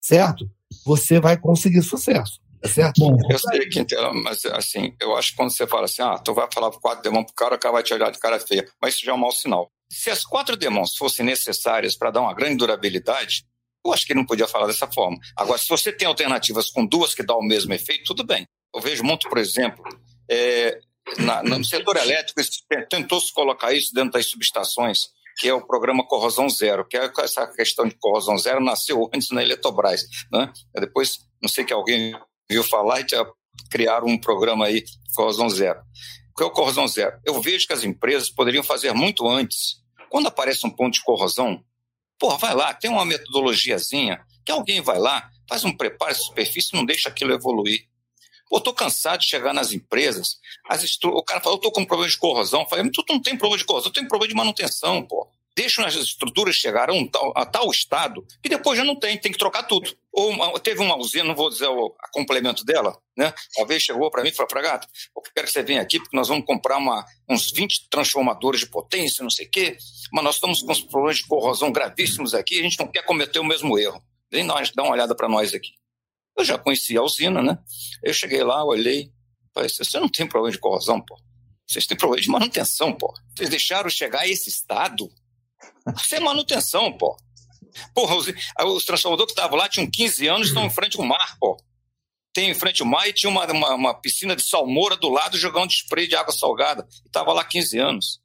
Certo? 0.00 0.48
Você 0.86 1.18
vai 1.18 1.36
conseguir 1.36 1.82
sucesso. 1.82 2.40
Tá 2.62 2.68
certo? 2.68 3.00
Bom, 3.00 3.16
eu 3.28 3.38
sei, 3.40 3.68
Quintela, 3.68 4.14
mas 4.14 4.44
assim, 4.46 4.94
eu 5.00 5.16
acho 5.16 5.32
que 5.32 5.36
quando 5.36 5.50
você 5.50 5.66
fala 5.66 5.86
assim, 5.86 6.00
ah, 6.00 6.16
tu 6.16 6.32
vai 6.32 6.46
falar 6.52 6.70
quatro 6.70 7.02
demãos 7.02 7.24
pro 7.24 7.34
cara, 7.34 7.56
o 7.56 7.58
cara 7.58 7.72
vai 7.72 7.82
te 7.82 7.92
olhar 7.92 8.12
de 8.12 8.20
cara 8.20 8.38
feia. 8.38 8.64
Mas 8.80 8.94
isso 8.94 9.04
já 9.04 9.10
é 9.10 9.14
um 9.16 9.18
mau 9.18 9.32
sinal. 9.32 9.68
Se 9.90 10.10
as 10.10 10.24
quatro 10.24 10.56
demãos 10.56 10.94
fossem 10.94 11.26
necessárias 11.26 11.96
para 11.96 12.12
dar 12.12 12.20
uma 12.20 12.34
grande 12.34 12.58
durabilidade, 12.58 13.44
eu 13.84 13.92
acho 13.92 14.06
que 14.06 14.12
ele 14.12 14.20
não 14.20 14.26
podia 14.26 14.46
falar 14.46 14.68
dessa 14.68 14.86
forma. 14.86 15.18
Agora, 15.36 15.58
se 15.58 15.68
você 15.68 15.90
tem 15.90 16.06
alternativas 16.06 16.70
com 16.70 16.86
duas 16.86 17.16
que 17.16 17.22
dão 17.24 17.40
o 17.40 17.44
mesmo 17.44 17.74
efeito, 17.74 18.04
tudo 18.04 18.24
bem. 18.24 18.46
Eu 18.72 18.80
vejo 18.80 19.02
muito, 19.02 19.28
por 19.28 19.38
exemplo, 19.38 19.82
é, 20.30 20.78
na, 21.18 21.42
no 21.42 21.64
setor 21.64 21.96
elétrico, 21.96 22.40
tentou-se 22.90 23.32
colocar 23.32 23.72
isso 23.72 23.94
dentro 23.94 24.12
das 24.12 24.26
subestações, 24.26 25.08
que 25.38 25.48
é 25.48 25.54
o 25.54 25.66
programa 25.66 26.06
Corrosão 26.06 26.48
Zero, 26.48 26.86
que 26.86 26.96
é 26.96 27.10
essa 27.20 27.46
questão 27.46 27.86
de 27.86 27.94
corrosão 27.94 28.36
zero 28.36 28.60
nasceu 28.62 29.08
antes 29.14 29.30
na 29.30 29.42
Eletrobras. 29.42 30.02
Né? 30.32 30.52
Depois, 30.74 31.18
não 31.40 31.48
sei 31.48 31.64
que 31.64 31.72
alguém 31.72 32.14
viu 32.50 32.64
falar 32.64 33.00
e 33.00 33.06
criaram 33.70 34.06
um 34.06 34.18
programa 34.18 34.66
aí, 34.66 34.84
Corrosão 35.14 35.48
Zero 35.48 35.80
que 36.38 36.44
é 36.44 36.46
o 36.46 36.52
corrosão 36.52 36.86
zero. 36.86 37.18
Eu 37.26 37.42
vejo 37.42 37.66
que 37.66 37.72
as 37.72 37.82
empresas 37.82 38.30
poderiam 38.30 38.62
fazer 38.62 38.92
muito 38.94 39.28
antes. 39.28 39.82
Quando 40.08 40.28
aparece 40.28 40.64
um 40.64 40.70
ponto 40.70 40.94
de 40.94 41.02
corrosão, 41.02 41.64
porra, 42.16 42.38
vai 42.38 42.54
lá, 42.54 42.72
tem 42.72 42.88
uma 42.88 43.04
metodologiazinha, 43.04 44.24
que 44.46 44.52
alguém 44.52 44.80
vai 44.80 45.00
lá, 45.00 45.28
faz 45.48 45.64
um 45.64 45.76
preparo 45.76 46.14
de 46.14 46.22
superfície 46.22 46.74
não 46.74 46.84
deixa 46.84 47.08
aquilo 47.08 47.34
evoluir. 47.34 47.87
Pô, 48.48 48.60
tô 48.60 48.72
cansado 48.72 49.20
de 49.20 49.26
chegar 49.26 49.52
nas 49.52 49.72
empresas, 49.72 50.38
as 50.68 50.82
estru... 50.82 51.10
o 51.10 51.22
cara 51.22 51.40
fala, 51.40 51.56
eu 51.56 51.60
tô 51.60 51.70
com 51.70 51.84
problema 51.84 52.10
de 52.10 52.16
corrosão. 52.16 52.62
Eu 52.62 52.66
falei, 52.66 52.90
tu 52.90 53.04
não 53.08 53.20
tem 53.20 53.36
problema 53.36 53.58
de 53.58 53.64
corrosão, 53.64 53.90
tu 53.90 53.98
tem 53.98 54.08
problema 54.08 54.28
de 54.28 54.36
manutenção, 54.36 55.02
pô 55.02 55.28
deixam 55.58 55.84
as 55.84 55.96
estruturas 55.96 56.54
chegar 56.54 56.88
a, 56.88 56.92
um 56.92 57.04
tal, 57.04 57.32
a 57.34 57.44
tal 57.44 57.68
estado 57.68 58.24
que 58.40 58.48
depois 58.48 58.78
já 58.78 58.84
não 58.84 58.94
tem, 58.94 59.18
tem 59.18 59.32
que 59.32 59.38
trocar 59.38 59.64
tudo. 59.64 59.92
Ou 60.12 60.30
uma, 60.30 60.60
teve 60.60 60.80
uma 60.80 60.96
usina, 60.96 61.24
não 61.24 61.34
vou 61.34 61.50
dizer 61.50 61.66
o 61.66 61.96
complemento 62.12 62.64
dela, 62.64 62.96
né? 63.16 63.34
Uma 63.56 63.66
vez 63.66 63.82
chegou 63.82 64.08
para 64.08 64.22
mim 64.22 64.28
e 64.28 64.32
falou, 64.32 64.48
Fragato, 64.48 64.86
eu 65.16 65.22
quero 65.34 65.48
que 65.48 65.52
você 65.52 65.64
venha 65.64 65.82
aqui 65.82 65.98
porque 65.98 66.16
nós 66.16 66.28
vamos 66.28 66.46
comprar 66.46 66.76
uma, 66.76 67.04
uns 67.28 67.50
20 67.50 67.88
transformadores 67.90 68.60
de 68.60 68.68
potência, 68.68 69.24
não 69.24 69.30
sei 69.30 69.46
o 69.46 69.50
quê, 69.50 69.76
mas 70.12 70.24
nós 70.24 70.36
estamos 70.36 70.62
com 70.62 70.74
problemas 70.86 71.16
de 71.16 71.26
corrosão 71.26 71.72
gravíssimos 71.72 72.34
aqui, 72.34 72.60
a 72.60 72.62
gente 72.62 72.78
não 72.78 72.86
quer 72.86 73.02
cometer 73.02 73.40
o 73.40 73.44
mesmo 73.44 73.76
erro. 73.76 74.00
Vem 74.30 74.44
nós, 74.44 74.70
dá 74.70 74.84
uma 74.84 74.92
olhada 74.92 75.14
para 75.16 75.28
nós 75.28 75.52
aqui. 75.52 75.72
Eu 76.38 76.44
já 76.44 76.56
conhecia 76.56 77.00
a 77.00 77.02
usina, 77.02 77.42
né? 77.42 77.58
Eu 78.02 78.14
cheguei 78.14 78.44
lá, 78.44 78.64
olhei, 78.64 79.12
falei, 79.52 79.68
você 79.68 79.98
não 79.98 80.08
tem 80.08 80.26
problema 80.26 80.52
de 80.52 80.60
corrosão, 80.60 81.00
pô. 81.00 81.18
Vocês 81.66 81.86
têm 81.86 81.96
problema 81.96 82.22
de 82.22 82.30
manutenção, 82.30 82.92
pô. 82.92 83.12
Vocês 83.34 83.50
deixaram 83.50 83.90
chegar 83.90 84.20
a 84.20 84.28
esse 84.28 84.48
estado 84.48 85.10
Isso 85.96 86.14
é 86.14 86.20
manutenção, 86.20 86.96
pô. 86.96 87.16
Porra, 87.94 88.16
os, 88.16 88.26
os 88.26 88.84
transformadores 88.84 89.32
que 89.32 89.38
estavam 89.38 89.58
lá 89.58 89.68
tinham 89.68 89.90
15 89.90 90.26
anos 90.28 90.48
estão 90.48 90.64
em 90.64 90.70
frente 90.70 90.98
ao 90.98 91.04
mar, 91.04 91.36
pô. 91.38 91.56
Tem 92.32 92.50
em 92.50 92.54
frente 92.54 92.82
ao 92.82 92.88
mar 92.88 93.08
e 93.08 93.12
tinha 93.12 93.28
uma, 93.28 93.44
uma, 93.50 93.74
uma 93.74 93.94
piscina 93.94 94.36
de 94.36 94.42
salmoura 94.42 94.96
do 94.96 95.08
lado 95.08 95.36
jogando 95.36 95.72
spray 95.72 96.06
de 96.06 96.14
água 96.14 96.32
salgada. 96.32 96.86
E 97.04 97.10
tava 97.10 97.32
lá 97.32 97.44
15 97.44 97.78
anos. 97.78 98.20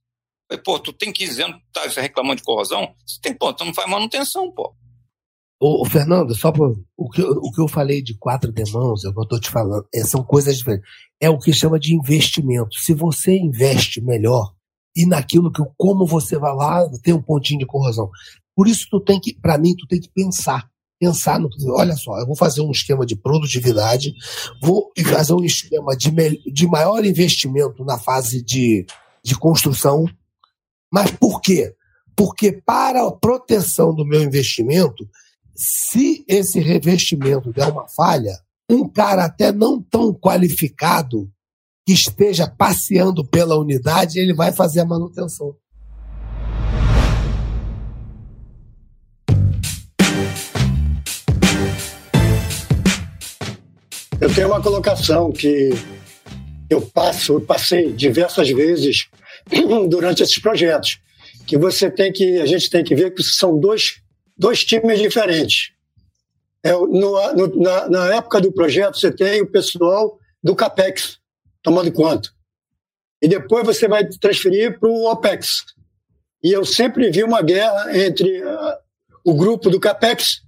Falei, 0.47 0.63
pô, 0.63 0.79
tu 0.79 0.93
tem 0.93 1.11
15 1.11 1.41
anos, 1.41 1.61
tá 1.71 1.85
reclamando 1.99 2.37
de 2.37 2.43
corrosão? 2.43 2.95
Você 3.05 3.19
tem, 3.19 3.33
pô, 3.33 3.51
tu 3.53 3.65
não 3.65 3.73
faz 3.73 3.89
manutenção, 3.89 4.51
pô. 4.51 4.75
Ô, 5.59 5.85
Fernando, 5.85 6.35
só 6.35 6.51
por, 6.51 6.77
o, 6.97 7.09
que, 7.09 7.21
o 7.21 7.51
que 7.51 7.61
eu 7.61 7.67
falei 7.67 8.01
de 8.01 8.17
quatro 8.17 8.51
demãos, 8.51 9.05
é 9.05 9.09
o 9.09 9.13
que 9.13 9.19
eu 9.19 9.23
estou 9.23 9.39
te 9.39 9.49
falando, 9.49 9.87
é, 9.93 10.03
são 10.03 10.23
coisas 10.23 10.57
diferentes. 10.57 10.85
É 11.21 11.29
o 11.29 11.39
que 11.39 11.53
chama 11.53 11.79
de 11.79 11.95
investimento. 11.95 12.75
Se 12.79 12.93
você 12.93 13.37
investe 13.37 14.01
melhor 14.01 14.53
e 14.95 15.05
naquilo 15.05 15.51
que 15.51 15.63
como 15.77 16.05
você 16.05 16.37
vai 16.37 16.53
lá, 16.53 16.87
tem 17.01 17.13
um 17.13 17.21
pontinho 17.21 17.59
de 17.59 17.65
corrosão. 17.65 18.09
Por 18.55 18.67
isso 18.67 18.87
tu 18.89 18.99
tem 18.99 19.19
que, 19.19 19.33
para 19.39 19.57
mim, 19.57 19.75
tu 19.75 19.87
tem 19.87 19.99
que 19.99 20.09
pensar. 20.13 20.69
Pensar 20.99 21.39
no, 21.39 21.49
olha 21.75 21.95
só, 21.95 22.17
eu 22.19 22.25
vou 22.25 22.35
fazer 22.35 22.61
um 22.61 22.71
esquema 22.71 23.05
de 23.05 23.15
produtividade, 23.15 24.13
vou 24.61 24.91
fazer 25.05 25.33
um 25.33 25.43
esquema 25.43 25.97
de, 25.97 26.11
de 26.51 26.67
maior 26.67 27.03
investimento 27.03 27.83
na 27.83 27.97
fase 27.97 28.41
de, 28.41 28.85
de 29.23 29.35
construção. 29.37 30.05
Mas 30.91 31.11
por 31.11 31.41
quê? 31.41 31.73
Porque 32.15 32.51
para 32.51 33.05
a 33.05 33.11
proteção 33.11 33.93
do 33.93 34.05
meu 34.05 34.21
investimento, 34.21 35.05
se 35.55 36.25
esse 36.27 36.59
revestimento 36.59 37.51
der 37.53 37.71
uma 37.71 37.87
falha, 37.87 38.35
um 38.69 38.87
cara 38.87 39.25
até 39.25 39.51
não 39.51 39.81
tão 39.81 40.13
qualificado 40.13 41.29
que 41.85 41.93
esteja 41.93 42.47
passeando 42.47 43.25
pela 43.25 43.57
unidade, 43.57 44.19
ele 44.19 44.33
vai 44.33 44.51
fazer 44.51 44.79
a 44.79 44.85
manutenção. 44.85 45.55
Eu 54.19 54.33
tenho 54.33 54.47
uma 54.47 54.61
colocação 54.61 55.31
que 55.31 55.71
eu 56.69 56.81
passo, 56.81 57.33
eu 57.33 57.41
passei 57.41 57.91
diversas 57.91 58.49
vezes 58.49 59.09
durante 59.89 60.23
esses 60.23 60.39
projetos, 60.39 60.99
que 61.45 61.57
você 61.57 61.91
tem 61.91 62.11
que, 62.11 62.39
a 62.39 62.45
gente 62.45 62.69
tem 62.69 62.83
que 62.83 62.95
ver 62.95 63.13
que 63.13 63.21
são 63.21 63.59
dois 63.59 64.02
dois 64.37 64.63
times 64.63 64.99
diferentes. 64.99 65.71
É, 66.63 66.71
no, 66.71 66.87
no, 66.87 67.61
na, 67.61 67.89
na, 67.89 68.15
época 68.15 68.39
do 68.39 68.51
projeto, 68.51 68.97
você 68.97 69.11
tem 69.11 69.41
o 69.41 69.51
pessoal 69.51 70.17
do 70.41 70.55
CAPEX 70.55 71.19
tomando 71.61 71.91
conta. 71.91 72.29
E 73.21 73.27
depois 73.27 73.65
você 73.65 73.87
vai 73.87 74.07
transferir 74.07 74.79
para 74.79 74.89
o 74.89 75.09
OPEX. 75.11 75.63
E 76.43 76.51
eu 76.51 76.65
sempre 76.65 77.09
vi 77.09 77.23
uma 77.23 77.41
guerra 77.41 77.97
entre 77.97 78.43
uh, 78.43 78.75
o 79.25 79.33
grupo 79.33 79.69
do 79.69 79.79
CAPEX 79.79 80.41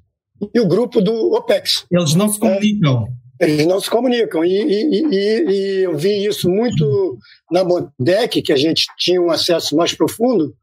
e 0.53 0.59
o 0.59 0.67
grupo 0.67 1.01
do 1.01 1.33
OPEX. 1.33 1.86
Eles 1.89 2.13
não 2.15 2.27
se 2.27 2.38
comunicam. 2.38 3.07
É, 3.41 3.49
eles 3.49 3.65
não 3.65 3.79
se 3.79 3.89
comunicam. 3.89 4.43
E, 4.43 4.61
e, 4.61 5.05
e, 5.05 5.49
e, 5.49 5.83
eu 5.83 5.97
vi 5.97 6.25
isso 6.25 6.49
muito 6.49 7.17
na 7.49 7.63
Modec, 7.63 8.41
que 8.41 8.51
a 8.51 8.57
gente 8.57 8.88
tinha 8.97 9.21
um 9.21 9.31
acesso 9.31 9.75
mais 9.75 9.93
profundo. 9.93 10.53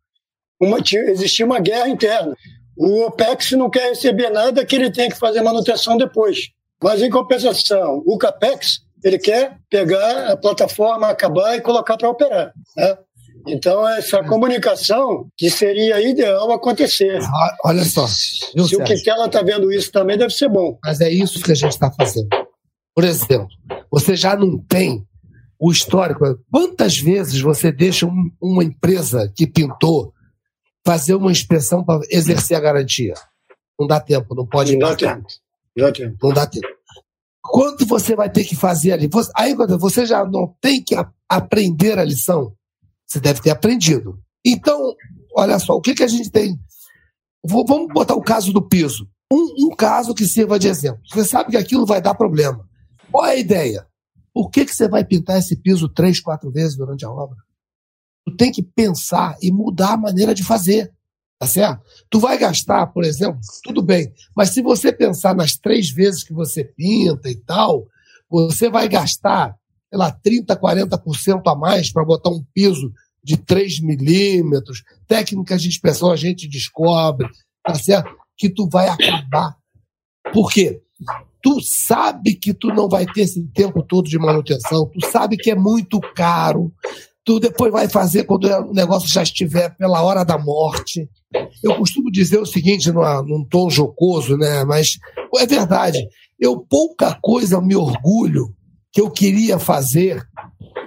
Uma, 0.61 0.83
tinha, 0.83 1.03
existia 1.05 1.47
uma 1.47 1.61
guerra 1.61 1.89
interna. 1.89 2.37
O 2.77 3.07
OPEX 3.07 3.53
não 3.53 3.69
quer 3.69 3.91
receber 3.91 4.31
nada 4.31 4.65
que 4.65 4.77
ele 4.77 4.91
tem 4.91 5.11
que 5.11 5.19
fazer 5.19 5.43
manutenção 5.43 5.97
depois. 5.97 6.39
Mas, 6.83 7.01
em 7.03 7.11
compensação, 7.11 8.03
o 8.07 8.19
CAPEX, 8.19 8.81
ele 9.05 9.19
quer 9.19 9.57
pegar 9.71 10.33
a 10.33 10.37
plataforma, 10.37 11.09
acabar 11.09 11.57
e 11.57 11.61
colocar 11.61 11.97
para 11.97 12.11
operar. 12.11 12.53
Né? 12.77 12.97
Então, 13.47 13.87
essa 13.89 14.23
comunicação 14.25 15.29
que 15.37 15.51
seria 15.51 16.01
ideal 16.01 16.51
acontecer. 16.51 17.19
Ah, 17.23 17.57
olha 17.65 17.85
só. 17.85 18.07
Viu, 18.55 18.67
Se 18.67 18.77
o 18.77 18.85
Quintela 18.85 19.27
está 19.27 19.43
vendo 19.43 19.73
isso 19.73 19.91
também, 19.91 20.17
deve 20.17 20.33
ser 20.33 20.49
bom. 20.49 20.79
Mas 20.85 21.01
é 21.01 21.11
isso 21.11 21.41
que 21.41 21.53
a 21.53 21.55
gente 21.55 21.73
está 21.73 21.91
fazendo. 21.91 22.29
Por 22.95 23.05
exemplo, 23.05 23.49
você 23.91 24.15
já 24.15 24.37
não 24.37 24.59
tem 24.59 25.05
o 25.59 25.71
histórico. 25.71 26.25
Quantas 26.51 26.99
vezes 26.99 27.41
você 27.41 27.73
deixa 27.73 28.07
um, 28.07 28.31
uma 28.41 28.65
empresa 28.65 29.33
que 29.35 29.47
pintou 29.47 30.13
fazer 30.85 31.15
uma 31.15 31.31
inspeção 31.31 31.85
para 31.85 32.01
exercer 32.11 32.57
a 32.57 32.61
garantia. 32.61 33.15
Não 33.79 33.87
dá 33.87 34.01
tempo, 34.01 34.35
não 34.35 34.47
pode 34.47 34.77
não 34.77 34.91
dá 34.91 34.97
tempo. 34.97 35.27
Não 35.77 35.87
dá 35.87 35.93
tempo. 35.93 36.17
Não 36.23 36.33
dá 36.33 36.47
tempo. 36.47 36.69
Quanto 37.43 37.85
você 37.87 38.15
vai 38.15 38.31
ter 38.31 38.45
que 38.45 38.55
fazer 38.55 38.93
ali? 38.93 39.11
Aí 39.37 39.55
você 39.55 40.07
já 40.07 40.25
não 40.25 40.55
tem 40.61 40.83
que 40.83 40.95
aprender 41.29 41.99
a 41.99 42.05
lição. 42.05 42.55
Você 43.07 43.21
deve 43.21 43.41
ter 43.41 43.51
aprendido. 43.51 44.19
Então, 44.45 44.95
olha 45.37 45.59
só, 45.59 45.75
o 45.75 45.81
que, 45.81 45.95
que 45.95 46.05
a 46.05 46.09
gente 46.09 46.31
tem? 46.31 46.59
Vamos 47.45 47.93
botar 47.93 48.15
o 48.15 48.23
caso 48.23 48.53
do 48.53 48.63
piso. 48.63 49.09
Um, 49.33 49.67
um 49.67 49.77
caso 49.77 50.15
que 50.15 50.27
sirva 50.27 50.59
de 50.59 50.69
exemplo. 50.69 51.01
Você 51.11 51.25
sabe 51.25 51.51
que 51.51 51.57
aquilo 51.57 51.85
vai 51.85 52.01
dar 52.01 52.15
problema. 52.15 52.67
Qual 53.11 53.27
é 53.27 53.33
a 53.33 53.37
ideia? 53.37 53.87
Por 54.33 54.51
que, 54.51 54.65
que 54.65 54.75
você 54.75 54.89
vai 54.89 55.05
pintar 55.05 55.39
esse 55.39 55.57
piso 55.57 55.89
três, 55.89 56.21
quatro 56.21 56.51
vezes 56.51 56.77
durante 56.77 57.05
a 57.05 57.11
obra? 57.11 57.37
Tu 58.27 58.37
tem 58.37 58.53
que 58.53 58.63
pensar 58.63 59.37
e 59.43 59.51
mudar 59.51 59.95
a 59.95 59.97
maneira 59.97 60.35
de 60.35 60.45
fazer. 60.45 60.93
Tá 61.39 61.47
certo? 61.47 61.83
Tu 62.09 62.21
vai 62.21 62.39
gastar, 62.39 62.87
por 62.87 63.03
exemplo, 63.03 63.41
tudo 63.65 63.83
bem, 63.83 64.13
mas 64.37 64.51
se 64.51 64.63
você 64.63 64.93
pensar 64.93 65.35
nas 65.35 65.57
três 65.57 65.91
vezes 65.91 66.23
que 66.23 66.33
você 66.33 66.63
pinta 66.63 67.29
e 67.29 67.35
tal, 67.35 67.85
você 68.31 68.71
vai 68.71 68.89
gastar, 68.89 69.57
sei 69.91 69.99
lá, 69.99 70.17
30%, 70.25 70.57
40% 70.57 71.43
a 71.45 71.57
mais 71.57 71.93
para 71.93 72.05
botar 72.05 72.31
um 72.31 72.45
piso 72.55 72.93
de 73.25 73.37
3 73.37 73.81
milímetros. 73.81 74.85
Técnicas 75.09 75.61
de 75.61 75.69
inspeção 75.69 76.13
a 76.13 76.17
gente 76.17 76.49
descobre, 76.49 77.29
tá 77.65 77.75
certo? 77.75 78.15
Que 78.37 78.49
tu 78.49 78.69
vai 78.69 78.89
acabar. 78.89 79.57
Por 80.33 80.49
quê? 80.51 80.81
Tu 81.43 81.61
sabe 81.61 82.37
que 82.37 82.55
tu 82.55 82.69
não 82.69 82.89
vai 82.89 83.05
ter 83.05 83.23
esse 83.23 83.43
tempo 83.49 83.83
todo 83.83 84.09
de 84.09 84.17
manutenção, 84.17 84.89
tu 84.89 85.05
sabe 85.09 85.37
que 85.37 85.51
é 85.51 85.57
muito 85.57 86.01
caro, 86.15 86.73
tu 87.25 87.39
depois 87.39 87.73
vai 87.73 87.89
fazer 87.89 88.25
quando 88.25 88.45
o 88.45 88.73
negócio 88.73 89.09
já 89.09 89.23
estiver 89.23 89.77
pela 89.77 90.03
hora 90.03 90.25
da 90.25 90.39
morte. 90.39 91.09
Eu 91.63 91.77
costumo 91.77 92.11
dizer 92.11 92.39
o 92.39 92.47
seguinte, 92.47 92.91
numa, 92.91 93.23
num 93.23 93.45
tom 93.45 93.71
jocoso, 93.71 94.37
né? 94.37 94.65
Mas 94.65 94.99
é 95.37 95.47
verdade. 95.47 96.07
Eu 96.39 96.59
pouca 96.59 97.17
coisa 97.21 97.61
me 97.61 97.77
orgulho 97.77 98.55
que 98.93 99.01
eu 99.01 99.11
queria 99.11 99.59
fazer 99.59 100.23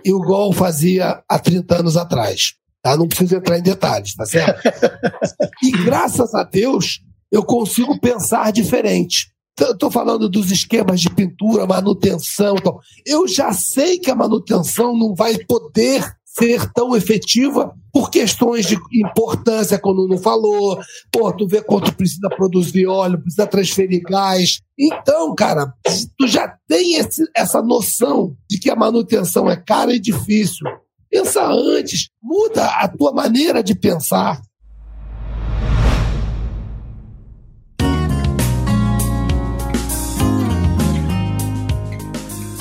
igual 0.04 0.54
fazia 0.54 1.24
há 1.28 1.40
30 1.40 1.80
anos 1.80 1.98
atrás. 1.98 2.54
Tá? 2.82 2.96
Não 2.96 3.08
preciso 3.08 3.38
entrar 3.38 3.58
em 3.58 3.64
detalhes, 3.64 4.14
tá 4.14 4.26
certo? 4.26 4.62
e 5.64 5.72
graças 5.72 6.36
a 6.36 6.44
Deus 6.44 7.00
eu 7.32 7.44
consigo 7.44 8.00
pensar 8.00 8.52
diferente. 8.52 9.34
Estou 9.60 9.90
falando 9.90 10.30
dos 10.30 10.52
esquemas 10.52 11.00
de 11.00 11.10
pintura, 11.10 11.66
manutenção. 11.66 12.56
Então, 12.58 12.78
eu 13.06 13.28
já 13.28 13.54
sei 13.54 13.98
que 13.98 14.12
a 14.12 14.16
manutenção 14.16 14.96
não 14.96 15.16
vai 15.16 15.38
poder 15.46 16.06
ser 16.38 16.70
tão 16.74 16.96
efetiva 16.96 17.74
por 17.94 18.10
questões 18.10 18.66
de 18.66 18.78
importância, 18.94 19.80
quando 19.80 20.08
não 20.08 20.18
falou. 20.18 20.78
Pô, 21.12 21.32
tu 21.32 21.48
vê 21.48 21.62
quanto 21.62 21.96
precisa 21.96 22.28
produzir 22.30 22.88
óleo, 22.88 23.22
precisa 23.22 23.48
transferir 23.48 24.02
gás. 24.04 24.62
Então, 24.78 25.34
cara, 25.34 25.74
tu 26.18 26.28
já 26.28 26.54
tem 26.68 26.96
esse, 26.96 27.24
essa 27.36 27.62
noção 27.62 28.36
de 28.50 28.60
que 28.60 28.70
a 28.70 28.76
manutenção 28.76 29.50
é 29.50 29.56
cara 29.56 29.94
e 29.94 30.00
difícil. 30.00 30.68
Pensa 31.10 31.46
antes, 31.46 32.10
muda 32.22 32.66
a 32.66 32.88
tua 32.90 33.14
maneira 33.14 33.64
de 33.64 33.74
pensar. 33.74 34.42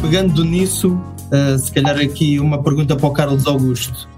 Pegando 0.01 0.45
nisso, 0.45 0.97
Uh, 1.35 1.59
se 1.59 1.73
calhar 1.73 1.99
aqui 1.99 2.39
uma 2.39 2.63
pergunta 2.63 2.95
para 2.95 3.09
o 3.09 3.13
Carlos 3.13 3.45
Augusto. 3.45 4.09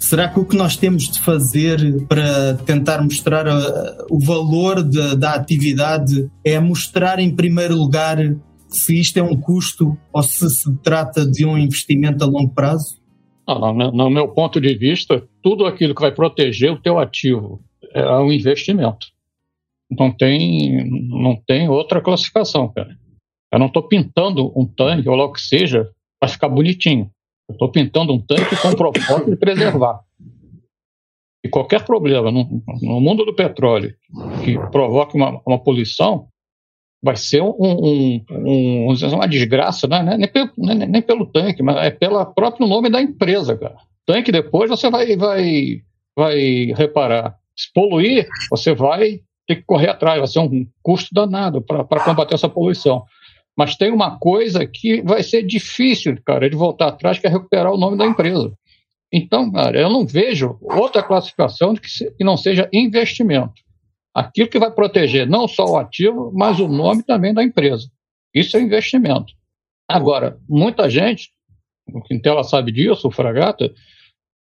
Será 0.00 0.28
que 0.28 0.40
o 0.40 0.44
que 0.44 0.56
nós 0.56 0.76
temos 0.76 1.04
de 1.04 1.20
fazer 1.20 2.04
para 2.08 2.54
tentar 2.66 3.00
mostrar 3.00 3.46
uh, 3.46 4.06
o 4.10 4.18
valor 4.18 4.82
de, 4.82 5.14
da 5.14 5.34
atividade 5.34 6.28
é 6.44 6.58
mostrar, 6.58 7.20
em 7.20 7.32
primeiro 7.32 7.76
lugar, 7.76 8.18
se 8.68 8.98
isto 8.98 9.16
é 9.18 9.22
um 9.22 9.36
custo 9.36 9.96
ou 10.12 10.20
se 10.20 10.50
se 10.50 10.76
trata 10.78 11.24
de 11.24 11.46
um 11.46 11.56
investimento 11.56 12.24
a 12.24 12.26
longo 12.26 12.52
prazo? 12.52 13.00
Não, 13.46 13.72
no, 13.72 13.92
no 13.92 14.10
meu 14.10 14.26
ponto 14.26 14.60
de 14.60 14.74
vista, 14.74 15.22
tudo 15.40 15.66
aquilo 15.66 15.94
que 15.94 16.02
vai 16.02 16.10
proteger 16.10 16.72
o 16.72 16.82
teu 16.82 16.98
ativo 16.98 17.62
é 17.94 18.04
um 18.18 18.32
investimento. 18.32 19.06
Não 19.88 20.10
tem, 20.10 20.90
não 21.08 21.40
tem 21.46 21.68
outra 21.68 22.00
classificação, 22.00 22.68
cara. 22.72 22.98
Eu 23.52 23.60
não 23.60 23.66
estou 23.66 23.84
pintando 23.84 24.52
um 24.58 24.66
tanque 24.66 25.08
ou 25.08 25.14
logo 25.14 25.34
que 25.34 25.40
seja 25.40 25.88
para 26.24 26.28
ficar 26.28 26.48
bonitinho. 26.48 27.10
Eu 27.48 27.52
estou 27.52 27.70
pintando 27.70 28.14
um 28.14 28.18
tanque 28.18 28.56
com 28.56 28.68
o 28.68 28.76
propósito 28.76 29.30
de 29.30 29.36
preservar. 29.36 30.00
E 31.44 31.48
qualquer 31.48 31.84
problema 31.84 32.30
no, 32.30 32.62
no, 32.80 33.00
mundo 33.00 33.26
do 33.26 33.34
petróleo 33.34 33.94
que 34.42 34.58
provoque 34.70 35.14
uma, 35.14 35.42
uma 35.46 35.58
poluição 35.58 36.28
vai 37.02 37.16
ser 37.16 37.42
um, 37.42 37.54
um, 37.60 38.24
um, 38.30 38.94
uma 39.12 39.28
desgraça, 39.28 39.86
né? 39.86 40.16
nem, 40.16 40.26
pelo, 40.26 40.50
nem, 40.56 40.74
nem, 40.74 41.02
pelo 41.02 41.26
tanque, 41.26 41.62
mas 41.62 41.76
é 41.76 41.90
pelo 41.90 42.24
próprio 42.32 42.66
nome 42.66 42.88
da 42.88 43.02
empresa, 43.02 43.58
cara. 43.58 43.76
Tanque 44.06 44.32
depois 44.32 44.70
você 44.70 44.88
vai, 44.88 45.14
vai, 45.14 45.82
vai 46.16 46.72
reparar. 46.74 47.36
Se 47.54 47.70
poluir, 47.74 48.26
você 48.48 48.74
vai 48.74 49.20
ter 49.46 49.56
que 49.56 49.64
correr 49.66 49.90
atrás, 49.90 50.18
vai 50.18 50.28
ser 50.28 50.38
um 50.38 50.66
custo 50.82 51.14
danado 51.14 51.60
para 51.60 51.84
combater 52.02 52.36
essa 52.36 52.48
poluição. 52.48 53.04
Mas 53.56 53.76
tem 53.76 53.92
uma 53.92 54.18
coisa 54.18 54.66
que 54.66 55.00
vai 55.02 55.22
ser 55.22 55.42
difícil, 55.42 56.20
cara, 56.24 56.50
de 56.50 56.56
voltar 56.56 56.88
atrás, 56.88 57.18
que 57.18 57.26
é 57.26 57.30
recuperar 57.30 57.72
o 57.72 57.78
nome 57.78 57.96
da 57.96 58.04
empresa. 58.04 58.52
Então, 59.12 59.50
cara, 59.50 59.80
eu 59.80 59.88
não 59.88 60.04
vejo 60.04 60.58
outra 60.60 61.02
classificação 61.02 61.74
que, 61.74 61.88
se, 61.88 62.10
que 62.16 62.24
não 62.24 62.36
seja 62.36 62.68
investimento. 62.72 63.62
Aquilo 64.12 64.48
que 64.48 64.58
vai 64.58 64.72
proteger 64.72 65.26
não 65.26 65.46
só 65.46 65.64
o 65.66 65.76
ativo, 65.76 66.32
mas 66.34 66.58
o 66.58 66.66
nome 66.66 67.04
também 67.04 67.32
da 67.32 67.42
empresa. 67.42 67.88
Isso 68.34 68.56
é 68.56 68.60
investimento. 68.60 69.32
Agora, 69.88 70.38
muita 70.48 70.90
gente, 70.90 71.30
o 71.92 72.02
Quintela 72.02 72.42
sabe 72.42 72.72
disso, 72.72 73.06
o 73.06 73.10
Fragata, 73.10 73.72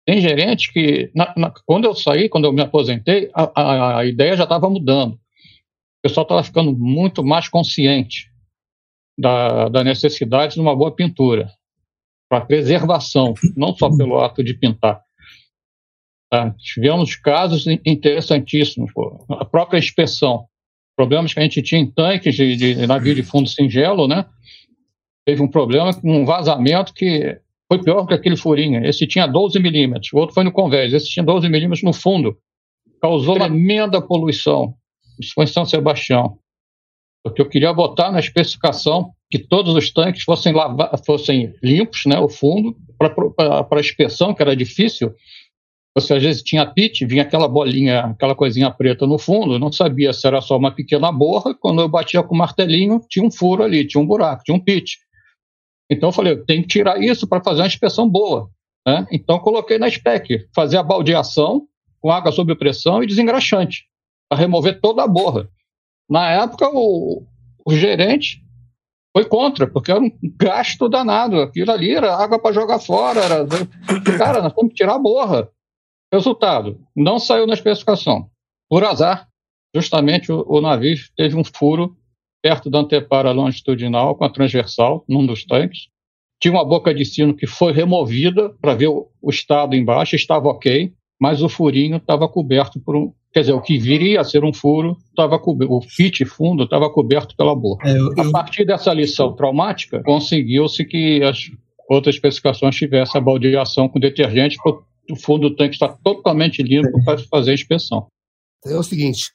tem 0.06 0.22
gerente 0.22 0.72
que, 0.72 1.12
na, 1.14 1.34
na, 1.36 1.54
quando 1.66 1.86
eu 1.86 1.94
saí, 1.94 2.30
quando 2.30 2.46
eu 2.46 2.54
me 2.54 2.62
aposentei, 2.62 3.30
a, 3.34 3.52
a, 3.56 4.00
a 4.00 4.06
ideia 4.06 4.38
já 4.38 4.44
estava 4.44 4.70
mudando. 4.70 5.14
O 5.16 6.02
pessoal 6.04 6.24
estava 6.24 6.44
ficando 6.44 6.78
muito 6.78 7.24
mais 7.24 7.50
consciente 7.50 8.33
da, 9.18 9.70
da 9.70 9.84
necessidade 9.84 10.56
de 10.56 10.62
uma 10.62 10.76
boa 10.76 10.94
pintura, 10.96 11.50
para 12.30 12.46
preservação, 12.46 13.34
não 13.56 13.76
só 13.76 13.96
pelo 13.96 14.20
ato 14.20 14.44
de 14.44 14.54
pintar. 14.54 15.02
Tá? 16.32 16.52
Tivemos 16.58 17.16
casos 17.16 17.68
interessantíssimos, 17.86 18.92
pô. 18.92 19.24
a 19.30 19.46
própria 19.46 19.78
inspeção, 19.78 20.46
problemas 20.96 21.34
que 21.34 21.40
a 21.40 21.44
gente 21.44 21.62
tinha 21.62 21.80
em 21.80 21.90
tanques 21.90 22.36
de, 22.36 22.56
de 22.56 22.88
navio 22.88 23.14
de 23.14 23.22
fundo 23.22 23.48
singelo, 23.48 24.08
né? 24.08 24.26
Teve 25.26 25.42
um 25.42 25.48
problema 25.48 25.94
com 25.94 26.22
um 26.22 26.26
vazamento 26.26 26.94
que 26.94 27.40
foi 27.72 27.82
pior 27.82 28.06
que 28.06 28.14
aquele 28.14 28.36
furinho. 28.36 28.86
Esse 28.86 29.08
tinha 29.08 29.28
12 29.28 29.60
milímetros, 29.60 30.12
o 30.12 30.18
outro 30.18 30.34
foi 30.34 30.44
no 30.44 30.52
convés, 30.52 30.92
esse 30.94 31.08
tinha 31.08 31.24
12 31.24 31.48
milímetros 31.50 31.84
no 31.84 31.94
fundo. 31.94 32.38
Causou 33.02 33.36
uma 33.36 33.48
tremenda 33.48 34.02
poluição. 34.02 34.74
Isso 35.20 35.34
foi 35.36 35.44
em 35.44 35.48
São 35.48 35.66
Sebastião. 35.66 36.38
Porque 37.24 37.42
eu 37.42 37.48
queria 37.48 37.74
botar 37.74 38.12
na 38.12 38.20
especificação 38.20 39.14
que 39.32 39.40
todos 39.40 39.74
os 39.76 39.90
tanques 39.92 40.24
fossem, 40.24 40.54
lava, 40.54 40.92
fossem 41.06 41.54
limpos, 41.64 42.02
né, 42.06 42.20
o 42.20 42.28
fundo, 42.28 42.76
para 42.98 43.66
a 43.72 43.80
inspeção, 43.80 44.34
que 44.34 44.42
era 44.42 44.56
difícil. 44.56 45.14
Você 45.96 46.14
às 46.16 46.24
vezes 46.24 46.42
tinha 46.42 46.66
pit, 46.66 47.06
vinha 47.06 47.22
aquela 47.22 47.48
bolinha, 47.48 48.02
aquela 48.02 48.36
coisinha 48.36 48.70
preta 48.72 49.06
no 49.06 49.18
fundo, 49.18 49.60
não 49.60 49.72
sabia 49.72 50.12
se 50.12 50.26
era 50.28 50.42
só 50.42 50.58
uma 50.58 50.72
pequena 50.72 51.12
borra. 51.12 51.54
Quando 51.54 51.82
eu 51.82 51.88
batia 51.88 52.24
com 52.24 52.34
o 52.34 52.38
martelinho, 52.38 53.00
tinha 53.10 53.26
um 53.26 53.32
furo 53.32 53.64
ali, 53.64 53.88
tinha 53.88 54.02
um 54.02 54.06
buraco, 54.06 54.44
tinha 54.44 54.56
um 54.56 54.60
pit. 54.60 54.98
Então 55.90 56.10
eu 56.10 56.14
falei, 56.14 56.34
eu 56.34 56.46
tenho 56.46 56.64
que 56.64 56.68
tirar 56.68 57.02
isso 57.02 57.28
para 57.28 57.44
fazer 57.44 57.62
uma 57.62 57.68
inspeção 57.68 58.10
boa. 58.10 58.50
Né? 58.86 59.08
Então 59.12 59.40
coloquei 59.40 59.78
na 59.78 59.90
spec, 59.90 60.48
fazer 60.54 60.78
a 60.78 60.84
baldeação 60.84 61.68
com 62.02 62.12
água 62.12 62.32
sob 62.32 62.54
pressão 62.56 63.02
e 63.02 63.08
desengraxante, 63.08 63.86
para 64.28 64.40
remover 64.40 64.82
toda 64.82 65.04
a 65.04 65.08
borra. 65.08 65.48
Na 66.14 66.30
época, 66.30 66.70
o, 66.72 67.26
o 67.66 67.76
gerente 67.76 68.40
foi 69.18 69.26
contra, 69.26 69.66
porque 69.66 69.92
era 69.92 70.00
um 70.00 70.12
gasto 70.40 70.88
danado. 70.88 71.42
Aquilo 71.42 71.72
ali 71.72 71.90
era 71.90 72.16
água 72.16 72.38
para 72.38 72.54
jogar 72.54 72.78
fora. 72.78 73.20
Era... 73.20 73.48
Cara, 74.16 74.44
nós 74.44 74.54
temos 74.54 74.74
que 74.74 74.76
tirar 74.76 74.94
a 74.94 75.00
borra. 75.00 75.50
Resultado, 76.14 76.80
não 76.96 77.18
saiu 77.18 77.48
na 77.48 77.56
especificação. 77.56 78.30
Por 78.70 78.84
azar, 78.84 79.28
justamente 79.76 80.32
o, 80.32 80.46
o 80.48 80.62
navio 80.62 80.96
teve 81.18 81.36
um 81.36 81.44
furo 81.44 81.98
perto 82.44 82.70
da 82.70 82.82
antepara 82.82 83.32
longitudinal 83.32 84.16
com 84.16 84.24
a 84.24 84.30
transversal, 84.30 85.04
num 85.10 85.26
dos 85.26 85.44
tanques. 85.44 85.88
Tinha 86.40 86.54
uma 86.54 86.64
boca 86.64 86.94
de 86.94 87.06
sino 87.06 87.36
que 87.36 87.48
foi 87.48 87.72
removida 87.72 88.52
para 88.62 88.76
ver 88.76 88.90
o, 88.90 89.10
o, 89.20 89.32
estado 89.32 89.76
embaixo, 89.76 90.16
estava 90.16 90.48
ok, 90.48 90.94
mas 91.20 91.42
o 91.42 91.50
furinho 91.50 91.98
estava 91.98 92.30
coberto 92.30 92.80
por 92.80 92.96
um. 92.96 93.12
Quer 93.34 93.40
dizer, 93.42 93.54
o 93.54 93.62
que 93.62 93.80
viria 93.80 94.22
a 94.22 94.24
ser 94.24 94.44
um 94.44 94.54
furo, 94.54 94.96
estava 95.10 95.42
o 95.44 95.82
fit 95.82 96.24
fundo 96.24 96.66
estava 96.66 96.88
coberto 96.92 97.36
pela 97.36 97.56
boca. 97.56 97.88
É, 97.90 97.98
eu, 97.98 98.14
eu... 98.16 98.30
A 98.30 98.32
partir 98.32 98.64
dessa 98.64 98.94
lição 98.94 99.36
traumática, 99.36 100.04
conseguiu-se 100.04 100.86
que 100.86 101.24
as 101.24 101.50
outras 101.90 102.16
especificações 102.16 102.76
tivessem 102.76 103.20
a 103.20 103.24
baldeação 103.24 103.90
com 103.90 104.00
detergente 104.00 104.58
para 104.62 104.74
o 105.12 105.16
fundo 105.16 105.50
do 105.50 105.56
tanque 105.56 105.74
estar 105.74 105.98
totalmente 106.04 106.62
limpo 106.62 107.00
é. 107.00 107.04
para 107.04 107.18
fazer 107.24 107.52
a 107.52 107.56
inspeção. 107.56 108.06
É 108.66 108.78
o 108.78 108.84
seguinte, 108.84 109.32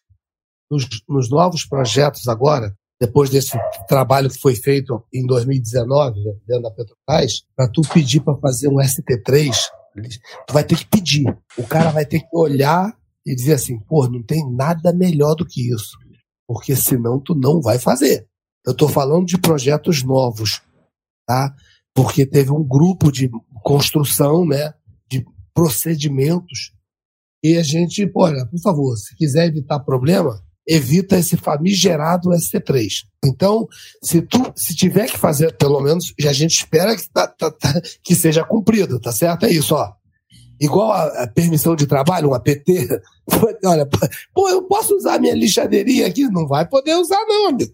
nos, 0.71 0.87
nos 1.09 1.29
novos 1.29 1.67
projetos 1.67 2.29
agora, 2.29 2.73
depois 3.01 3.31
desse 3.31 3.59
trabalho 3.89 4.29
que 4.29 4.39
foi 4.39 4.55
feito 4.55 5.03
em 5.13 5.27
2019 5.27 6.21
né, 6.21 6.33
dentro 6.47 6.63
da 6.63 6.71
Petrobras, 6.71 7.43
para 7.55 7.69
tu 7.69 7.83
pedir 7.93 8.21
para 8.21 8.37
fazer 8.37 8.69
um 8.69 8.77
ST3, 8.77 9.55
tu 10.47 10.55
vai 10.55 10.65
ter 10.65 10.79
que 10.79 10.87
pedir. 10.87 11.25
O 11.57 11.65
cara 11.65 11.91
vai 11.91 12.07
ter 12.07 12.21
que 12.21 12.29
olhar 12.33 12.97
e 13.29 13.35
dizer 13.35 13.55
assim, 13.55 13.79
pô, 13.81 14.09
não 14.09 14.23
tem 14.23 14.43
nada 14.51 14.93
melhor 14.93 15.35
do 15.35 15.45
que 15.45 15.71
isso, 15.73 15.99
porque 16.47 16.75
senão 16.75 17.21
tu 17.21 17.35
não 17.35 17.61
vai 17.61 17.79
fazer. 17.79 18.27
Eu 18.67 18.73
estou 18.73 18.89
falando 18.89 19.27
de 19.27 19.39
projetos 19.39 20.03
novos, 20.03 20.63
tá? 21.27 21.55
Porque 21.95 22.25
teve 22.25 22.51
um 22.51 22.65
grupo 22.65 23.13
de 23.13 23.31
construção, 23.63 24.47
né, 24.47 24.73
de 25.11 25.25
procedimentos 25.53 26.73
e 27.43 27.57
a 27.57 27.63
gente, 27.63 28.11
olha, 28.15 28.47
por 28.47 28.61
favor, 28.61 28.97
se 28.97 29.15
quiser 29.15 29.47
evitar 29.47 29.79
problema, 29.81 30.43
evita 30.67 31.17
esse 31.17 31.37
famigerado 31.37 32.31
ST3. 32.31 32.89
Então, 33.25 33.67
se 34.03 34.21
tu 34.23 34.53
se 34.57 34.75
tiver 34.75 35.07
que 35.07 35.17
fazer, 35.17 35.57
pelo 35.57 35.81
menos, 35.81 36.13
a 36.27 36.33
gente 36.33 36.57
espera 36.57 36.97
que, 36.97 37.09
tá, 37.11 37.27
tá, 37.27 37.51
tá, 37.51 37.81
que 38.03 38.15
seja 38.15 38.45
cumprido, 38.45 39.01
tá 39.01 39.13
certo? 39.13 39.47
É 39.47 39.51
isso, 39.51 39.75
ó. 39.75 39.93
Igual 40.61 40.93
a, 40.93 41.23
a 41.23 41.27
permissão 41.27 41.77
de 41.77 41.87
trabalho, 41.87 42.31
um 42.31 42.35
APT. 42.35 42.89
Olha, 43.65 43.87
pô, 44.35 44.49
eu 44.49 44.63
posso 44.63 44.95
usar 44.97 45.21
minha 45.21 45.35
lixadeirinha 45.35 46.07
aqui? 46.07 46.25
Não 46.29 46.47
vai 46.47 46.67
poder 46.67 46.95
usar, 46.95 47.25
não, 47.27 47.49
amigo. 47.49 47.73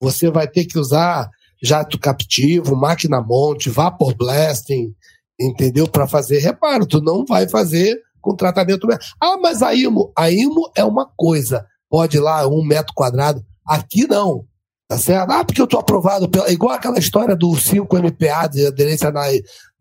Você 0.00 0.30
vai 0.30 0.48
ter 0.48 0.64
que 0.64 0.78
usar 0.78 1.28
jato 1.62 1.98
captivo, 1.98 2.76
máquina 2.76 3.20
monte, 3.20 3.70
vapor 3.70 4.14
blasting, 4.16 4.94
entendeu? 5.40 5.88
Para 5.88 6.06
fazer 6.06 6.38
reparo. 6.38 6.86
Tu 6.86 7.00
não 7.00 7.24
vai 7.24 7.48
fazer 7.48 8.00
com 8.20 8.34
tratamento. 8.34 8.86
Ah, 9.20 9.36
mas 9.40 9.62
a 9.62 9.74
IMO, 9.74 10.12
a 10.16 10.30
IMO 10.30 10.70
é 10.76 10.84
uma 10.84 11.08
coisa 11.16 11.66
pode 11.88 12.16
ir 12.16 12.20
lá 12.20 12.46
um 12.46 12.62
metro 12.62 12.94
quadrado. 12.94 13.44
Aqui 13.66 14.06
não. 14.06 14.44
Tá 14.88 14.96
certo? 14.96 15.30
Ah, 15.30 15.44
porque 15.44 15.60
eu 15.60 15.66
tô 15.66 15.78
aprovado. 15.78 16.28
Pela... 16.28 16.50
Igual 16.50 16.72
aquela 16.72 16.98
história 16.98 17.36
do 17.36 17.54
5 17.56 17.96
MPA 17.98 18.48
de 18.48 18.66
aderência 18.66 19.10
na, 19.10 19.24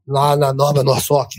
lá 0.07 0.35
na 0.35 0.53
norma 0.53 0.83
Norsoc. 0.83 1.29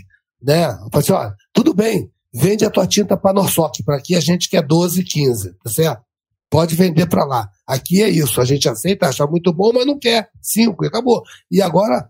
Né? 0.41 0.65
Eu 0.65 0.89
falei 0.91 1.27
assim, 1.27 1.35
tudo 1.53 1.73
bem, 1.73 2.11
vende 2.33 2.65
a 2.65 2.69
tua 2.69 2.87
tinta 2.87 3.17
para 3.17 3.33
Norsoc, 3.33 3.75
para 3.83 3.97
aqui 3.97 4.15
a 4.15 4.19
gente 4.19 4.49
quer 4.49 4.61
12, 4.61 5.03
15, 5.03 5.53
tá 5.63 5.69
certo? 5.69 6.03
Pode 6.49 6.75
vender 6.75 7.07
para 7.07 7.25
lá. 7.25 7.49
Aqui 7.67 8.01
é 8.01 8.09
isso, 8.09 8.41
a 8.41 8.45
gente 8.45 8.67
aceita, 8.67 9.07
acha 9.07 9.25
muito 9.27 9.53
bom, 9.53 9.71
mas 9.73 9.85
não 9.85 9.99
quer. 9.99 10.29
5 10.41 10.83
e 10.83 10.87
acabou. 10.87 11.21
E 11.51 11.61
agora, 11.61 12.09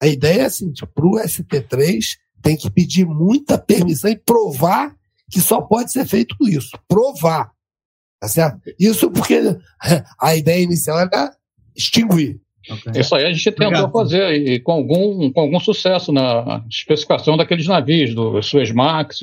a 0.00 0.06
ideia 0.06 0.42
é 0.42 0.46
assim, 0.46 0.72
tipo, 0.72 0.90
pro 0.92 1.22
ST3 1.22 2.00
tem 2.42 2.56
que 2.56 2.70
pedir 2.70 3.06
muita 3.06 3.58
permissão 3.58 4.10
e 4.10 4.16
provar 4.16 4.94
que 5.30 5.40
só 5.40 5.60
pode 5.60 5.92
ser 5.92 6.06
feito 6.06 6.36
isso. 6.48 6.78
Provar. 6.88 7.50
Tá 8.20 8.28
certo? 8.28 8.60
Isso 8.78 9.10
porque 9.10 9.40
a 10.20 10.36
ideia 10.36 10.62
inicial 10.62 11.00
era 11.00 11.34
extinguir. 11.76 12.40
Okay. 12.70 13.00
Isso 13.00 13.14
aí 13.14 13.24
a 13.24 13.32
gente 13.32 13.44
tentou 13.50 13.66
Obrigado. 13.66 13.92
fazer 13.92 14.34
e 14.34 14.60
com 14.60 14.72
algum, 14.72 15.30
com 15.30 15.40
algum 15.40 15.60
sucesso 15.60 16.12
na 16.12 16.64
especificação 16.70 17.36
daqueles 17.36 17.66
navios, 17.66 18.14
do 18.14 18.42
Suezmax, 18.42 19.20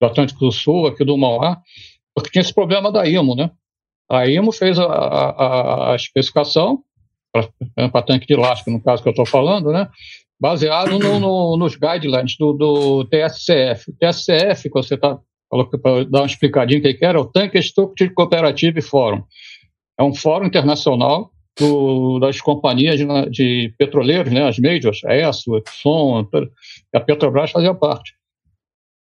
do 0.00 0.06
Atlântico 0.06 0.40
do 0.40 0.52
Sul, 0.52 0.86
aqui 0.86 1.04
do 1.04 1.16
Mauá, 1.16 1.60
porque 2.14 2.30
tinha 2.30 2.42
esse 2.42 2.54
problema 2.54 2.92
da 2.92 3.06
IMO, 3.08 3.34
né? 3.34 3.50
A 4.10 4.28
IMO 4.28 4.52
fez 4.52 4.78
a, 4.78 4.84
a, 4.84 5.92
a 5.92 5.96
especificação 5.96 6.82
para 7.90 8.02
tanque 8.02 8.26
de 8.26 8.34
elástico, 8.34 8.70
no 8.70 8.82
caso 8.82 9.02
que 9.02 9.08
eu 9.08 9.12
estou 9.12 9.26
falando, 9.26 9.72
né? 9.72 9.88
Baseado 10.40 10.98
no, 10.98 11.18
no, 11.18 11.56
nos 11.56 11.74
guidelines 11.74 12.36
do, 12.36 12.52
do 12.52 13.04
TSCF. 13.06 13.90
O 13.90 13.96
TSCF, 13.96 14.64
que 14.64 14.70
você 14.70 14.94
está 14.94 15.18
falou 15.54 15.70
que 15.70 15.78
para 15.78 16.04
dar 16.04 16.20
uma 16.20 16.26
explicadinha 16.26 16.80
o 16.80 16.82
que 16.82 17.04
era, 17.04 17.20
o 17.20 17.24
Tank 17.24 17.54
Structure 17.56 18.12
Cooperative 18.12 18.82
Forum. 18.82 19.22
É 19.98 20.02
um 20.02 20.14
fórum 20.14 20.46
internacional 20.46 21.30
do, 21.58 22.18
das 22.18 22.40
companhias 22.40 22.98
de, 22.98 23.06
de, 23.30 23.74
petroleiros, 23.78 24.32
né, 24.32 24.48
as 24.48 24.58
majors, 24.58 25.04
a 25.04 25.14
ESSO, 25.16 25.56
Exxon, 25.58 26.28
a 26.92 27.00
Petrobras 27.00 27.50
fazia 27.50 27.74
parte. 27.74 28.14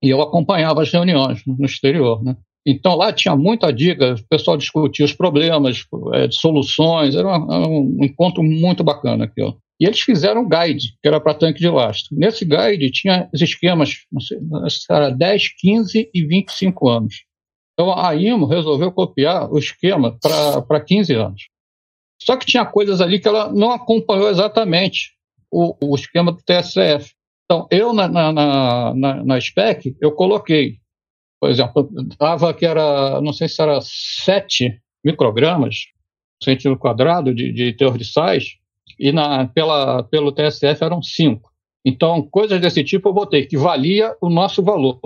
E 0.04 0.10
eu 0.10 0.22
acompanhava 0.22 0.82
as 0.82 0.92
reuniões 0.92 1.42
no 1.46 1.66
exterior, 1.66 2.24
né. 2.24 2.36
Então 2.66 2.96
lá 2.96 3.12
tinha 3.12 3.36
muita 3.36 3.74
dica, 3.74 4.14
o 4.14 4.28
pessoal 4.30 4.56
discutia 4.56 5.06
os 5.06 5.14
problemas, 5.14 5.86
é, 6.14 6.30
soluções, 6.32 7.14
era, 7.14 7.28
uma, 7.28 7.56
era 7.56 7.68
um 7.68 7.98
encontro 8.02 8.42
muito 8.42 8.84
bacana 8.84 9.26
aquilo. 9.26 9.58
E 9.80 9.86
eles 9.86 10.00
fizeram 10.00 10.44
um 10.44 10.50
guide, 10.50 10.94
que 11.02 11.08
era 11.08 11.20
para 11.20 11.34
tanque 11.34 11.60
de 11.60 11.68
lastro. 11.68 12.16
Nesse 12.18 12.46
guide 12.46 12.90
tinha 12.90 13.28
os 13.34 13.42
esquemas, 13.42 14.06
não 14.10 14.22
sei, 14.22 14.38
era 14.90 15.10
10, 15.10 15.56
15 15.60 16.10
e 16.14 16.26
25 16.26 16.88
anos. 16.88 17.16
Então 17.74 17.94
a 17.94 18.16
IMO 18.16 18.46
resolveu 18.46 18.92
copiar 18.92 19.52
o 19.52 19.58
esquema 19.58 20.18
para 20.66 20.80
15 20.80 21.14
anos. 21.16 21.53
Só 22.26 22.38
que 22.38 22.46
tinha 22.46 22.66
coisas 22.66 23.02
ali 23.02 23.20
que 23.20 23.28
ela 23.28 23.52
não 23.52 23.72
acompanhou 23.72 24.30
exatamente 24.30 25.12
o, 25.52 25.76
o 25.82 25.96
esquema 25.96 26.32
do 26.32 26.42
TSF. 26.44 27.12
Então, 27.46 27.68
eu 27.70 27.94
na, 27.94 28.08
na, 28.08 28.32
na, 28.32 29.24
na, 29.24 29.42
SPEC, 29.42 29.96
eu 30.02 30.12
coloquei 30.14 30.78
por 31.40 31.50
exemplo, 31.50 31.90
dava 32.18 32.54
que 32.54 32.66
era, 32.66 33.20
não 33.20 33.34
sei 33.34 33.50
se 33.50 33.62
era 33.62 33.78
7 33.82 34.80
microgramas 35.04 35.76
centímetro 36.42 36.80
quadrado 36.80 37.34
de, 37.34 37.52
de 37.52 37.74
teor 37.74 37.98
de 37.98 38.06
sais, 38.06 38.56
e 39.00 39.12
na, 39.12 39.48
pela, 39.48 40.04
pelo 40.04 40.32
TSF 40.32 40.84
eram 40.84 41.02
5. 41.02 41.52
Então, 41.86 42.22
coisas 42.22 42.62
desse 42.62 42.84
tipo 42.84 43.10
eu 43.10 43.14
botei 43.14 43.46
que 43.46 43.58
valia 43.58 44.16
o 44.22 44.30
nosso 44.30 44.64
valor. 44.64 45.00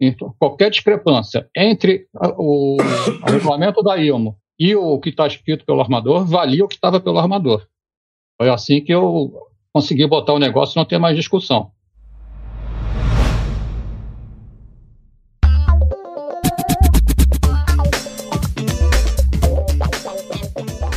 Então, 0.00 0.34
qualquer 0.38 0.70
discrepância 0.70 1.48
entre 1.56 2.06
o, 2.36 2.76
o 2.76 3.30
regulamento 3.30 3.82
da 3.82 3.94
IOMO 3.94 4.36
e 4.60 4.76
o 4.76 5.00
que 5.00 5.08
está 5.08 5.26
escrito 5.26 5.64
pelo 5.64 5.80
armador 5.80 6.26
valia 6.26 6.62
o 6.62 6.68
que 6.68 6.74
estava 6.74 7.00
pelo 7.00 7.18
armador. 7.18 7.66
Foi 8.38 8.50
assim 8.50 8.84
que 8.84 8.92
eu 8.92 9.32
consegui 9.72 10.06
botar 10.06 10.34
o 10.34 10.38
negócio 10.38 10.74
e 10.74 10.76
não 10.76 10.84
ter 10.84 10.98
mais 10.98 11.16
discussão. 11.16 11.72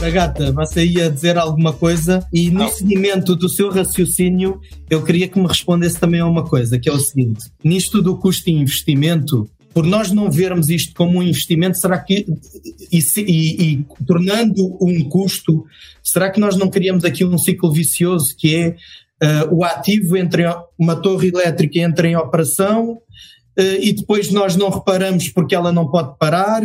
Agata, 0.06 0.52
você 0.52 0.86
ia 0.86 1.10
dizer 1.10 1.38
alguma 1.38 1.72
coisa 1.72 2.28
e 2.34 2.52
no 2.52 2.60
Não. 2.60 2.68
seguimento 2.68 3.38
do 3.38 3.48
seu 3.48 3.72
raciocínio 3.72 4.60
eu 4.90 5.02
queria 5.02 5.30
que 5.30 5.40
me 5.40 5.48
respondesse 5.48 5.98
também 5.98 6.20
a 6.20 6.26
uma 6.26 6.44
coisa, 6.44 6.78
que 6.78 6.90
é 6.90 6.92
o 6.92 7.00
seguinte: 7.00 7.50
nisto 7.64 8.02
do 8.02 8.18
custo 8.18 8.50
e 8.50 8.54
investimento, 8.54 9.50
por 9.74 9.86
nós 9.86 10.12
não 10.12 10.30
vermos 10.30 10.70
isto 10.70 10.94
como 10.94 11.20
um 11.20 11.24
investimento, 11.24 11.78
será 11.78 11.98
que, 11.98 12.26
e, 12.92 13.00
e, 13.18 13.74
e, 13.74 13.86
tornando 14.06 14.78
um 14.80 15.10
custo, 15.10 15.66
será 16.04 16.30
que 16.30 16.40
nós 16.40 16.56
não 16.56 16.70
criamos 16.70 17.04
aqui 17.04 17.26
um 17.26 17.38
ciclo 17.38 17.72
vicioso 17.72 18.36
que 18.38 18.56
é 18.56 18.70
uh, 18.70 19.56
o 19.56 19.64
ativo 19.64 20.16
entre 20.16 20.44
uma 20.78 20.96
torre 20.96 21.30
elétrica 21.30 21.80
entra 21.80 22.08
em 22.08 22.16
operação 22.16 22.92
uh, 22.92 23.80
e 23.82 23.94
depois 23.94 24.32
nós 24.32 24.56
não 24.56 24.70
reparamos 24.70 25.30
porque 25.30 25.56
ela 25.56 25.72
não 25.72 25.90
pode 25.90 26.18
parar 26.20 26.64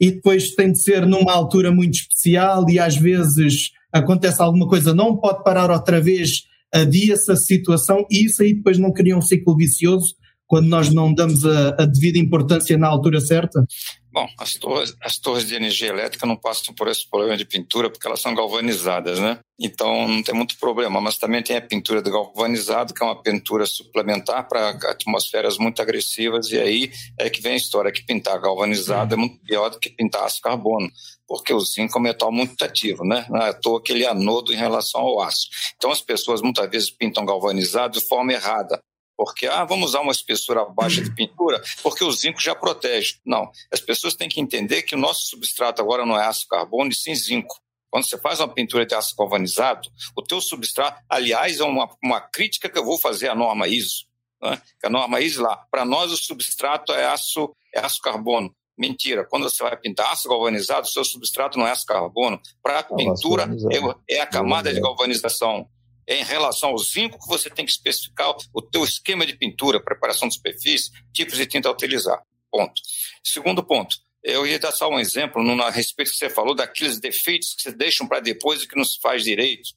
e 0.00 0.12
depois 0.12 0.54
tem 0.54 0.70
de 0.70 0.80
ser 0.80 1.04
numa 1.04 1.32
altura 1.32 1.72
muito 1.72 1.94
especial 1.94 2.68
e 2.70 2.78
às 2.78 2.96
vezes 2.96 3.72
acontece 3.90 4.40
alguma 4.40 4.68
coisa, 4.68 4.94
não 4.94 5.16
pode 5.16 5.42
parar 5.42 5.70
outra 5.70 6.00
vez, 6.00 6.44
adia-se 6.72 7.32
a 7.32 7.36
situação 7.36 8.06
e 8.10 8.26
isso 8.26 8.42
aí 8.42 8.54
depois 8.54 8.78
não 8.78 8.92
cria 8.92 9.16
um 9.16 9.22
ciclo 9.22 9.56
vicioso 9.56 10.14
quando 10.46 10.68
nós 10.68 10.92
não 10.92 11.12
damos 11.12 11.44
a, 11.44 11.70
a 11.78 11.86
devida 11.86 12.18
importância 12.18 12.78
na 12.78 12.88
altura 12.88 13.20
certa? 13.20 13.64
Bom, 14.16 14.26
as 14.38 14.54
torres, 14.54 14.96
as 15.02 15.18
torres 15.18 15.46
de 15.46 15.54
energia 15.54 15.90
elétrica 15.90 16.24
não 16.24 16.36
passam 16.36 16.74
por 16.74 16.88
esse 16.88 17.06
problema 17.06 17.36
de 17.36 17.44
pintura 17.44 17.90
porque 17.90 18.06
elas 18.06 18.22
são 18.22 18.34
galvanizadas, 18.34 19.18
né? 19.20 19.38
Então 19.60 20.08
não 20.08 20.22
tem 20.22 20.34
muito 20.34 20.56
problema, 20.58 21.02
mas 21.02 21.18
também 21.18 21.42
tem 21.42 21.54
a 21.54 21.60
pintura 21.60 22.00
de 22.00 22.10
galvanizado, 22.10 22.94
que 22.94 23.02
é 23.02 23.06
uma 23.06 23.22
pintura 23.22 23.66
suplementar 23.66 24.48
para 24.48 24.70
atmosferas 24.70 25.58
muito 25.58 25.82
agressivas, 25.82 26.50
e 26.50 26.58
aí 26.58 26.90
é 27.18 27.28
que 27.28 27.42
vem 27.42 27.52
a 27.52 27.56
história 27.56 27.92
que 27.92 28.06
pintar 28.06 28.40
galvanizado 28.40 29.12
é 29.12 29.18
muito 29.18 29.38
pior 29.44 29.68
do 29.68 29.78
que 29.78 29.90
pintar 29.90 30.24
aço 30.24 30.40
carbono, 30.40 30.90
porque 31.28 31.52
o 31.52 31.60
zinco 31.60 31.98
é 31.98 32.00
um 32.00 32.04
metal 32.04 32.32
muito 32.32 32.62
ativo, 32.64 33.04
né? 33.04 33.26
Não 33.28 33.40
é 33.42 33.50
à 33.50 33.52
toa 33.52 33.82
ele 33.90 34.04
é 34.04 34.08
anodo 34.08 34.50
em 34.50 34.56
relação 34.56 35.02
ao 35.02 35.20
aço. 35.20 35.46
Então 35.76 35.90
as 35.90 36.00
pessoas 36.00 36.40
muitas 36.40 36.70
vezes 36.70 36.90
pintam 36.90 37.26
galvanizado 37.26 37.98
de 37.98 38.06
forma 38.06 38.32
errada 38.32 38.80
porque 39.16 39.46
ah, 39.46 39.64
vamos 39.64 39.90
usar 39.90 40.00
uma 40.00 40.12
espessura 40.12 40.64
baixa 40.64 41.00
de 41.00 41.10
pintura, 41.14 41.62
porque 41.82 42.04
o 42.04 42.12
zinco 42.12 42.40
já 42.40 42.54
protege. 42.54 43.16
Não, 43.24 43.50
as 43.72 43.80
pessoas 43.80 44.14
têm 44.14 44.28
que 44.28 44.40
entender 44.40 44.82
que 44.82 44.94
o 44.94 44.98
nosso 44.98 45.26
substrato 45.28 45.80
agora 45.80 46.04
não 46.04 46.20
é 46.20 46.26
aço 46.26 46.46
carbono, 46.48 46.90
e 46.90 46.94
sim 46.94 47.14
zinco. 47.14 47.56
Quando 47.90 48.06
você 48.06 48.18
faz 48.18 48.40
uma 48.40 48.52
pintura 48.52 48.84
de 48.84 48.94
aço 48.94 49.14
galvanizado, 49.16 49.88
o 50.14 50.22
teu 50.22 50.40
substrato, 50.40 51.02
aliás, 51.08 51.60
é 51.60 51.64
uma, 51.64 51.88
uma 52.02 52.20
crítica 52.20 52.68
que 52.68 52.78
eu 52.78 52.84
vou 52.84 52.98
fazer 52.98 53.28
à 53.28 53.34
norma 53.34 53.66
ISO. 53.66 54.04
Né? 54.42 54.60
A 54.84 54.90
norma 54.90 55.20
ISO 55.20 55.42
lá, 55.42 55.56
para 55.70 55.84
nós 55.84 56.12
o 56.12 56.16
substrato 56.16 56.92
é 56.92 57.06
aço, 57.06 57.54
é 57.74 57.80
aço 57.80 58.00
carbono. 58.02 58.54
Mentira, 58.78 59.24
quando 59.24 59.44
você 59.44 59.62
vai 59.62 59.74
pintar 59.78 60.12
aço 60.12 60.28
galvanizado, 60.28 60.86
o 60.86 60.90
seu 60.90 61.02
substrato 61.02 61.58
não 61.58 61.66
é 61.66 61.70
aço 61.70 61.86
carbono. 61.86 62.38
Para 62.62 62.80
a 62.80 62.82
pintura, 62.82 63.48
é, 64.08 64.16
é 64.16 64.20
a 64.20 64.26
camada 64.26 64.72
de 64.74 64.80
galvanização 64.80 65.66
em 66.06 66.22
relação 66.22 66.70
ao 66.70 66.78
zinco 66.78 67.18
que 67.18 67.28
você 67.28 67.50
tem 67.50 67.64
que 67.64 67.72
especificar 67.72 68.34
o 68.52 68.62
teu 68.62 68.84
esquema 68.84 69.26
de 69.26 69.36
pintura, 69.36 69.82
preparação 69.82 70.28
de 70.28 70.34
superfície, 70.34 70.90
tipos 71.12 71.36
de 71.36 71.46
tinta 71.46 71.68
a 71.68 71.72
utilizar. 71.72 72.22
Ponto. 72.50 72.80
Segundo 73.24 73.64
ponto, 73.64 73.96
eu 74.22 74.46
ia 74.46 74.58
dar 74.58 74.72
só 74.72 74.88
um 74.88 74.98
exemplo 74.98 75.42
no, 75.42 75.62
a 75.62 75.70
respeito 75.70 76.10
que 76.10 76.16
você 76.16 76.28
falou 76.28 76.54
daqueles 76.54 76.98
defeitos 76.98 77.54
que 77.54 77.62
se 77.62 77.72
deixam 77.72 78.06
para 78.06 78.20
depois 78.20 78.62
e 78.62 78.68
que 78.68 78.76
não 78.76 78.84
se 78.84 79.00
faz 79.00 79.22
direito. 79.22 79.70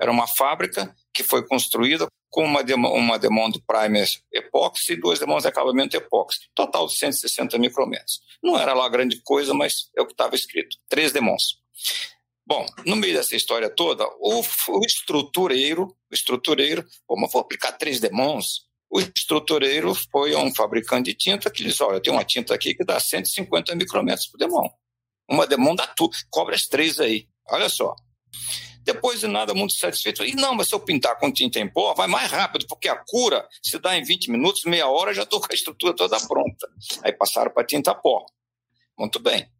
Era 0.00 0.10
uma 0.10 0.26
fábrica 0.26 0.94
que 1.12 1.22
foi 1.22 1.46
construída 1.46 2.06
com 2.28 2.44
uma, 2.44 2.60
uma 2.60 3.18
Demond 3.18 3.56
Primer 3.64 4.08
epóxi 4.32 4.94
e 4.94 4.96
duas 4.96 5.20
Demond 5.20 5.42
de 5.42 5.48
acabamento 5.48 5.96
epóxi. 5.96 6.40
Total 6.52 6.86
de 6.88 6.96
160 6.96 7.56
micrometros. 7.58 8.20
Não 8.42 8.58
era 8.58 8.74
lá 8.74 8.88
grande 8.88 9.20
coisa, 9.22 9.54
mas 9.54 9.90
é 9.96 10.02
o 10.02 10.06
que 10.06 10.12
estava 10.12 10.34
escrito. 10.34 10.76
Três 10.88 11.12
Demons. 11.12 11.60
Bom, 12.46 12.66
no 12.84 12.96
meio 12.96 13.14
dessa 13.14 13.34
história 13.34 13.70
toda, 13.70 14.04
o, 14.18 14.40
o 14.40 14.80
estrutureiro, 14.84 15.96
o 16.10 16.14
estrutureiro, 16.14 16.84
como 17.06 17.28
vou 17.28 17.40
aplicar 17.40 17.72
três 17.72 18.00
demons, 18.00 18.66
o 18.90 19.00
estrutureiro 19.00 19.94
foi 20.12 20.36
um 20.36 20.54
fabricante 20.54 21.10
de 21.10 21.16
tinta 21.16 21.50
que 21.50 21.64
diz, 21.64 21.80
olha, 21.80 22.00
tem 22.00 22.12
uma 22.12 22.24
tinta 22.24 22.54
aqui 22.54 22.74
que 22.74 22.84
dá 22.84 23.00
150 23.00 23.74
micrometros 23.74 24.26
por 24.26 24.38
demão. 24.38 24.70
Uma 25.28 25.46
demão 25.46 25.74
dá 25.74 25.86
tudo, 25.86 26.14
cobra 26.30 26.54
as 26.54 26.66
três 26.66 27.00
aí. 27.00 27.26
Olha 27.48 27.68
só. 27.68 27.96
Depois 28.84 29.20
de 29.20 29.26
nada, 29.26 29.54
muito 29.54 29.72
satisfeito. 29.72 30.22
E 30.22 30.34
não, 30.34 30.54
mas 30.54 30.68
se 30.68 30.74
eu 30.74 30.80
pintar 30.80 31.18
com 31.18 31.32
tinta 31.32 31.58
em 31.58 31.66
pó, 31.68 31.94
vai 31.94 32.06
mais 32.06 32.30
rápido, 32.30 32.66
porque 32.68 32.88
a 32.88 32.96
cura 32.96 33.48
se 33.62 33.78
dá 33.78 33.96
em 33.96 34.04
20 34.04 34.30
minutos, 34.30 34.64
meia 34.64 34.86
hora, 34.86 35.14
já 35.14 35.22
estou 35.22 35.40
com 35.40 35.48
a 35.50 35.54
estrutura 35.54 35.96
toda 35.96 36.20
pronta. 36.28 36.68
Aí 37.02 37.12
passaram 37.12 37.50
para 37.50 37.64
tinta 37.64 37.94
pó. 37.94 38.26
Muito 38.98 39.18
bem. 39.18 39.50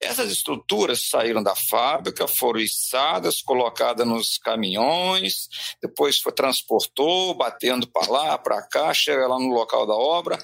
Essas 0.00 0.30
estruturas 0.30 1.08
saíram 1.08 1.42
da 1.42 1.56
fábrica, 1.56 2.28
foram 2.28 2.60
içadas, 2.60 3.42
colocadas 3.42 4.06
nos 4.06 4.38
caminhões, 4.38 5.48
depois 5.82 6.20
foi 6.20 6.32
transportou, 6.32 7.34
batendo 7.34 7.86
para 7.88 8.10
lá, 8.10 8.38
para 8.38 8.62
cá, 8.62 8.94
chega 8.94 9.26
lá 9.26 9.38
no 9.40 9.48
local 9.48 9.86
da 9.86 9.94
obra, 9.94 10.38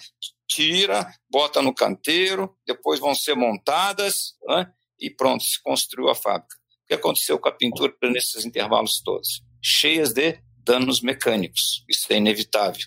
tira, 0.49 1.09
bota 1.31 1.63
no 1.63 1.73
canteiro, 1.73 2.57
depois 2.67 2.99
vão 2.99 3.15
ser 3.15 3.37
montadas 3.37 4.35
né? 4.45 4.73
e 4.99 5.09
pronto, 5.09 5.45
se 5.45 5.63
construiu 5.63 6.09
a 6.09 6.17
fábrica. 6.17 6.57
O 6.85 6.89
que 6.89 6.95
aconteceu 6.95 7.39
com 7.39 7.49
a 7.49 7.53
pintura 7.53 7.95
nesses 8.03 8.45
intervalos 8.45 9.01
todos? 9.05 9.41
Cheias 9.63 10.13
de 10.13 10.37
danos 10.65 11.01
mecânicos. 11.01 11.85
Isso 11.89 12.13
é 12.13 12.17
inevitável. 12.17 12.87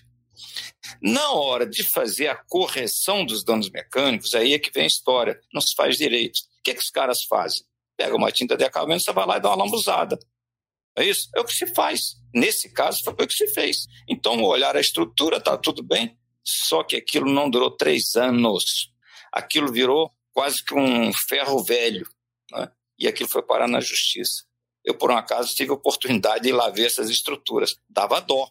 Na 1.02 1.32
hora 1.32 1.66
de 1.66 1.82
fazer 1.82 2.28
a 2.28 2.36
correção 2.36 3.24
dos 3.24 3.42
danos 3.42 3.70
mecânicos, 3.70 4.34
aí 4.34 4.52
é 4.52 4.58
que 4.58 4.70
vem 4.70 4.84
a 4.84 4.86
história. 4.86 5.40
Não 5.52 5.60
se 5.60 5.74
faz 5.74 5.96
direito 5.96 6.40
que, 6.68 6.74
que 6.74 6.82
os 6.82 6.90
caras 6.90 7.24
fazem? 7.24 7.64
Pega 7.96 8.14
uma 8.14 8.30
tinta 8.30 8.56
de 8.56 8.64
acabamento, 8.64 9.02
você 9.02 9.12
vai 9.12 9.26
lá 9.26 9.36
e 9.36 9.40
dá 9.40 9.48
uma 9.50 9.64
lambuzada. 9.64 10.18
É 10.96 11.04
isso? 11.04 11.28
É 11.34 11.40
o 11.40 11.44
que 11.44 11.54
se 11.54 11.66
faz. 11.74 12.16
Nesse 12.34 12.72
caso, 12.72 13.02
foi 13.02 13.12
o 13.12 13.16
que 13.16 13.32
se 13.32 13.48
fez. 13.48 13.86
Então, 14.08 14.42
olhar 14.42 14.76
a 14.76 14.80
estrutura, 14.80 15.40
tá 15.40 15.56
tudo 15.56 15.82
bem, 15.82 16.16
só 16.44 16.82
que 16.82 16.96
aquilo 16.96 17.30
não 17.30 17.48
durou 17.48 17.70
três 17.70 18.16
anos. 18.16 18.92
Aquilo 19.32 19.72
virou 19.72 20.12
quase 20.32 20.64
que 20.64 20.74
um 20.74 21.12
ferro 21.12 21.62
velho. 21.62 22.08
Né? 22.50 22.70
E 22.98 23.06
aquilo 23.06 23.28
foi 23.28 23.42
parar 23.42 23.68
na 23.68 23.80
justiça. 23.80 24.44
Eu, 24.84 24.96
por 24.96 25.10
um 25.10 25.16
acaso, 25.16 25.54
tive 25.54 25.70
a 25.70 25.74
oportunidade 25.74 26.44
de 26.44 26.48
ir 26.50 26.52
lá 26.52 26.70
ver 26.70 26.86
essas 26.86 27.10
estruturas. 27.10 27.76
Dava 27.88 28.20
dó. 28.20 28.48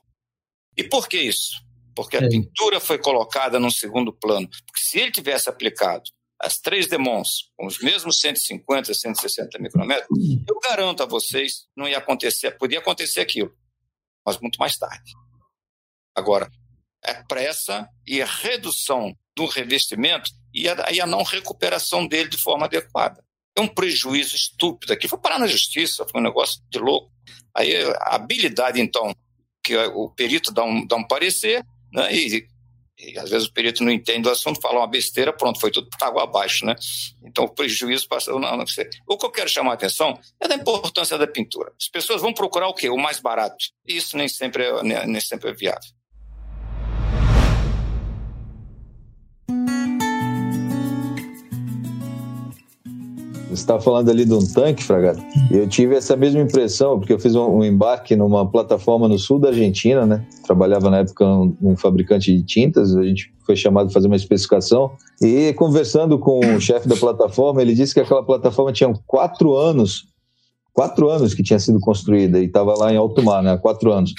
E 0.75 0.83
por 0.83 1.07
que 1.07 1.17
isso? 1.17 1.61
Porque 1.95 2.17
a 2.17 2.21
é. 2.21 2.29
pintura 2.29 2.79
foi 2.79 2.99
colocada 2.99 3.59
num 3.59 3.71
segundo 3.71 4.13
plano. 4.13 4.47
Porque 4.47 4.81
se 4.81 4.99
ele 4.99 5.11
tivesse 5.11 5.49
aplicado 5.49 6.11
as 6.39 6.59
três 6.59 6.87
demons, 6.87 7.51
com 7.55 7.65
os 7.65 7.79
mesmos 7.79 8.19
150, 8.19 8.93
160 8.93 9.59
micrômetros, 9.59 10.07
eu 10.47 10.59
garanto 10.59 11.01
a 11.01 11.05
vocês, 11.05 11.67
não 11.75 11.87
ia 11.87 11.97
acontecer, 11.97 12.51
podia 12.57 12.79
acontecer 12.79 13.21
aquilo, 13.21 13.51
mas 14.25 14.39
muito 14.39 14.57
mais 14.57 14.77
tarde. 14.77 15.13
Agora, 16.15 16.49
é 17.03 17.13
pressa 17.23 17.87
e 18.05 18.21
a 18.21 18.25
redução 18.25 19.15
do 19.35 19.45
revestimento 19.45 20.29
e 20.53 20.67
a, 20.67 20.91
e 20.91 20.99
a 20.99 21.05
não 21.05 21.23
recuperação 21.23 22.07
dele 22.07 22.29
de 22.29 22.37
forma 22.37 22.65
adequada. 22.65 23.23
É 23.55 23.61
um 23.61 23.67
prejuízo 23.67 24.35
estúpido 24.35 24.93
aqui. 24.93 25.07
Foi 25.07 25.19
parar 25.19 25.39
na 25.39 25.47
justiça, 25.47 26.05
foi 26.07 26.21
um 26.21 26.23
negócio 26.23 26.61
de 26.69 26.79
louco. 26.79 27.11
Aí 27.55 27.75
a 27.75 28.15
habilidade, 28.15 28.79
então, 28.79 29.15
que 29.63 29.75
o 29.75 30.09
perito 30.09 30.51
dá 30.51 30.63
um, 30.63 30.85
dá 30.85 30.95
um 30.95 31.07
parecer, 31.07 31.65
né, 31.91 32.13
e 32.13 32.47
e 32.99 33.17
às 33.19 33.29
vezes 33.29 33.47
o 33.47 33.53
perito 33.53 33.83
não 33.83 33.91
entende 33.91 34.27
o 34.27 34.31
assunto, 34.31 34.59
fala 34.59 34.79
uma 34.79 34.87
besteira, 34.87 35.31
pronto, 35.31 35.59
foi 35.59 35.71
tudo 35.71 35.89
por 35.89 36.03
água 36.03 36.23
abaixo, 36.23 36.65
né? 36.65 36.75
Então 37.23 37.45
o 37.45 37.49
prejuízo 37.49 38.07
não 38.57 38.67
sei. 38.67 38.89
O 39.07 39.17
que 39.17 39.25
eu 39.25 39.31
quero 39.31 39.49
chamar 39.49 39.71
a 39.71 39.73
atenção 39.75 40.19
é 40.39 40.47
da 40.47 40.55
importância 40.55 41.17
da 41.17 41.27
pintura. 41.27 41.71
As 41.79 41.87
pessoas 41.87 42.21
vão 42.21 42.33
procurar 42.33 42.67
o 42.67 42.73
quê? 42.73 42.89
O 42.89 42.97
mais 42.97 43.19
barato. 43.19 43.65
Isso 43.85 44.17
nem 44.17 44.27
sempre 44.27 44.63
é, 44.63 45.05
nem 45.05 45.21
sempre 45.21 45.51
é 45.51 45.53
viável. 45.53 45.96
Está 53.59 53.79
falando 53.79 54.09
ali 54.09 54.25
de 54.25 54.33
um 54.33 54.45
tanque, 54.45 54.83
Fragado. 54.83 55.21
Eu 55.51 55.67
tive 55.67 55.95
essa 55.95 56.15
mesma 56.15 56.41
impressão, 56.41 56.97
porque 56.97 57.13
eu 57.13 57.19
fiz 57.19 57.35
um, 57.35 57.57
um, 57.57 57.63
embarque 57.63 58.15
numa 58.15 58.49
plataforma 58.49 59.07
no 59.07 59.17
sul 59.17 59.39
da 59.39 59.49
Argentina, 59.49 60.05
né? 60.05 60.25
Trabalhava 60.45 60.89
na 60.89 60.99
época 60.99 61.25
num, 61.25 61.55
num 61.61 61.77
fabricante 61.77 62.35
de 62.35 62.43
tintas, 62.43 62.95
a 62.95 63.03
gente 63.03 63.33
foi 63.45 63.55
chamado 63.55 63.87
para 63.87 63.93
fazer 63.93 64.07
uma 64.07 64.15
especificação. 64.15 64.91
E 65.21 65.53
conversando 65.53 66.19
com 66.19 66.39
o 66.39 66.61
chefe 66.61 66.87
da 66.87 66.95
plataforma, 66.95 67.61
ele 67.61 67.73
disse 67.73 67.93
que 67.93 67.99
aquela 67.99 68.23
plataforma 68.23 68.71
tinha 68.71 68.91
quatro 69.05 69.55
anos, 69.55 70.05
quatro 70.73 71.09
anos 71.09 71.33
que 71.33 71.43
tinha 71.43 71.59
sido 71.59 71.79
construída 71.79 72.39
e 72.39 72.45
estava 72.45 72.75
lá 72.77 72.93
em 72.93 72.97
alto 72.97 73.23
mar, 73.23 73.41
né? 73.41 73.57
Quatro 73.57 73.91
anos 73.91 74.13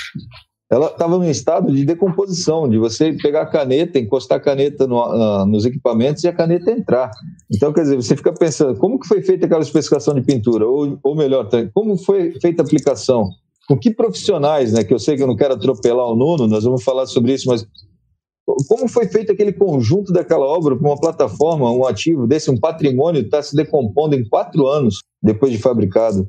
ela 0.70 0.88
estava 0.88 1.16
em 1.24 1.30
estado 1.30 1.72
de 1.72 1.84
decomposição, 1.84 2.68
de 2.68 2.76
você 2.76 3.12
pegar 3.14 3.42
a 3.42 3.46
caneta, 3.46 3.98
encostar 3.98 4.36
a 4.36 4.40
caneta 4.40 4.86
no, 4.86 4.98
uh, 4.98 5.46
nos 5.46 5.64
equipamentos 5.64 6.22
e 6.24 6.28
a 6.28 6.32
caneta 6.32 6.70
entrar. 6.70 7.10
Então, 7.50 7.72
quer 7.72 7.82
dizer, 7.82 7.96
você 7.96 8.14
fica 8.14 8.32
pensando, 8.32 8.78
como 8.78 8.98
que 8.98 9.08
foi 9.08 9.22
feita 9.22 9.46
aquela 9.46 9.62
especificação 9.62 10.14
de 10.14 10.20
pintura? 10.20 10.66
Ou, 10.66 10.98
ou 11.02 11.16
melhor, 11.16 11.48
como 11.72 11.96
foi 11.96 12.38
feita 12.38 12.62
a 12.62 12.64
aplicação? 12.64 13.30
Com 13.66 13.78
que 13.78 13.90
profissionais, 13.90 14.72
né? 14.72 14.84
Que 14.84 14.92
eu 14.92 14.98
sei 14.98 15.16
que 15.16 15.22
eu 15.22 15.26
não 15.26 15.36
quero 15.36 15.54
atropelar 15.54 16.06
o 16.06 16.14
Nuno, 16.14 16.46
nós 16.46 16.64
vamos 16.64 16.82
falar 16.82 17.06
sobre 17.06 17.32
isso, 17.32 17.48
mas 17.48 17.66
como 18.66 18.88
foi 18.88 19.06
feito 19.06 19.32
aquele 19.32 19.52
conjunto 19.52 20.12
daquela 20.12 20.46
obra 20.46 20.76
para 20.76 20.88
uma 20.88 20.98
plataforma, 20.98 21.70
um 21.70 21.86
ativo 21.86 22.26
desse, 22.26 22.50
um 22.50 22.58
patrimônio 22.58 23.22
está 23.22 23.42
se 23.42 23.54
decompondo 23.54 24.14
em 24.14 24.26
quatro 24.28 24.66
anos 24.66 25.02
depois 25.22 25.52
de 25.52 25.58
fabricado? 25.58 26.26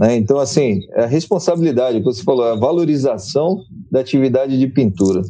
Né? 0.00 0.16
Então, 0.16 0.38
assim, 0.38 0.80
é 0.94 1.04
a 1.04 1.06
responsabilidade, 1.06 1.98
que 1.98 2.04
você 2.04 2.22
falou, 2.22 2.44
a 2.44 2.56
valorização 2.56 3.58
da 3.90 4.00
atividade 4.00 4.58
de 4.58 4.66
pintura. 4.66 5.22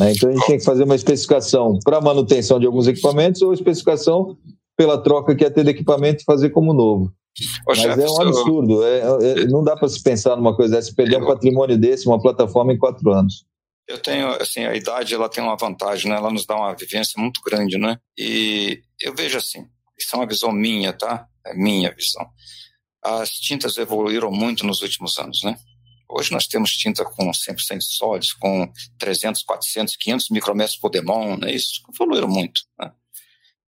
Né? 0.00 0.12
Então, 0.12 0.30
a 0.30 0.32
gente 0.32 0.46
tem 0.46 0.58
que 0.58 0.64
fazer 0.64 0.84
uma 0.84 0.94
especificação 0.94 1.78
para 1.84 2.00
manutenção 2.00 2.58
de 2.58 2.66
alguns 2.66 2.86
equipamentos 2.86 3.42
ou 3.42 3.52
especificação 3.52 4.36
pela 4.76 4.98
troca 4.98 5.34
que 5.34 5.44
ia 5.44 5.50
ter 5.50 5.64
de 5.64 5.70
equipamento 5.70 6.22
e 6.22 6.24
fazer 6.24 6.50
como 6.50 6.72
novo. 6.72 7.12
Ô, 7.68 7.72
Mas 7.76 7.98
é 7.98 8.08
um 8.08 8.22
absurdo, 8.22 8.84
é, 8.84 9.00
é, 9.00 9.46
não 9.46 9.62
dá 9.64 9.76
para 9.76 9.88
se 9.88 10.00
pensar 10.02 10.36
numa 10.36 10.54
coisa 10.54 10.76
dessa, 10.76 10.94
perder 10.94 11.20
um 11.20 11.26
patrimônio 11.26 11.76
desse, 11.76 12.06
uma 12.06 12.20
plataforma 12.20 12.72
em 12.72 12.78
quatro 12.78 13.10
anos. 13.12 13.44
Eu 13.86 13.98
tenho, 13.98 14.30
assim, 14.40 14.64
a 14.64 14.74
idade 14.74 15.14
ela 15.14 15.28
tem 15.28 15.44
uma 15.44 15.56
vantagem, 15.56 16.10
né? 16.10 16.16
Ela 16.16 16.30
nos 16.30 16.46
dá 16.46 16.56
uma 16.56 16.74
vivência 16.74 17.20
muito 17.20 17.40
grande, 17.42 17.76
né? 17.76 17.98
E 18.16 18.82
eu 19.00 19.14
vejo 19.14 19.36
assim, 19.36 19.68
isso 19.98 20.14
é 20.14 20.18
uma 20.18 20.26
visão 20.26 20.50
minha, 20.52 20.92
tá? 20.92 21.26
É 21.44 21.54
minha 21.54 21.94
visão. 21.94 22.26
As 23.02 23.30
tintas 23.30 23.76
evoluíram 23.76 24.30
muito 24.30 24.66
nos 24.66 24.80
últimos 24.80 25.18
anos, 25.18 25.42
né? 25.42 25.58
Hoje 26.08 26.32
nós 26.32 26.46
temos 26.46 26.70
tinta 26.70 27.04
com 27.04 27.30
100% 27.30 27.80
sólidos, 27.80 28.32
com 28.32 28.70
300, 28.98 29.42
400, 29.42 29.96
500 29.96 30.30
micrometros 30.30 30.76
por 30.78 30.90
demão, 30.90 31.36
não 31.36 31.48
é 31.48 31.52
isso? 31.52 31.82
Evoluíram 31.92 32.28
muito. 32.28 32.62
Né? 32.78 32.92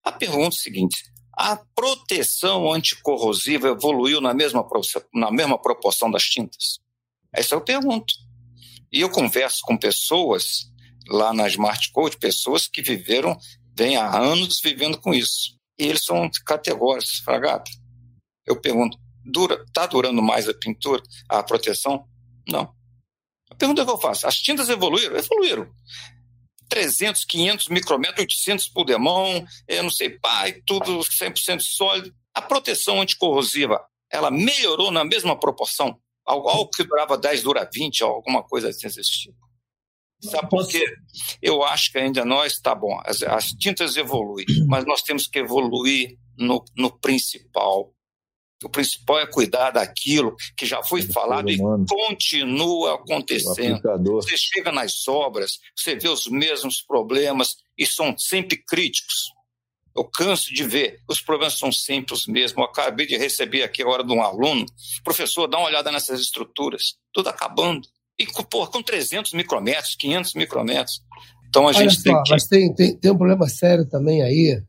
A 0.03 0.11
pergunta 0.11 0.55
é 0.55 0.59
a 0.59 0.61
seguinte: 0.61 1.03
a 1.35 1.57
proteção 1.75 2.71
anticorrosiva 2.71 3.69
evoluiu 3.69 4.21
na 4.21 4.33
mesma, 4.33 4.65
na 5.13 5.31
mesma 5.31 5.59
proporção 5.61 6.09
das 6.09 6.23
tintas? 6.23 6.79
Essa 7.33 7.55
eu 7.55 7.61
pergunto. 7.61 8.13
E 8.91 9.01
eu 9.01 9.09
converso 9.09 9.59
com 9.63 9.77
pessoas 9.77 10.71
lá 11.07 11.33
na 11.33 11.47
Smart 11.47 11.91
Code, 11.91 12.17
pessoas 12.17 12.67
que 12.67 12.81
viveram, 12.81 13.37
vêm 13.77 13.97
há 13.97 14.17
anos 14.17 14.59
vivendo 14.63 14.99
com 14.99 15.13
isso. 15.13 15.55
E 15.77 15.85
eles 15.85 16.03
são 16.03 16.29
categóricos, 16.45 17.19
fragata. 17.19 17.69
Eu 18.45 18.59
pergunto, 18.59 18.97
dura, 19.23 19.63
tá 19.73 19.85
durando 19.85 20.21
mais 20.21 20.47
a 20.47 20.53
pintura, 20.53 21.01
a 21.29 21.43
proteção? 21.43 22.07
Não. 22.47 22.73
A 23.49 23.55
pergunta 23.55 23.85
que 23.85 23.91
eu 23.91 23.97
faço, 23.97 24.27
as 24.27 24.37
tintas 24.37 24.69
evoluíram? 24.69 25.15
Evoluíram. 25.15 25.69
300, 26.69 27.25
500 27.25 27.67
micrômetros, 27.69 28.19
800 28.19 28.69
por 28.69 28.85
demão, 28.85 29.45
eu 29.67 29.83
não 29.83 29.89
sei, 29.89 30.09
pai, 30.09 30.61
tudo 30.65 30.99
100% 30.99 31.61
sólido. 31.61 32.13
A 32.33 32.41
proteção 32.41 33.01
anticorrosiva, 33.01 33.85
ela 34.11 34.31
melhorou 34.31 34.91
na 34.91 35.05
mesma 35.05 35.39
proporção? 35.39 35.99
Algo 36.25 36.69
que 36.69 36.83
durava 36.83 37.17
10 37.17 37.43
dura 37.43 37.69
20, 37.71 38.03
alguma 38.03 38.43
coisa 38.43 38.69
assim 38.69 38.87
desse 38.87 39.03
tipo. 39.03 39.37
Sabe 40.21 40.49
por 40.49 40.67
quê? 40.67 40.83
Eu 41.41 41.63
acho 41.63 41.91
que 41.91 41.97
ainda 41.97 42.25
nós, 42.25 42.59
tá 42.59 42.73
bom, 42.73 42.99
as, 43.05 43.21
as 43.23 43.49
tintas 43.49 43.95
evoluem, 43.95 44.45
mas 44.67 44.85
nós 44.85 45.01
temos 45.01 45.27
que 45.27 45.39
evoluir 45.39 46.17
no, 46.37 46.63
no 46.75 46.91
principal. 46.99 47.91
O 48.63 48.69
principal 48.69 49.19
é 49.19 49.27
cuidar 49.27 49.71
daquilo 49.71 50.35
que 50.57 50.65
já 50.65 50.81
foi 50.81 51.01
falado 51.03 51.49
e 51.49 51.57
continua 51.87 52.95
acontecendo. 52.95 53.81
Você 54.15 54.37
chega 54.37 54.71
nas 54.71 55.07
obras, 55.07 55.59
você 55.75 55.95
vê 55.95 56.07
os 56.07 56.27
mesmos 56.27 56.81
problemas 56.81 57.57
e 57.77 57.85
são 57.85 58.17
sempre 58.17 58.57
críticos. 58.65 59.34
Eu 59.95 60.03
canso 60.03 60.53
de 60.53 60.63
ver, 60.63 60.99
os 61.07 61.21
problemas 61.21 61.57
são 61.57 61.71
sempre 61.71 62.13
os 62.13 62.27
mesmos. 62.27 62.57
Eu 62.57 62.63
acabei 62.65 63.07
de 63.07 63.15
receber 63.15 63.63
aqui 63.63 63.81
agora 63.81 64.03
de 64.03 64.11
um 64.11 64.21
aluno, 64.21 64.65
professor, 65.03 65.47
dá 65.47 65.57
uma 65.57 65.67
olhada 65.67 65.91
nessas 65.91 66.19
estruturas, 66.19 66.95
tudo 67.13 67.29
acabando. 67.29 67.87
E 68.19 68.25
pô, 68.49 68.67
com 68.67 68.83
300 68.83 69.33
micrometros, 69.33 69.95
500 69.95 70.33
micrometros. 70.33 71.01
Então 71.47 71.63
a 71.63 71.67
Olha 71.67 71.77
gente 71.77 71.95
só, 71.95 72.03
tem 72.03 72.23
que... 72.23 72.31
Mas 72.31 72.47
tem, 72.47 72.73
tem, 72.73 72.97
tem 72.97 73.11
um 73.11 73.17
problema 73.17 73.47
sério 73.47 73.87
também 73.87 74.21
aí, 74.21 74.61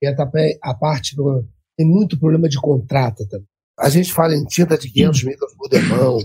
que 0.00 0.06
é 0.06 0.14
a 0.62 0.74
parte 0.74 1.14
do... 1.14 1.46
Tem 1.76 1.86
muito 1.86 2.18
problema 2.18 2.48
de 2.48 2.58
contrato 2.58 3.26
também. 3.28 3.46
A 3.78 3.88
gente 3.90 4.12
fala 4.12 4.34
em 4.34 4.44
tinta 4.44 4.78
de 4.78 4.90
500 4.90 5.24
micros 5.24 5.54
por 5.54 5.68
demão, 5.68 6.18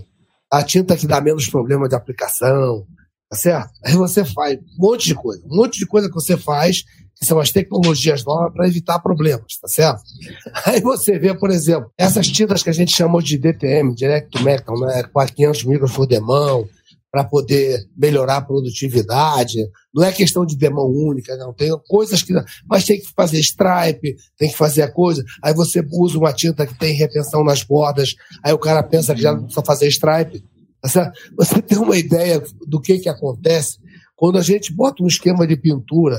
a 0.52 0.64
tinta 0.64 0.96
que 0.96 1.08
dá 1.08 1.20
menos 1.20 1.50
problema 1.50 1.88
de 1.90 1.96
aplicação, 1.96 2.86
tá 3.30 3.38
certo? 3.38 3.72
Aí 3.84 3.94
você 3.94 4.24
faz 4.24 4.58
um 4.58 4.62
monte 4.78 5.08
de 5.08 5.16
coisa, 5.16 5.46
um 5.46 5.56
monte 5.56 5.80
de 5.80 5.86
coisa 5.86 6.08
que 6.08 6.14
você 6.14 6.38
faz 6.38 6.84
que 7.20 7.26
são 7.26 7.40
as 7.40 7.52
tecnologias 7.52 8.24
novas 8.24 8.54
para 8.54 8.68
evitar 8.68 9.00
problemas, 9.00 9.58
tá 9.60 9.68
certo? 9.68 10.02
Aí 10.66 10.82
você 10.82 11.18
vê, 11.18 11.34
por 11.34 11.50
exemplo, 11.50 11.92
essas 11.98 12.28
tintas 12.28 12.62
que 12.62 12.70
a 12.70 12.74
gente 12.74 12.96
chamou 12.96 13.22
de 13.22 13.38
DTM, 13.38 13.96
Direct 13.96 14.30
to 14.30 14.44
Metal, 14.44 14.80
né, 14.80 15.04
500 15.36 15.64
micros 15.64 15.92
por 15.92 16.06
demão, 16.06 16.68
para 17.12 17.24
poder 17.24 17.88
melhorar 17.98 18.38
a 18.38 18.42
produtividade. 18.42 19.58
Não 19.94 20.04
é 20.04 20.12
questão 20.12 20.46
de 20.46 20.56
demão 20.56 20.86
única, 20.86 21.36
não. 21.38 21.54
Tem 21.54 21.72
coisas 21.88 22.22
que. 22.22 22.34
Mas 22.70 22.86
tem 22.86 23.00
que 23.00 23.08
fazer 23.16 23.40
stripe, 23.40 24.16
tem 24.38 24.50
que 24.50 24.58
fazer 24.58 24.84
a 24.84 24.92
coisa. 24.92 25.24
Aí 25.42 25.54
você 25.54 25.84
usa 25.92 26.18
uma 26.18 26.34
tinta 26.34 26.68
que 26.68 26.78
tem 26.78 26.94
retenção 26.94 27.44
nas 27.44 27.64
bordas, 27.64 28.14
aí 28.44 28.54
o 28.54 28.60
cara 28.60 28.84
pensa 28.84 29.16
que 29.16 29.22
já 29.22 29.32
não 29.32 29.44
precisa 29.44 29.66
fazer 29.66 29.88
stripe. 29.88 30.44
Tá 30.82 31.12
você 31.36 31.62
tem 31.62 31.78
uma 31.78 31.98
ideia 31.98 32.42
do 32.68 32.80
que, 32.80 33.00
que 33.00 33.10
acontece 33.10 33.80
quando 34.16 34.38
a 34.38 34.44
gente 34.44 34.74
bota 34.74 35.04
um 35.04 35.08
esquema 35.08 35.48
de 35.48 35.56
pintura 35.56 36.18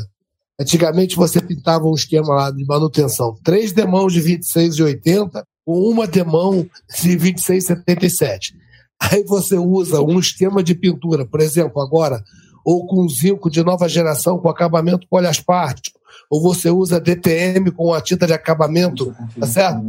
Antigamente 0.61 1.15
você 1.15 1.41
pintava 1.41 1.87
um 1.87 1.95
esquema 1.95 2.35
lá 2.35 2.51
de 2.51 2.65
manutenção, 2.65 3.37
três 3.45 3.73
demãos 3.73 4.13
de 4.13 4.21
26,80 4.21 5.43
com 5.65 5.81
uma 5.81 6.07
demão 6.07 6.67
de 7.01 7.11
26,77. 7.17 8.55
Aí 9.01 9.23
você 9.23 9.57
usa 9.57 10.01
um 10.01 10.19
esquema 10.19 10.63
de 10.63 10.75
pintura, 10.75 11.25
por 11.25 11.41
exemplo, 11.41 11.81
agora, 11.81 12.23
ou 12.65 12.87
com 12.87 13.09
zinco 13.09 13.49
de 13.49 13.63
nova 13.63 13.89
geração 13.89 14.39
com 14.39 14.49
acabamento 14.49 15.07
poliaspartico, 15.09 16.01
ou 16.29 16.43
você 16.43 16.71
usa 16.71 17.01
DTM 17.01 17.71
com 17.71 17.95
a 17.95 18.01
tinta 18.01 18.27
de 18.27 18.33
acabamento, 18.33 19.15
tá 19.39 19.47
certo? 19.47 19.81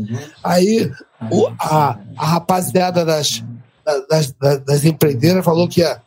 Aí 0.43 0.91
o, 1.31 1.47
a, 1.59 1.97
a 2.15 2.25
rapaziada 2.25 3.03
das, 3.03 3.43
das, 4.09 4.31
das, 4.33 4.63
das 4.63 5.43
falou 5.43 5.67
que 5.67 5.81
é 5.81 5.99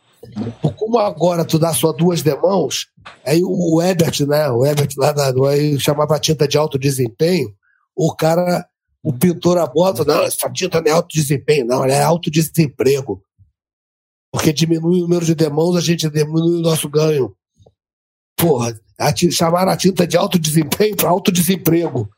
como 0.75 0.99
agora 0.99 1.45
tu 1.45 1.57
dá 1.57 1.73
só 1.73 1.91
duas 1.91 2.21
demãos, 2.21 2.87
aí 3.25 3.41
o 3.43 3.81
Ebert, 3.81 4.25
né? 4.27 4.49
O 4.49 4.65
Ebert 4.65 4.93
lá 4.97 5.11
da, 5.11 5.31
aí 5.49 5.79
chamava 5.79 6.15
a 6.15 6.19
tinta 6.19 6.47
de 6.47 6.57
alto 6.57 6.77
desempenho, 6.77 7.53
o 7.95 8.13
cara, 8.15 8.67
o 9.03 9.13
pintor 9.13 9.57
a 9.57 9.65
bota, 9.65 10.03
não, 10.03 10.23
essa 10.23 10.49
tinta 10.49 10.81
não 10.81 10.91
é 10.91 10.91
alto 10.91 11.13
desempenho, 11.13 11.65
não, 11.65 11.83
ela 11.83 11.93
é 11.93 12.03
alto 12.03 12.31
desemprego. 12.31 13.23
Porque 14.31 14.51
diminui 14.51 14.99
o 14.99 15.03
número 15.03 15.25
de 15.25 15.35
demãos, 15.35 15.75
a 15.75 15.81
gente 15.81 16.09
diminui 16.09 16.57
o 16.57 16.61
nosso 16.61 16.89
ganho. 16.89 17.35
Porra, 18.35 18.79
a 18.99 19.13
chamaram 19.31 19.71
a 19.71 19.77
tinta 19.77 20.07
de 20.07 20.17
alto 20.17 20.39
desempenho 20.39 20.95
para 20.95 21.09
alto 21.09 21.31
desemprego. 21.31 22.09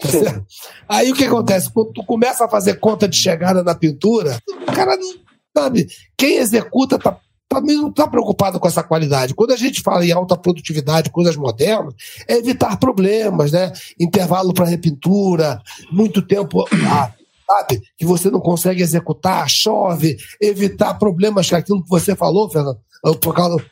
Tá 0.00 0.42
aí 0.88 1.10
o 1.12 1.14
que 1.14 1.24
acontece? 1.24 1.70
Quando 1.72 1.92
tu 1.92 2.04
começa 2.04 2.44
a 2.44 2.48
fazer 2.48 2.74
conta 2.74 3.08
de 3.08 3.16
chegada 3.16 3.62
na 3.62 3.74
pintura, 3.74 4.38
o 4.62 4.72
cara 4.72 4.96
não 4.96 5.14
sabe. 5.56 5.86
Quem 6.16 6.36
executa 6.36 6.98
tá 6.98 7.18
também 7.48 7.76
não 7.76 7.88
está 7.88 8.06
preocupado 8.06 8.58
com 8.58 8.66
essa 8.66 8.82
qualidade. 8.82 9.34
Quando 9.34 9.52
a 9.52 9.56
gente 9.56 9.80
fala 9.80 10.04
em 10.04 10.12
alta 10.12 10.36
produtividade, 10.36 11.10
coisas 11.10 11.36
modernas, 11.36 11.94
é 12.28 12.36
evitar 12.36 12.76
problemas, 12.78 13.52
né? 13.52 13.72
Intervalo 13.98 14.52
para 14.52 14.66
repintura, 14.66 15.60
muito 15.90 16.22
tempo. 16.22 16.64
Ah, 16.88 17.12
sabe? 17.46 17.82
Que 17.96 18.04
você 18.04 18.30
não 18.30 18.40
consegue 18.40 18.82
executar, 18.82 19.48
chove, 19.48 20.16
evitar 20.40 20.94
problemas 20.94 21.48
que 21.48 21.54
aquilo 21.54 21.82
que 21.82 21.88
você 21.88 22.16
falou, 22.16 22.50
Fernando, 22.50 22.78
por 23.20 23.34
causa, 23.34 23.64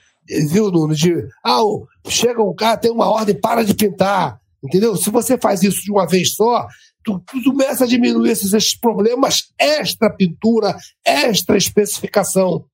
viu, 0.48 0.70
Nuno, 0.70 0.94
de 0.94 1.26
ah, 1.44 1.60
chega 2.08 2.42
um 2.42 2.54
cara, 2.54 2.76
tem 2.76 2.90
uma 2.90 3.10
ordem, 3.10 3.38
para 3.38 3.64
de 3.64 3.74
pintar. 3.74 4.40
Entendeu? 4.62 4.96
Se 4.96 5.10
você 5.10 5.36
faz 5.36 5.62
isso 5.62 5.82
de 5.82 5.90
uma 5.90 6.06
vez 6.06 6.34
só, 6.34 6.68
tu, 7.04 7.20
tu 7.26 7.42
começa 7.50 7.84
a 7.84 7.86
diminuir 7.86 8.30
esses, 8.30 8.52
esses 8.52 8.78
problemas 8.78 9.52
extra 9.58 10.08
pintura, 10.08 10.76
extra 11.04 11.56
especificação. 11.56 12.64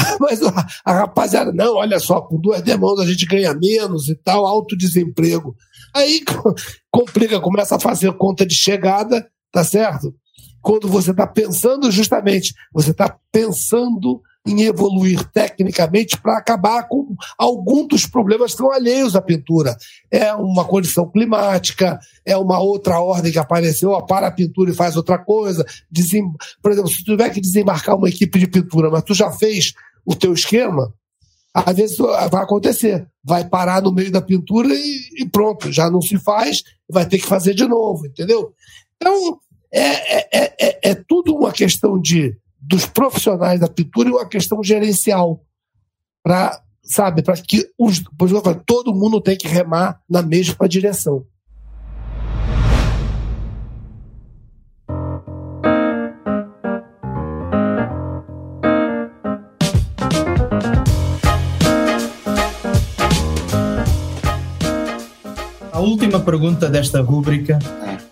Mas 0.20 0.42
a, 0.42 0.66
a, 0.84 0.92
rapaziada, 0.92 1.52
não, 1.52 1.76
olha 1.76 1.98
só, 1.98 2.20
com 2.20 2.40
duas 2.40 2.62
demãos 2.62 2.98
a 3.00 3.06
gente 3.06 3.26
ganha 3.26 3.54
menos 3.54 4.08
e 4.08 4.14
tal, 4.14 4.46
alto 4.46 4.76
desemprego. 4.76 5.54
Aí 5.94 6.22
complica, 6.90 7.40
começa 7.40 7.76
a 7.76 7.80
fazer 7.80 8.12
conta 8.16 8.46
de 8.46 8.54
chegada, 8.54 9.26
tá 9.52 9.64
certo? 9.64 10.14
Quando 10.62 10.88
você 10.88 11.10
está 11.10 11.26
pensando 11.26 11.90
justamente, 11.90 12.54
você 12.72 12.90
está 12.90 13.16
pensando 13.32 14.20
em 14.46 14.62
evoluir 14.62 15.22
tecnicamente 15.32 16.16
para 16.20 16.38
acabar 16.38 16.88
com 16.88 17.14
algum 17.36 17.86
dos 17.86 18.06
problemas 18.06 18.52
que 18.52 18.58
são 18.58 18.72
alheios 18.72 19.14
à 19.14 19.20
pintura. 19.20 19.76
É 20.10 20.32
uma 20.34 20.64
condição 20.64 21.08
climática, 21.10 21.98
é 22.24 22.36
uma 22.36 22.58
outra 22.58 22.98
ordem 23.00 23.30
que 23.30 23.38
apareceu, 23.38 23.90
ó, 23.90 24.00
para 24.00 24.28
a 24.28 24.32
pintura 24.32 24.70
e 24.70 24.74
faz 24.74 24.96
outra 24.96 25.18
coisa. 25.18 25.64
Desem... 25.90 26.24
Por 26.62 26.72
exemplo, 26.72 26.90
se 26.90 27.04
tu 27.04 27.12
tiver 27.12 27.30
que 27.30 27.40
desembarcar 27.40 27.96
uma 27.96 28.08
equipe 28.08 28.38
de 28.38 28.46
pintura, 28.46 28.90
mas 28.90 29.02
tu 29.02 29.14
já 29.14 29.30
fez 29.30 29.74
o 30.04 30.14
teu 30.14 30.32
esquema, 30.32 30.92
às 31.52 31.76
vezes 31.76 31.96
vai 31.98 32.42
acontecer. 32.42 33.06
Vai 33.22 33.46
parar 33.46 33.82
no 33.82 33.92
meio 33.92 34.10
da 34.10 34.22
pintura 34.22 34.68
e, 34.72 35.22
e 35.22 35.28
pronto, 35.28 35.70
já 35.70 35.90
não 35.90 36.00
se 36.00 36.18
faz, 36.18 36.62
vai 36.88 37.06
ter 37.06 37.18
que 37.18 37.26
fazer 37.26 37.54
de 37.54 37.66
novo, 37.66 38.06
entendeu? 38.06 38.54
Então, 38.96 39.38
é, 39.72 40.18
é, 40.18 40.28
é, 40.32 40.54
é, 40.60 40.90
é 40.90 40.94
tudo 40.94 41.34
uma 41.34 41.52
questão 41.52 42.00
de 42.00 42.36
dos 42.60 42.84
profissionais 42.84 43.58
da 43.58 43.68
pintura 43.68 44.08
e 44.08 44.12
uma 44.12 44.26
questão 44.26 44.62
gerencial 44.62 45.42
para 46.22 46.62
sabe 46.82 47.22
para 47.22 47.34
que 47.36 47.70
os 47.78 48.02
todo 48.66 48.94
mundo 48.94 49.20
tem 49.20 49.36
que 49.36 49.48
remar 49.48 50.00
na 50.08 50.22
mesma 50.22 50.68
direção 50.68 51.24
A 65.80 65.82
última 65.82 66.20
pergunta 66.20 66.68
desta 66.68 67.00
rúbrica: 67.00 67.58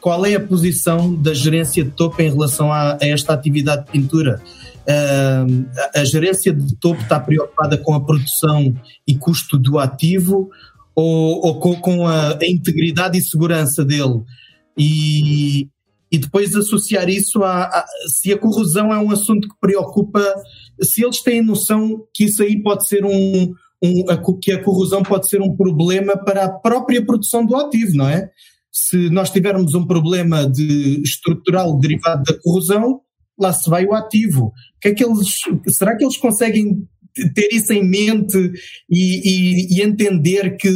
qual 0.00 0.24
é 0.24 0.34
a 0.34 0.40
posição 0.40 1.14
da 1.14 1.34
gerência 1.34 1.84
de 1.84 1.90
topo 1.90 2.22
em 2.22 2.30
relação 2.30 2.72
a, 2.72 2.94
a 2.94 2.98
esta 3.02 3.34
atividade 3.34 3.84
de 3.84 3.92
pintura? 3.92 4.40
Uh, 4.88 5.66
a, 5.94 6.00
a 6.00 6.04
gerência 6.06 6.50
de 6.50 6.74
topo 6.76 7.02
está 7.02 7.20
preocupada 7.20 7.76
com 7.76 7.92
a 7.92 8.00
produção 8.02 8.74
e 9.06 9.14
custo 9.18 9.58
do 9.58 9.78
ativo 9.78 10.48
ou, 10.94 11.44
ou 11.44 11.60
com, 11.60 11.76
com 11.76 12.06
a, 12.06 12.38
a, 12.38 12.46
integridade 12.46 13.18
e 13.18 13.22
segurança 13.22 13.84
dele? 13.84 14.22
E, 14.74 15.68
e 16.10 16.16
depois 16.16 16.56
associar 16.56 17.10
isso 17.10 17.44
a, 17.44 17.64
a, 17.64 17.86
se 18.06 18.32
a 18.32 18.38
corrosão 18.38 18.94
é 18.94 18.98
um 18.98 19.10
assunto 19.10 19.46
que 19.46 19.54
preocupa, 19.60 20.24
se 20.80 21.04
eles 21.04 21.20
têm 21.20 21.42
noção 21.42 22.02
que 22.14 22.24
isso 22.24 22.42
aí 22.42 22.62
pode 22.62 22.88
ser 22.88 23.04
um, 23.04 23.52
um, 23.82 24.10
a, 24.10 24.20
que 24.40 24.52
a 24.52 24.62
corrosão 24.62 25.02
pode 25.02 25.28
ser 25.28 25.40
um 25.40 25.56
problema 25.56 26.16
para 26.16 26.44
a 26.44 26.50
própria 26.50 27.04
produção 27.04 27.44
do 27.44 27.56
ativo, 27.56 27.96
não 27.96 28.08
é? 28.08 28.30
Se 28.70 29.10
nós 29.10 29.30
tivermos 29.30 29.74
um 29.74 29.86
problema 29.86 30.48
de 30.48 31.00
estrutural 31.02 31.78
derivado 31.78 32.22
da 32.24 32.38
corrosão, 32.40 33.00
lá 33.38 33.52
se 33.52 33.68
vai 33.68 33.84
o 33.84 33.94
ativo. 33.94 34.52
Que 34.80 34.88
é 34.88 34.94
que 34.94 35.04
eles, 35.04 35.28
será 35.68 35.96
que 35.96 36.04
eles 36.04 36.16
conseguem 36.16 36.86
ter 37.34 37.48
isso 37.52 37.72
em 37.72 37.88
mente 37.88 38.52
e, 38.90 39.70
e, 39.70 39.76
e 39.76 39.82
entender 39.82 40.56
que 40.56 40.70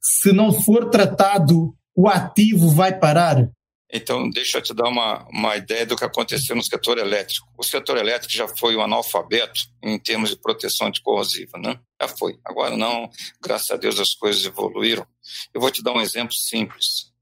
se 0.00 0.32
não 0.32 0.52
for 0.52 0.90
tratado, 0.90 1.74
o 1.96 2.08
ativo 2.08 2.68
vai 2.68 2.96
parar? 2.96 3.48
Então, 3.90 4.28
deixa 4.28 4.58
eu 4.58 4.62
te 4.62 4.74
dar 4.74 4.88
uma, 4.88 5.26
uma 5.30 5.56
ideia 5.56 5.86
do 5.86 5.96
que 5.96 6.04
aconteceu 6.04 6.54
no 6.54 6.62
setor 6.62 6.98
elétrico. 6.98 7.48
O 7.56 7.62
setor 7.62 7.96
elétrico 7.96 8.34
já 8.34 8.46
foi 8.46 8.76
um 8.76 8.82
analfabeto 8.82 9.60
em 9.82 9.98
termos 9.98 10.28
de 10.30 10.36
proteção 10.36 10.88
anticorrosiva, 10.88 11.56
né? 11.58 11.80
Já 12.00 12.08
foi. 12.08 12.38
Agora 12.44 12.76
não, 12.76 13.10
graças 13.40 13.70
a 13.70 13.76
Deus 13.76 13.98
as 13.98 14.14
coisas 14.14 14.44
evoluíram. 14.44 15.06
Eu 15.54 15.60
vou 15.60 15.70
te 15.70 15.82
dar 15.82 15.92
um 15.92 16.02
exemplo 16.02 16.34
simples. 16.34 17.12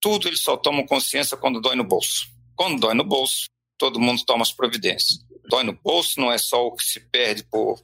Tudo 0.00 0.26
eles 0.26 0.42
só 0.42 0.56
tomam 0.56 0.84
consciência 0.84 1.36
quando 1.36 1.60
dói 1.60 1.76
no 1.76 1.84
bolso. 1.84 2.26
Quando 2.56 2.80
dói 2.80 2.94
no 2.94 3.04
bolso, 3.04 3.48
todo 3.78 4.00
mundo 4.00 4.24
toma 4.26 4.42
as 4.42 4.52
providências. 4.52 5.24
Dói 5.48 5.62
no 5.62 5.72
bolso 5.72 6.20
não 6.20 6.32
é 6.32 6.38
só 6.38 6.66
o 6.66 6.74
que 6.74 6.84
se 6.84 6.98
perde 6.98 7.44
por 7.44 7.80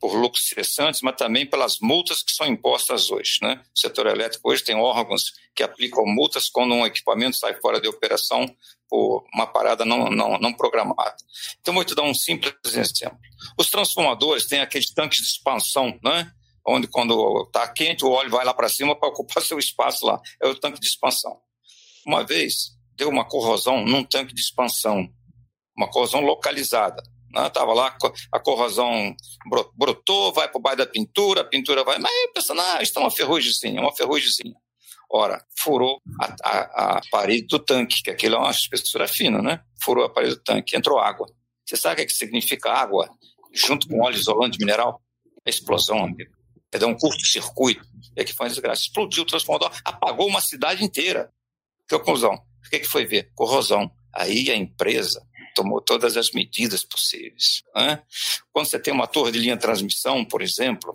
por 0.00 0.14
lucros 0.14 0.46
cessantes, 0.48 1.00
mas 1.02 1.16
também 1.16 1.46
pelas 1.46 1.78
multas 1.80 2.22
que 2.22 2.32
são 2.32 2.46
impostas 2.46 3.10
hoje. 3.10 3.38
Né? 3.42 3.62
O 3.74 3.78
setor 3.78 4.06
elétrico 4.06 4.50
hoje 4.50 4.64
tem 4.64 4.76
órgãos 4.76 5.32
que 5.54 5.62
aplicam 5.62 6.04
multas 6.06 6.48
quando 6.48 6.74
um 6.74 6.86
equipamento 6.86 7.36
sai 7.36 7.54
fora 7.60 7.80
de 7.80 7.88
operação 7.88 8.46
por 8.88 9.24
uma 9.32 9.46
parada 9.46 9.84
não, 9.84 10.10
não, 10.10 10.38
não 10.38 10.52
programada. 10.52 11.16
Então, 11.60 11.74
vou 11.74 11.84
te 11.84 11.94
dar 11.94 12.02
um 12.02 12.14
simples 12.14 12.54
exemplo. 12.64 13.18
Os 13.58 13.70
transformadores 13.70 14.46
têm 14.46 14.60
aqueles 14.60 14.92
tanques 14.92 15.20
de 15.20 15.28
expansão, 15.28 15.98
né? 16.02 16.32
onde 16.66 16.86
quando 16.86 17.44
está 17.46 17.66
quente 17.68 18.04
o 18.04 18.10
óleo 18.10 18.30
vai 18.30 18.44
lá 18.44 18.54
para 18.54 18.68
cima 18.68 18.94
para 18.94 19.08
ocupar 19.08 19.42
seu 19.44 19.58
espaço 19.58 20.06
lá. 20.06 20.20
É 20.42 20.46
o 20.46 20.54
tanque 20.54 20.80
de 20.80 20.86
expansão. 20.86 21.40
Uma 22.06 22.24
vez 22.24 22.76
deu 22.96 23.08
uma 23.08 23.24
corrosão 23.24 23.84
num 23.84 24.04
tanque 24.04 24.34
de 24.34 24.40
expansão, 24.40 25.08
uma 25.76 25.88
corrosão 25.88 26.20
localizada. 26.20 27.02
Né? 27.32 27.50
lá, 27.74 27.96
a 28.32 28.40
corrosão 28.40 29.14
brotou, 29.76 30.32
vai 30.32 30.48
para 30.48 30.58
o 30.58 30.60
bairro 30.60 30.78
da 30.78 30.86
pintura, 30.86 31.42
a 31.42 31.44
pintura 31.44 31.84
vai. 31.84 31.98
Mas 31.98 32.12
pensando, 32.34 32.60
ah, 32.60 32.82
isso 32.82 32.98
é 32.98 33.02
uma 33.02 33.10
ferrugemzinha, 33.10 33.80
uma 33.80 33.94
ferrugemzinha. 33.94 34.54
Ora, 35.12 35.44
furou 35.58 36.00
a, 36.20 36.36
a, 36.42 36.96
a, 36.96 37.00
parede 37.10 37.46
do 37.46 37.58
tanque, 37.58 38.02
que 38.02 38.10
aquilo 38.10 38.36
é 38.36 38.38
uma 38.38 38.50
espessura 38.50 39.08
fina, 39.08 39.42
né? 39.42 39.60
Furou 39.82 40.04
a 40.04 40.08
parede 40.08 40.36
do 40.36 40.42
tanque, 40.42 40.76
entrou 40.76 40.98
água. 40.98 41.26
Você 41.66 41.76
sabe 41.76 41.94
o 41.94 42.06
que, 42.06 42.12
é 42.12 42.14
significa 42.14 42.70
água 42.70 43.08
junto 43.52 43.88
com 43.88 44.02
óleo 44.02 44.16
isolante 44.16 44.58
mineral? 44.58 45.02
É 45.44 45.50
explosão, 45.50 46.04
amigo. 46.04 46.32
É 46.72 46.78
dar 46.78 46.86
um 46.86 46.96
curto-circuito. 46.96 47.84
É 48.14 48.24
que 48.24 48.32
foi 48.32 48.46
uma 48.46 48.50
desgraça. 48.50 48.82
Explodiu 48.82 49.24
o 49.24 49.26
transformador, 49.26 49.76
apagou 49.84 50.28
uma 50.28 50.40
cidade 50.40 50.84
inteira. 50.84 51.32
Que 51.88 51.98
conclusão? 51.98 52.34
O 52.34 52.70
que, 52.70 52.76
é 52.76 52.78
que 52.78 52.88
foi 52.88 53.04
ver? 53.04 53.32
Corrosão. 53.34 53.90
Aí 54.12 54.50
a 54.50 54.56
empresa 54.56 55.24
tomou 55.60 55.80
todas 55.82 56.16
as 56.16 56.30
medidas 56.30 56.82
possíveis. 56.82 57.62
Né? 57.74 58.02
Quando 58.50 58.66
você 58.66 58.78
tem 58.78 58.94
uma 58.94 59.06
torre 59.06 59.30
de 59.30 59.38
linha 59.38 59.56
de 59.56 59.60
transmissão, 59.60 60.24
por 60.24 60.40
exemplo, 60.40 60.90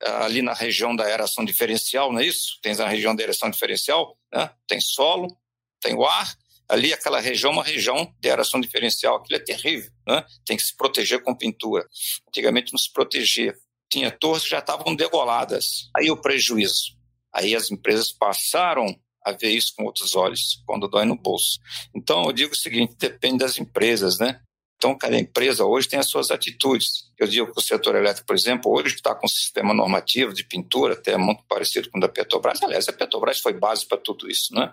ali 0.00 0.42
na 0.42 0.54
região 0.54 0.94
da 0.94 1.04
aeração 1.04 1.44
diferencial, 1.44 2.12
não 2.12 2.20
é 2.20 2.26
isso? 2.26 2.60
Tem 2.62 2.72
a 2.80 2.88
região 2.88 3.16
da 3.16 3.24
aeração 3.24 3.50
diferencial, 3.50 4.16
né? 4.32 4.48
tem 4.68 4.80
solo, 4.80 5.36
tem 5.80 5.94
o 5.94 6.06
ar, 6.06 6.36
ali 6.68 6.92
aquela 6.92 7.18
região 7.18 7.50
é 7.50 7.54
uma 7.54 7.64
região 7.64 8.14
de 8.20 8.30
aeração 8.30 8.60
diferencial, 8.60 9.16
aquilo 9.16 9.40
é 9.40 9.42
terrível, 9.42 9.90
né? 10.06 10.24
tem 10.44 10.56
que 10.56 10.62
se 10.62 10.76
proteger 10.76 11.20
com 11.20 11.34
pintura. 11.34 11.84
Antigamente 12.28 12.72
não 12.72 12.78
se 12.78 12.92
protegia, 12.92 13.56
tinha 13.90 14.12
torres 14.12 14.44
que 14.44 14.50
já 14.50 14.60
estavam 14.60 14.94
degoladas, 14.94 15.90
aí 15.96 16.12
o 16.12 16.16
prejuízo. 16.16 16.96
Aí 17.32 17.56
as 17.56 17.72
empresas 17.72 18.12
passaram 18.12 18.86
a 19.26 19.32
ver 19.32 19.50
isso 19.50 19.74
com 19.76 19.84
outros 19.84 20.14
olhos, 20.14 20.62
quando 20.64 20.86
dói 20.86 21.04
no 21.04 21.16
bolso. 21.16 21.58
Então, 21.92 22.24
eu 22.24 22.32
digo 22.32 22.52
o 22.52 22.56
seguinte: 22.56 22.94
depende 22.96 23.38
das 23.38 23.58
empresas, 23.58 24.20
né? 24.20 24.40
Então, 24.76 24.96
cada 24.96 25.18
empresa 25.18 25.64
hoje 25.64 25.88
tem 25.88 25.98
as 25.98 26.08
suas 26.08 26.30
atitudes. 26.30 27.10
Eu 27.18 27.26
digo 27.26 27.50
que 27.50 27.58
o 27.58 27.62
setor 27.62 27.96
elétrico, 27.96 28.26
por 28.26 28.36
exemplo, 28.36 28.70
hoje 28.70 28.94
está 28.94 29.14
com 29.14 29.26
um 29.26 29.28
sistema 29.28 29.74
normativo 29.74 30.32
de 30.32 30.44
pintura, 30.44 30.94
até 30.94 31.16
muito 31.16 31.42
parecido 31.48 31.90
com 31.90 31.98
o 31.98 32.00
da 32.00 32.08
Petrobras. 32.08 32.62
Aliás, 32.62 32.88
a 32.88 32.92
Petrobras 32.92 33.40
foi 33.40 33.54
base 33.54 33.86
para 33.86 33.98
tudo 33.98 34.30
isso, 34.30 34.54
né? 34.54 34.72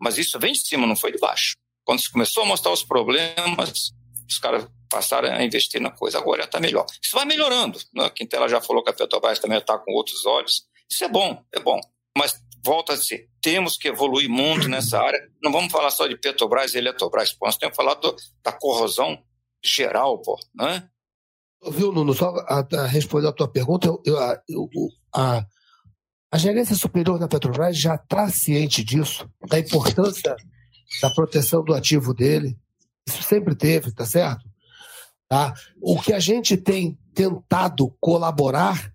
Mas 0.00 0.18
isso 0.18 0.38
vem 0.38 0.52
de 0.52 0.66
cima, 0.66 0.86
não 0.86 0.96
foi 0.96 1.12
de 1.12 1.18
baixo. 1.18 1.54
Quando 1.84 2.00
se 2.00 2.10
começou 2.10 2.42
a 2.42 2.46
mostrar 2.46 2.72
os 2.72 2.82
problemas, 2.82 3.92
os 4.28 4.38
caras 4.38 4.66
passaram 4.88 5.30
a 5.30 5.44
investir 5.44 5.80
na 5.80 5.90
coisa. 5.90 6.18
Agora 6.18 6.44
está 6.44 6.58
melhor. 6.58 6.86
Isso 7.02 7.14
vai 7.14 7.26
melhorando. 7.26 7.78
Né? 7.94 8.06
A 8.06 8.10
Quintela 8.10 8.48
já 8.48 8.60
falou 8.60 8.82
que 8.82 8.90
a 8.90 8.94
Petrobras 8.94 9.38
também 9.38 9.58
está 9.58 9.78
com 9.78 9.92
outros 9.92 10.24
olhos. 10.24 10.66
Isso 10.90 11.04
é 11.04 11.08
bom, 11.08 11.44
é 11.52 11.60
bom. 11.60 11.78
Mas 12.16 12.42
volta 12.64 12.92
a 12.92 12.96
dizer, 12.96 13.28
temos 13.40 13.76
que 13.76 13.88
evoluir 13.88 14.28
muito 14.28 14.68
nessa 14.68 15.00
área. 15.00 15.20
Não 15.42 15.50
vamos 15.50 15.72
falar 15.72 15.90
só 15.90 16.06
de 16.06 16.16
Petrobras 16.16 16.74
e 16.74 16.78
Eletrobras, 16.78 17.32
pô. 17.32 17.46
nós 17.46 17.56
temos 17.56 17.76
que 17.76 17.82
falar 17.82 17.94
do, 17.94 18.14
da 18.42 18.52
corrosão 18.52 19.22
geral, 19.64 20.20
pô, 20.20 20.38
né? 20.54 20.88
Viu, 21.70 21.92
Nuno, 21.92 22.12
só 22.12 22.34
a, 22.48 22.66
a 22.72 22.86
responder 22.86 23.28
a 23.28 23.32
tua 23.32 23.46
pergunta, 23.48 23.86
eu, 23.86 24.02
eu, 24.04 24.16
eu, 24.48 24.68
a, 25.14 25.46
a 26.32 26.38
gerência 26.38 26.74
superior 26.74 27.18
da 27.18 27.28
Petrobras 27.28 27.78
já 27.78 27.94
está 27.94 28.28
ciente 28.28 28.82
disso, 28.82 29.28
da 29.48 29.58
importância 29.58 30.34
da 31.00 31.10
proteção 31.10 31.62
do 31.62 31.72
ativo 31.72 32.12
dele. 32.12 32.58
Isso 33.06 33.22
sempre 33.22 33.54
teve, 33.54 33.92
tá 33.92 34.04
certo? 34.04 34.42
Tá? 35.28 35.54
O 35.80 36.00
que 36.00 36.12
a 36.12 36.18
gente 36.18 36.56
tem 36.56 36.98
tentado 37.14 37.94
colaborar 38.00 38.92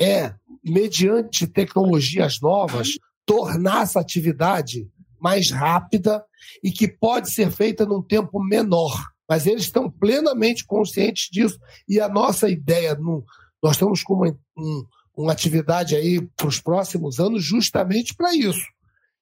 é 0.00 0.34
mediante 0.64 1.46
tecnologias 1.46 2.40
novas, 2.40 2.98
tornar 3.26 3.82
essa 3.82 4.00
atividade 4.00 4.88
mais 5.20 5.50
rápida 5.50 6.24
e 6.62 6.70
que 6.70 6.88
pode 6.88 7.32
ser 7.32 7.50
feita 7.50 7.86
num 7.86 8.02
tempo 8.02 8.42
menor. 8.42 8.92
Mas 9.28 9.46
eles 9.46 9.62
estão 9.62 9.90
plenamente 9.90 10.64
conscientes 10.64 11.28
disso. 11.30 11.58
E 11.88 12.00
a 12.00 12.08
nossa 12.08 12.48
ideia, 12.48 12.94
no, 12.94 13.24
nós 13.62 13.72
estamos 13.72 14.02
com 14.02 14.14
uma, 14.14 14.38
um, 14.58 14.84
uma 15.16 15.32
atividade 15.32 15.94
aí 15.94 16.20
para 16.36 16.48
os 16.48 16.60
próximos 16.60 17.20
anos 17.20 17.42
justamente 17.42 18.14
para 18.14 18.34
isso. 18.34 18.66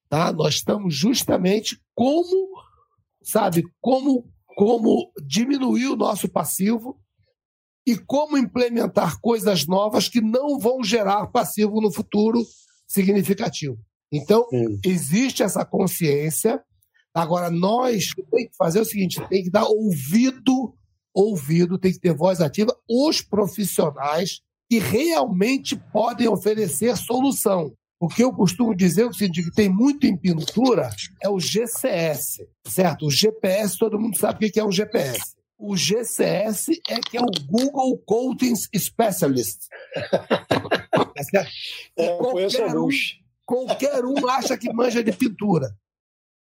Tá? 0.09 0.33
Nós 0.33 0.55
estamos 0.55 0.95
justamente 0.95 1.81
como, 1.95 2.49
sabe, 3.23 3.63
como, 3.81 4.29
como 4.57 5.13
diminuir 5.25 5.89
o 5.89 5.97
nosso 5.97 6.29
passivo 6.29 6.99
e 7.87 7.97
como 7.97 8.37
implementar 8.37 9.21
coisas 9.21 9.67
novas 9.67 10.09
que 10.09 10.21
não 10.21 10.59
vão 10.59 10.83
gerar 10.85 11.27
passivo 11.29 11.81
no 11.81 11.93
futuro 11.93 12.45
significativo. 12.87 13.79
Então, 14.13 14.47
Sim. 14.51 14.81
existe 14.85 15.43
essa 15.43 15.65
consciência, 15.65 16.63
Agora, 17.15 17.51
nós 17.51 18.13
tem 18.31 18.49
que 18.49 18.57
fazer 18.57 18.81
o 18.81 18.85
seguinte: 18.85 19.21
tem 19.29 19.43
que 19.43 19.51
dar 19.51 19.65
ouvido, 19.65 20.75
ouvido, 21.13 21.79
tem 21.79 21.93
que 21.93 21.99
ter 21.99 22.15
voz 22.15 22.41
ativa, 22.41 22.75
os 22.89 23.21
profissionais 23.21 24.41
que 24.69 24.79
realmente 24.79 25.77
podem 25.93 26.29
oferecer 26.29 26.97
solução. 26.97 27.73
O 27.99 28.09
que 28.09 28.23
eu 28.25 28.33
costumo 28.33 28.75
dizer, 28.75 29.05
o 29.05 29.13
seguinte, 29.13 29.43
que 29.43 29.55
tem 29.55 29.69
muito 29.69 30.07
em 30.07 30.17
pintura, 30.17 30.89
é 31.23 31.29
o 31.29 31.39
GCS, 31.39 32.47
certo? 32.67 33.07
O 33.07 33.11
GPS, 33.11 33.77
todo 33.77 33.99
mundo 33.99 34.17
sabe 34.17 34.47
o 34.47 34.51
que 34.51 34.59
é 34.59 34.65
um 34.65 34.73
GPS. 34.73 35.35
O 35.61 35.77
GCS 35.77 36.71
é 36.89 37.01
que 37.01 37.19
é 37.19 37.21
o 37.21 37.27
Google 37.47 37.99
Coating 38.07 38.55
Specialist. 38.57 39.69
É, 41.99 42.17
qualquer, 42.17 42.79
um, 42.79 42.89
qualquer 43.45 44.05
um 44.07 44.27
acha 44.27 44.57
que 44.57 44.73
manja 44.73 45.05
de 45.05 45.13
pintura. 45.13 45.69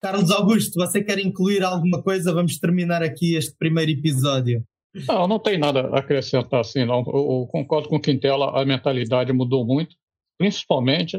Carlos 0.00 0.30
Augusto, 0.30 0.80
você 0.80 1.04
quer 1.04 1.18
incluir 1.18 1.62
alguma 1.62 2.02
coisa? 2.02 2.32
Vamos 2.32 2.58
terminar 2.58 3.02
aqui 3.02 3.34
este 3.34 3.54
primeiro 3.58 3.90
episódio. 3.90 4.64
Não, 5.06 5.28
não 5.28 5.38
tem 5.38 5.58
nada 5.58 5.88
a 5.88 5.98
acrescentar 5.98 6.60
assim, 6.60 6.86
não. 6.86 7.04
Eu, 7.06 7.14
eu 7.14 7.48
concordo 7.50 7.90
com 7.90 7.96
o 7.96 8.00
Quintela, 8.00 8.58
a 8.58 8.64
mentalidade 8.64 9.32
mudou 9.34 9.66
muito, 9.66 9.94
principalmente 10.38 11.18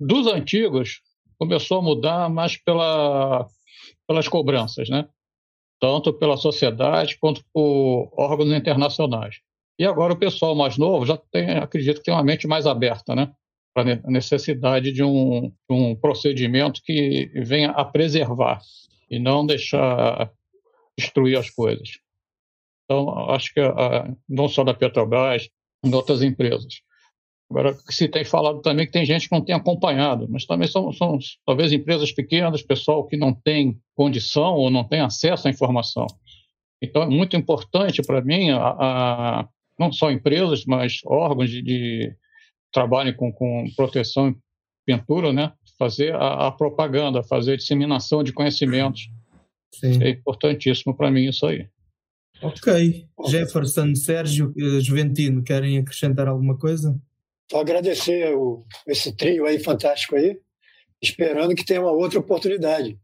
dos 0.00 0.26
antigos, 0.26 1.02
começou 1.38 1.78
a 1.78 1.82
mudar 1.82 2.30
mais 2.30 2.56
pela, 2.56 3.46
pelas 4.08 4.28
cobranças, 4.28 4.88
né? 4.88 5.06
Tanto 5.80 6.12
pela 6.12 6.36
sociedade 6.36 7.18
quanto 7.18 7.44
por 7.52 8.12
órgãos 8.16 8.52
internacionais. 8.52 9.36
E 9.78 9.84
agora 9.84 10.12
o 10.12 10.18
pessoal 10.18 10.54
mais 10.54 10.78
novo 10.78 11.04
já 11.04 11.16
tem, 11.16 11.50
acredito 11.50 11.98
que 11.98 12.04
tem 12.04 12.14
uma 12.14 12.22
mente 12.22 12.46
mais 12.46 12.66
aberta, 12.66 13.14
né? 13.14 13.32
Para 13.74 14.00
a 14.04 14.10
necessidade 14.10 14.92
de 14.92 15.02
um, 15.02 15.52
um 15.68 15.96
procedimento 15.96 16.80
que 16.84 17.30
venha 17.34 17.70
a 17.70 17.84
preservar 17.84 18.60
e 19.10 19.18
não 19.18 19.44
deixar 19.44 20.30
destruir 20.96 21.36
as 21.36 21.50
coisas. 21.50 21.98
Então, 22.84 23.30
acho 23.30 23.52
que 23.52 23.60
não 24.28 24.48
só 24.48 24.62
da 24.62 24.74
Petrobras, 24.74 25.48
em 25.84 25.92
outras 25.92 26.22
empresas. 26.22 26.80
Agora, 27.50 27.76
se 27.90 28.08
tem 28.08 28.24
falado 28.24 28.60
também 28.62 28.86
que 28.86 28.92
tem 28.92 29.04
gente 29.04 29.28
que 29.28 29.34
não 29.34 29.44
tem 29.44 29.54
acompanhado, 29.54 30.26
mas 30.28 30.46
também 30.46 30.66
são, 30.66 30.92
são 30.92 31.18
talvez 31.46 31.72
empresas 31.72 32.10
pequenas, 32.10 32.62
pessoal 32.62 33.06
que 33.06 33.16
não 33.16 33.34
tem 33.34 33.78
condição 33.94 34.54
ou 34.54 34.70
não 34.70 34.82
tem 34.82 35.00
acesso 35.00 35.46
à 35.46 35.50
informação. 35.50 36.06
Então, 36.82 37.02
é 37.02 37.06
muito 37.06 37.36
importante 37.36 38.02
para 38.02 38.22
mim, 38.22 38.50
a, 38.50 38.58
a, 38.58 39.48
não 39.78 39.92
só 39.92 40.10
empresas, 40.10 40.64
mas 40.66 41.00
órgãos 41.04 41.50
de, 41.50 41.62
de 41.62 42.16
trabalho 42.72 43.14
com, 43.14 43.32
com 43.32 43.64
proteção 43.76 44.30
e 44.30 44.36
pintura, 44.86 45.32
né? 45.32 45.52
fazer 45.78 46.14
a, 46.14 46.48
a 46.48 46.52
propaganda, 46.52 47.22
fazer 47.22 47.54
a 47.54 47.56
disseminação 47.56 48.22
de 48.22 48.32
conhecimentos. 48.32 49.08
Sim. 49.74 50.02
É 50.02 50.10
importantíssimo 50.10 50.96
para 50.96 51.10
mim 51.10 51.28
isso 51.28 51.46
aí. 51.46 51.68
Ok. 52.42 53.06
Jefferson, 53.28 53.94
Sérgio, 53.94 54.52
eh, 54.56 54.80
Juventino, 54.80 55.42
querem 55.42 55.78
acrescentar 55.78 56.28
alguma 56.28 56.56
coisa? 56.56 56.98
Só 57.50 57.60
agradecer 57.60 58.34
o, 58.34 58.64
esse 58.86 59.14
trio 59.14 59.46
aí 59.46 59.58
fantástico 59.58 60.16
aí, 60.16 60.38
esperando 61.02 61.54
que 61.54 61.64
tenha 61.64 61.80
uma 61.80 61.92
outra 61.92 62.18
oportunidade. 62.18 62.98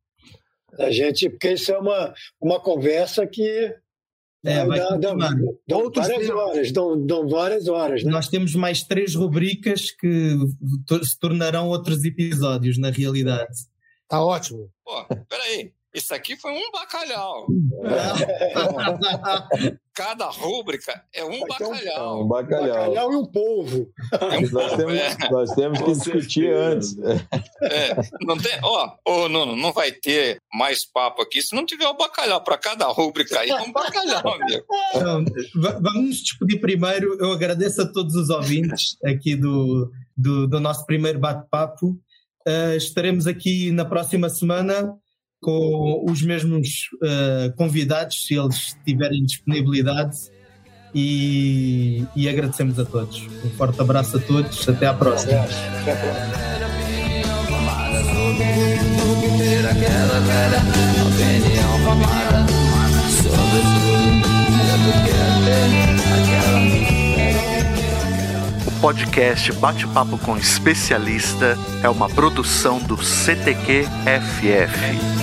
A 0.79 0.91
gente, 0.91 1.29
porque 1.29 1.53
isso 1.53 1.73
é 1.73 1.79
uma, 1.79 2.15
uma 2.41 2.61
conversa 2.61 3.27
que 3.27 3.75
é, 4.45 4.65
vai 4.65 4.79
dá, 4.79 4.97
dá, 4.97 5.15
dão 5.69 5.91
várias 5.95 6.31
horas, 6.31 6.73
dão, 6.73 7.07
dão 7.07 7.29
várias 7.29 7.69
horas. 7.69 8.03
Né? 8.03 8.11
Nós 8.11 8.29
temos 8.29 8.55
mais 8.55 8.83
três 8.83 9.15
rubricas 9.15 9.91
que 9.91 10.37
se 11.03 11.19
tornarão 11.19 11.69
outros 11.69 12.05
episódios, 12.05 12.79
na 12.79 12.91
realidade. 12.91 13.53
Tá 14.09 14.25
ótimo. 14.25 14.71
Pô, 14.85 15.05
peraí. 15.29 15.73
Isso 15.93 16.15
aqui 16.15 16.37
foi 16.37 16.53
um 16.53 16.71
bacalhau. 16.71 17.49
Cada 20.01 20.31
rúbrica 20.31 21.05
é 21.15 21.23
um 21.23 21.47
bacalhau. 21.47 22.25
Um 22.25 22.27
bacalhau. 22.27 22.65
Um 22.65 22.95
bacalhau 22.95 23.13
e 23.13 23.17
um 23.17 23.27
polvo. 23.27 23.93
Um 24.15 24.51
nós, 24.51 24.75
temos, 24.75 24.95
é. 24.95 25.31
nós 25.31 25.51
temos 25.51 25.79
que 25.79 25.93
discutir 25.93 26.55
antes. 26.55 26.97
É, 27.63 27.95
não 28.23 28.39
tem, 28.39 28.59
ó, 28.63 28.95
ô 29.07 29.29
Nuno, 29.29 29.55
não 29.55 29.75
vai 29.75 29.93
ter 29.93 30.41
mais 30.55 30.91
papo 30.91 31.21
aqui 31.21 31.43
se 31.43 31.55
não 31.55 31.67
tiver 31.67 31.87
o 31.87 31.99
bacalhau. 31.99 32.43
Para 32.43 32.57
cada 32.57 32.87
rúbrica 32.87 33.41
aí 33.41 33.51
é 33.51 33.61
um 33.61 33.71
bacalhau, 33.71 34.23
amigo. 34.41 34.65
Então, 34.95 35.23
vamos 35.83 36.23
despedir 36.23 36.63
primeiro. 36.63 37.19
Eu 37.21 37.33
agradeço 37.33 37.83
a 37.83 37.93
todos 37.93 38.15
os 38.15 38.31
ouvintes 38.31 38.97
aqui 39.05 39.37
do, 39.37 39.93
do, 40.17 40.47
do 40.47 40.61
nosso 40.61 40.87
primeiro 40.87 41.19
bate-papo. 41.19 41.89
Uh, 42.49 42.75
estaremos 42.75 43.27
aqui 43.27 43.71
na 43.71 43.85
próxima 43.85 44.31
semana 44.31 44.99
com 45.41 46.05
os 46.09 46.23
mesmos 46.23 46.91
uh, 47.03 47.53
convidados, 47.57 48.27
se 48.27 48.35
eles 48.35 48.77
tiverem 48.85 49.25
disponibilidade. 49.25 50.17
E, 50.95 52.05
e, 52.17 52.29
agradecemos 52.29 52.79
a 52.79 52.85
todos. 52.85 53.27
Um 53.45 53.51
forte 53.51 53.81
abraço 53.81 54.17
a 54.17 54.21
todos. 54.21 54.69
Até 54.69 54.87
à 54.87 54.95
próxima. 54.95 55.41
Até 55.81 55.93
à 55.93 55.97
O 68.67 68.81
podcast 68.81 69.53
Bate-Papo 69.53 70.19
com 70.19 70.37
Especialista 70.37 71.57
é 71.85 71.89
uma 71.89 72.09
produção 72.09 72.81
do 72.81 72.97
CTQ 72.97 73.85
FF. 73.85 75.20